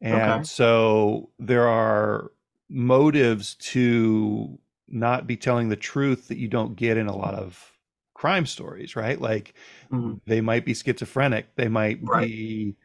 and 0.00 0.44
Okay. 0.44 0.46
so 0.46 1.30
there 1.38 1.68
are 1.68 2.30
motives 2.68 3.54
to 3.56 4.58
not 4.88 5.26
be 5.26 5.36
telling 5.36 5.68
the 5.68 5.76
truth 5.76 6.28
that 6.28 6.38
you 6.38 6.48
don't 6.48 6.76
get 6.76 6.96
in 6.96 7.06
a 7.06 7.16
lot 7.16 7.34
of 7.34 7.78
crime 8.14 8.46
stories, 8.46 8.96
right? 8.96 9.20
Like 9.20 9.54
Mhm. 9.90 10.20
they 10.26 10.40
might 10.40 10.64
be 10.64 10.74
schizophrenic, 10.74 11.54
they 11.56 11.68
might 11.68 12.12
Right. 12.12 12.30
be, 12.30 12.76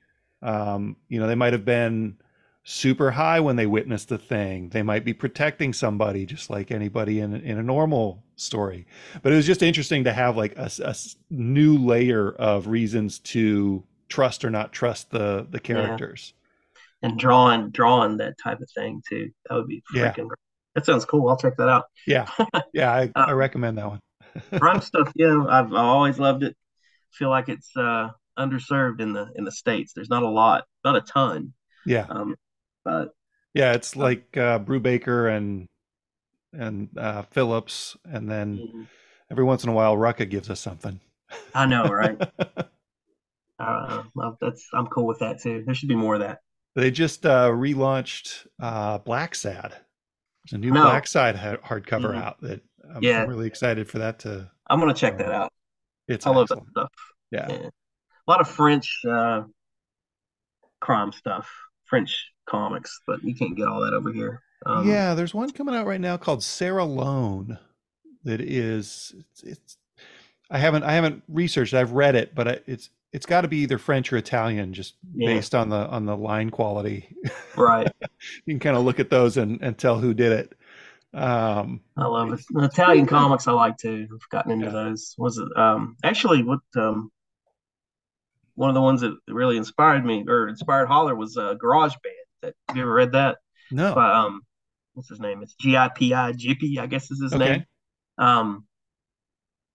um, 0.41 0.97
you 1.09 1.19
know, 1.19 1.27
they 1.27 1.35
might 1.35 1.53
have 1.53 1.65
been 1.65 2.17
super 2.71 3.11
high 3.11 3.39
when 3.39 3.55
they 3.55 3.65
witnessed 3.65 4.09
the 4.09 4.17
thing. 4.17 4.69
They 4.69 4.83
might 4.83 5.03
be 5.05 5.13
protecting 5.13 5.73
somebody, 5.73 6.25
just 6.25 6.49
like 6.49 6.71
anybody 6.71 7.19
in 7.19 7.33
in 7.35 7.57
a 7.57 7.63
normal 7.63 8.23
story. 8.35 8.85
But 9.21 9.31
it 9.33 9.35
was 9.35 9.45
just 9.47 9.63
interesting 9.63 10.03
to 10.05 10.13
have 10.13 10.37
like 10.37 10.57
a, 10.57 10.69
a 10.83 10.95
new 11.29 11.77
layer 11.77 12.31
of 12.31 12.67
reasons 12.67 13.19
to 13.19 13.83
trust 14.07 14.45
or 14.45 14.49
not 14.49 14.71
trust 14.73 15.11
the 15.11 15.47
the 15.49 15.59
characters. 15.59 16.33
And 17.01 17.17
drawing 17.17 17.69
drawing 17.71 18.17
that 18.17 18.35
type 18.43 18.59
of 18.61 18.69
thing 18.71 19.01
too. 19.07 19.31
That 19.49 19.55
would 19.55 19.67
be 19.67 19.83
Yeah. 19.89 20.11
freaking 20.13 20.27
great. 20.27 20.37
That 20.75 20.85
sounds 20.85 21.05
cool. 21.05 21.29
I'll 21.29 21.37
check 21.37 21.57
that 21.57 21.69
out. 21.69 21.85
Yeah, 22.05 22.27
yeah, 22.73 22.91
I, 22.91 23.13
Uh, 23.15 23.25
I 23.25 23.31
recommend 23.31 23.77
that 23.77 23.87
one. 23.87 23.99
Crime 24.59 24.81
stuff, 24.81 25.11
yeah, 25.15 25.43
I've, 25.47 25.67
I've 25.67 25.73
always 25.73 26.19
loved 26.19 26.43
it. 26.43 26.55
Feel 27.11 27.29
like 27.29 27.49
it's 27.49 27.75
uh, 27.77 28.09
underserved 28.37 29.01
in 29.01 29.13
the 29.13 29.31
in 29.35 29.43
the 29.45 29.51
states. 29.51 29.93
There's 29.93 30.09
not 30.09 30.23
a 30.23 30.29
lot, 30.29 30.65
not 30.85 30.95
a 30.95 31.01
ton. 31.01 31.53
Yeah, 31.85 32.07
Um, 32.09 32.35
but 32.85 33.09
yeah, 33.53 33.73
it's 33.73 33.95
like 33.95 34.35
uh, 34.37 34.59
Brubaker 34.59 35.35
and 35.35 35.67
and 36.53 36.89
uh, 36.97 37.23
Phillips, 37.23 37.95
and 38.05 38.29
then 38.29 38.57
mm, 38.57 38.87
every 39.31 39.43
once 39.43 39.63
in 39.63 39.69
a 39.69 39.73
while 39.73 39.95
Rucka 39.95 40.29
gives 40.29 40.49
us 40.49 40.59
something. 40.59 40.99
I 41.53 41.65
know, 41.65 41.85
right? 41.85 42.17
Uh, 43.59 44.03
well, 44.15 44.37
that's 44.39 44.65
I'm 44.73 44.87
cool 44.87 45.05
with 45.05 45.19
that 45.19 45.41
too. 45.41 45.63
There 45.65 45.75
should 45.75 45.89
be 45.89 45.95
more 45.95 46.13
of 46.13 46.21
that. 46.21 46.39
They 46.75 46.91
just 46.91 47.25
uh, 47.25 47.49
relaunched 47.49 48.47
uh, 48.61 48.99
Blacksad. 48.99 49.71
There's 49.71 50.53
a 50.53 50.57
new 50.57 50.71
No. 50.71 50.85
Blacksad 50.85 51.35
ha- 51.35 51.57
hardcover 51.57 52.13
Mhm. 52.13 52.23
out 52.23 52.39
that 52.39 52.61
I'm, 52.95 53.03
Yeah. 53.03 53.23
I'm 53.23 53.29
really 53.29 53.47
excited 53.47 53.89
for 53.89 53.97
that 53.99 54.19
to. 54.19 54.49
I'm 54.69 54.79
gonna 54.79 54.93
check 54.93 55.17
that 55.17 55.31
out. 55.33 55.51
It's 56.07 56.25
I 56.25 56.29
love 56.29 56.47
that 56.47 56.61
stuff. 56.71 56.89
Yeah. 57.31 57.47
Yeah. 57.49 57.67
A 57.67 58.31
lot 58.31 58.39
of 58.39 58.47
French 58.47 59.01
uh, 59.05 59.41
crime 60.79 61.11
stuff, 61.11 61.49
French 61.85 62.31
comics, 62.49 63.01
but 63.07 63.23
you 63.23 63.35
can't 63.35 63.55
get 63.55 63.67
all 63.67 63.81
that 63.81 63.93
over 63.93 64.11
here. 64.11 64.41
Um, 64.65 64.87
yeah, 64.87 65.13
there's 65.13 65.33
one 65.33 65.49
coming 65.51 65.75
out 65.75 65.87
right 65.87 66.01
now 66.01 66.17
called 66.17 66.43
Sarah 66.43 66.83
Lone. 66.85 67.57
That 68.23 68.41
is, 68.41 69.13
it's, 69.17 69.43
it's. 69.43 69.77
I 70.51 70.57
haven't 70.57 70.83
I 70.83 70.91
haven't 70.93 71.23
researched. 71.29 71.73
it. 71.73 71.77
I've 71.77 71.91
read 71.93 72.15
it, 72.15 72.33
but 72.35 72.47
I, 72.47 72.59
it's 72.67 72.89
it's 73.13 73.25
got 73.25 73.41
to 73.41 73.47
be 73.47 73.57
either 73.59 73.77
French 73.77 74.11
or 74.11 74.17
Italian, 74.17 74.73
just 74.73 74.95
Yeah. 75.15 75.33
based 75.33 75.55
on 75.55 75.69
the 75.69 75.87
on 75.87 76.05
the 76.05 76.17
line 76.17 76.49
quality. 76.49 77.15
right. 77.55 77.89
you 78.45 78.53
can 78.53 78.59
kind 78.59 78.75
of 78.77 78.83
look 78.83 78.99
at 78.99 79.09
those 79.09 79.37
and 79.37 79.61
and 79.61 79.77
tell 79.77 79.99
who 79.99 80.13
did 80.13 80.31
it. 80.33 80.53
Um, 81.13 81.81
I 81.97 82.05
love 82.05 82.33
it. 82.33 82.41
The 82.49 82.65
Italian 82.65 83.05
comics 83.07 83.47
I 83.47 83.51
like 83.53 83.77
too. 83.77 84.07
I've 84.11 84.29
gotten 84.29 84.51
into 84.51 84.65
Yeah. 84.65 84.71
those. 84.71 85.15
Was 85.17 85.37
it 85.37 85.47
um 85.57 85.95
actually 86.03 86.43
what 86.43 86.59
um 86.75 87.09
one 88.55 88.69
of 88.69 88.75
the 88.75 88.81
ones 88.81 89.01
that 89.01 89.15
really 89.29 89.55
inspired 89.57 90.03
me 90.05 90.25
or 90.27 90.49
inspired 90.49 90.87
Holler 90.87 91.15
was 91.15 91.37
uh, 91.37 91.53
Garage 91.53 91.93
Band. 92.03 92.15
That 92.41 92.55
have 92.67 92.77
you 92.77 92.83
ever 92.83 92.93
read 92.93 93.13
that? 93.13 93.37
no, 93.71 93.93
By 93.95 94.11
um 94.13 94.41
what's 94.93 95.09
his 95.09 95.19
name? 95.19 95.41
It's 95.43 95.55
G 95.55 95.77
I 95.77 95.89
P 95.89 96.13
I 96.13 96.33
Gipi, 96.33 96.77
I 96.79 96.87
guess 96.87 97.11
is 97.11 97.21
his 97.21 97.35
Okay. 97.35 97.39
name. 97.39 97.65
Um 98.17 98.65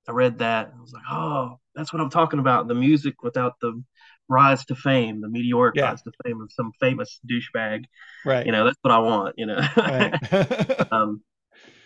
I 0.08 0.12
read 0.12 0.38
that. 0.38 0.72
I 0.76 0.80
was 0.80 0.92
like, 0.92 1.02
oh, 1.10 1.58
that's 1.74 1.92
what 1.92 2.02
I'm 2.02 2.10
talking 2.10 2.38
about. 2.38 2.68
The 2.68 2.74
music 2.74 3.22
without 3.22 3.54
the 3.60 3.82
rise 4.28 4.64
to 4.66 4.74
fame, 4.74 5.20
the 5.20 5.28
meteoric 5.28 5.76
Yeah. 5.76 5.82
rise 5.82 6.02
to 6.02 6.12
fame 6.24 6.40
of 6.42 6.52
some 6.52 6.72
famous 6.80 7.20
douchebag. 7.30 7.84
right, 8.24 8.46
You 8.46 8.52
know, 8.52 8.64
that's 8.64 8.78
what 8.82 8.92
I 8.92 8.98
want, 8.98 9.36
you 9.38 9.46
know. 9.46 9.60
right. 9.84 10.14
um 10.90 11.22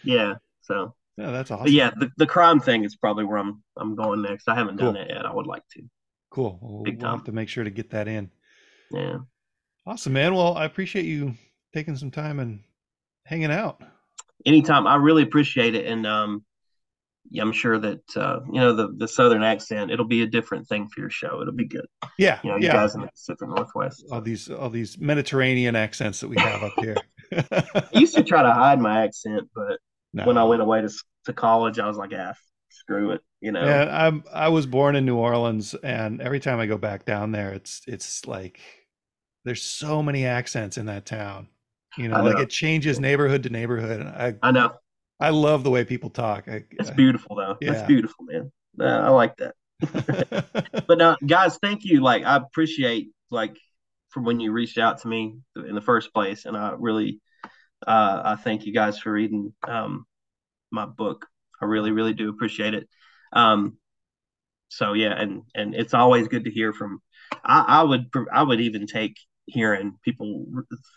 yeah. 0.02 0.34
So 0.62 0.94
yeah, 1.16 1.30
that's 1.30 1.50
awesome. 1.50 1.64
but 1.64 1.72
yeah, 1.72 1.90
the, 1.98 2.10
the 2.18 2.26
crime 2.26 2.60
thing 2.60 2.84
is 2.84 2.96
probably 2.96 3.24
where 3.24 3.38
I'm 3.38 3.62
I'm 3.76 3.96
going 3.96 4.22
next. 4.22 4.48
I 4.48 4.54
haven't 4.56 4.78
done 4.78 4.94
Cool. 4.94 4.94
that 4.94 5.10
yet. 5.10 5.26
I 5.26 5.34
would 5.34 5.46
like 5.48 5.64
to. 5.76 5.82
Cool. 6.30 6.58
We'll, 6.62 6.84
Big 6.84 7.00
we'll 7.00 7.10
have 7.10 7.24
to 7.24 7.32
make 7.32 7.48
sure 7.50 7.64
to 7.64 7.70
get 7.70 7.90
that 7.90 8.08
in. 8.08 8.30
Yeah. 8.90 9.18
Awesome, 9.88 10.12
man. 10.12 10.34
Well, 10.34 10.54
I 10.54 10.66
appreciate 10.66 11.06
you 11.06 11.34
taking 11.72 11.96
some 11.96 12.10
time 12.10 12.40
and 12.40 12.60
hanging 13.24 13.50
out. 13.50 13.80
Anytime. 14.44 14.86
I 14.86 14.96
really 14.96 15.22
appreciate 15.22 15.74
it. 15.74 15.86
And 15.86 16.06
um 16.06 16.44
yeah, 17.30 17.42
I'm 17.42 17.52
sure 17.52 17.78
that 17.78 18.02
uh, 18.16 18.40
you 18.52 18.60
know, 18.60 18.74
the 18.74 18.88
the 18.98 19.08
southern 19.08 19.42
accent, 19.42 19.90
it'll 19.90 20.04
be 20.06 20.22
a 20.22 20.26
different 20.26 20.68
thing 20.68 20.88
for 20.88 21.00
your 21.00 21.08
show. 21.10 21.40
It'll 21.40 21.54
be 21.54 21.66
good. 21.66 21.86
Yeah, 22.18 22.38
You 22.42 22.50
know, 22.50 22.56
you 22.56 22.66
yeah. 22.66 22.72
guys 22.74 22.94
in 22.96 23.00
the 23.00 23.06
Pacific 23.06 23.48
Northwest. 23.48 24.04
all 24.12 24.20
these 24.20 24.50
all 24.50 24.68
these 24.68 24.98
Mediterranean 24.98 25.74
accents 25.74 26.20
that 26.20 26.28
we 26.28 26.36
have 26.38 26.62
up 26.62 26.72
here. 26.76 26.96
I 27.32 27.82
used 27.92 28.14
to 28.14 28.22
try 28.22 28.42
to 28.42 28.52
hide 28.52 28.80
my 28.80 29.04
accent, 29.04 29.48
but 29.54 29.78
No. 30.12 30.26
when 30.26 30.36
I 30.36 30.44
went 30.44 30.60
away 30.60 30.82
to 30.82 30.90
to 31.24 31.32
college, 31.32 31.78
I 31.78 31.86
was 31.86 31.96
like, 31.96 32.12
ah, 32.14 32.34
screw 32.68 33.12
it. 33.12 33.22
You 33.40 33.52
know. 33.52 33.64
Yeah, 33.64 33.88
I'm 34.06 34.22
I 34.32 34.48
was 34.48 34.66
born 34.66 34.96
in 34.96 35.06
New 35.06 35.16
Orleans, 35.16 35.74
and 35.74 36.20
every 36.20 36.40
time 36.40 36.60
I 36.60 36.66
go 36.66 36.76
back 36.76 37.06
down 37.06 37.32
there, 37.32 37.52
it's 37.52 37.80
it's 37.86 38.26
like 38.26 38.60
there's 39.44 39.62
so 39.62 40.02
many 40.02 40.24
accents 40.26 40.78
in 40.78 40.86
that 40.86 41.06
town. 41.06 41.48
You 41.96 42.08
know, 42.08 42.16
I 42.16 42.20
like 42.20 42.38
it 42.38 42.50
changes 42.50 43.00
neighborhood 43.00 43.42
to 43.44 43.50
neighborhood, 43.50 44.02
I 44.02 44.34
I 44.42 44.50
know. 44.50 44.74
I 45.20 45.30
love 45.30 45.64
the 45.64 45.70
way 45.70 45.84
people 45.84 46.10
talk. 46.10 46.48
I, 46.48 46.64
It's 46.70 46.90
beautiful 46.90 47.36
though. 47.36 47.56
Yeah. 47.60 47.72
It's 47.72 47.82
beautiful, 47.82 48.24
man. 48.24 48.52
Uh, 48.80 48.84
I 48.84 49.08
like 49.08 49.36
that. 49.38 49.54
But 50.86 50.98
now, 50.98 51.16
guys, 51.26 51.58
thank 51.58 51.84
you. 51.84 52.00
Like, 52.00 52.24
I 52.24 52.36
appreciate 52.36 53.08
like 53.30 53.56
from 54.10 54.24
when 54.24 54.40
you 54.40 54.52
reached 54.52 54.78
out 54.78 54.98
to 55.02 55.08
me 55.08 55.38
in 55.56 55.74
the 55.74 55.80
first 55.80 56.12
place, 56.14 56.44
and 56.44 56.56
I 56.56 56.74
really, 56.78 57.20
uh, 57.86 58.22
I 58.24 58.36
thank 58.36 58.64
you 58.64 58.72
guys 58.72 58.98
for 58.98 59.12
reading 59.12 59.52
um, 59.66 60.06
my 60.70 60.86
book. 60.86 61.26
I 61.60 61.64
really, 61.64 61.90
really 61.90 62.14
do 62.14 62.30
appreciate 62.30 62.74
it. 62.74 62.88
Um, 63.32 63.76
so 64.68 64.92
yeah, 64.92 65.12
and 65.20 65.42
and 65.54 65.74
it's 65.74 65.94
always 65.94 66.28
good 66.28 66.44
to 66.44 66.50
hear 66.50 66.72
from. 66.72 67.00
I, 67.44 67.64
I 67.68 67.82
would 67.82 68.10
I 68.32 68.42
would 68.42 68.60
even 68.60 68.86
take 68.86 69.16
hearing 69.46 69.96
people 70.04 70.46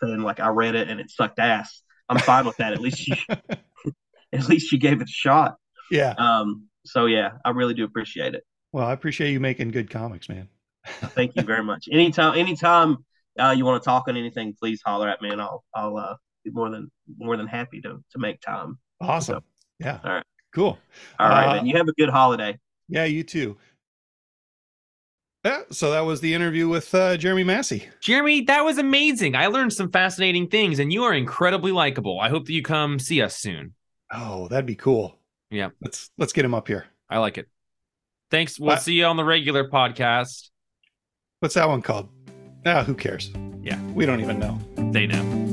saying 0.02 0.20
like 0.22 0.40
I 0.40 0.48
read 0.48 0.74
it 0.74 0.88
and 0.88 1.00
it 1.00 1.10
sucked 1.10 1.38
ass. 1.38 1.82
I'm 2.08 2.18
fine 2.18 2.44
with 2.46 2.56
that. 2.58 2.72
At 2.72 2.80
least 2.80 3.06
you 3.06 3.16
at 4.32 4.48
least 4.48 4.72
you 4.72 4.78
gave 4.78 5.00
it 5.00 5.08
a 5.08 5.12
shot. 5.12 5.56
yeah. 5.90 6.14
Um, 6.18 6.68
so 6.84 7.06
yeah, 7.06 7.30
I 7.44 7.50
really 7.50 7.74
do 7.74 7.84
appreciate 7.84 8.34
it. 8.34 8.44
Well, 8.72 8.86
I 8.86 8.92
appreciate 8.92 9.32
you 9.32 9.40
making 9.40 9.70
good 9.70 9.90
comics, 9.90 10.28
man. 10.28 10.48
Thank 11.14 11.36
you 11.36 11.44
very 11.44 11.62
much. 11.62 11.88
Anytime, 11.92 12.36
anytime 12.36 12.98
uh, 13.38 13.54
you 13.56 13.64
want 13.64 13.82
to 13.82 13.84
talk 13.84 14.08
on 14.08 14.16
anything, 14.16 14.54
please 14.58 14.80
holler 14.84 15.08
at 15.08 15.22
me, 15.22 15.30
and 15.30 15.40
I'll 15.40 15.62
I'll 15.74 15.96
uh, 15.96 16.16
be 16.44 16.50
more 16.50 16.70
than 16.70 16.90
more 17.18 17.36
than 17.36 17.46
happy 17.46 17.80
to 17.82 18.02
to 18.12 18.18
make 18.18 18.40
time. 18.40 18.78
Awesome. 19.00 19.42
Yeah. 19.78 19.98
All 20.04 20.12
right. 20.12 20.24
Cool. 20.54 20.78
All 21.18 21.28
right, 21.28 21.48
Uh, 21.48 21.52
man. 21.54 21.66
You 21.66 21.76
have 21.76 21.88
a 21.88 21.92
good 21.92 22.10
holiday. 22.10 22.58
Yeah, 22.88 23.04
you 23.04 23.22
too. 23.22 23.56
Yeah, 25.44 25.62
so 25.70 25.90
that 25.90 26.00
was 26.00 26.20
the 26.20 26.32
interview 26.34 26.68
with 26.68 26.94
uh, 26.94 27.16
Jeremy 27.16 27.42
Massey. 27.42 27.88
Jeremy, 28.00 28.42
that 28.42 28.64
was 28.64 28.78
amazing. 28.78 29.34
I 29.34 29.48
learned 29.48 29.72
some 29.72 29.90
fascinating 29.90 30.46
things, 30.48 30.78
and 30.78 30.92
you 30.92 31.02
are 31.02 31.12
incredibly 31.12 31.72
likable. 31.72 32.20
I 32.20 32.28
hope 32.28 32.46
that 32.46 32.52
you 32.52 32.62
come 32.62 33.00
see 33.00 33.20
us 33.20 33.36
soon. 33.36 33.74
Oh, 34.12 34.46
that'd 34.48 34.66
be 34.66 34.76
cool. 34.76 35.18
Yeah. 35.50 35.70
Let's 35.80 36.10
let's 36.16 36.32
get 36.32 36.44
him 36.44 36.54
up 36.54 36.68
here. 36.68 36.86
I 37.10 37.18
like 37.18 37.38
it. 37.38 37.48
Thanks. 38.30 38.58
We'll 38.58 38.76
Bye. 38.76 38.80
see 38.80 38.94
you 38.94 39.04
on 39.04 39.16
the 39.16 39.24
regular 39.24 39.68
podcast. 39.68 40.50
What's 41.40 41.54
that 41.56 41.68
one 41.68 41.82
called? 41.82 42.08
Ah, 42.64 42.84
who 42.84 42.94
cares? 42.94 43.32
Yeah. 43.62 43.82
We 43.94 44.06
don't 44.06 44.20
even 44.20 44.38
know. 44.38 44.58
They 44.92 45.06
know. 45.06 45.51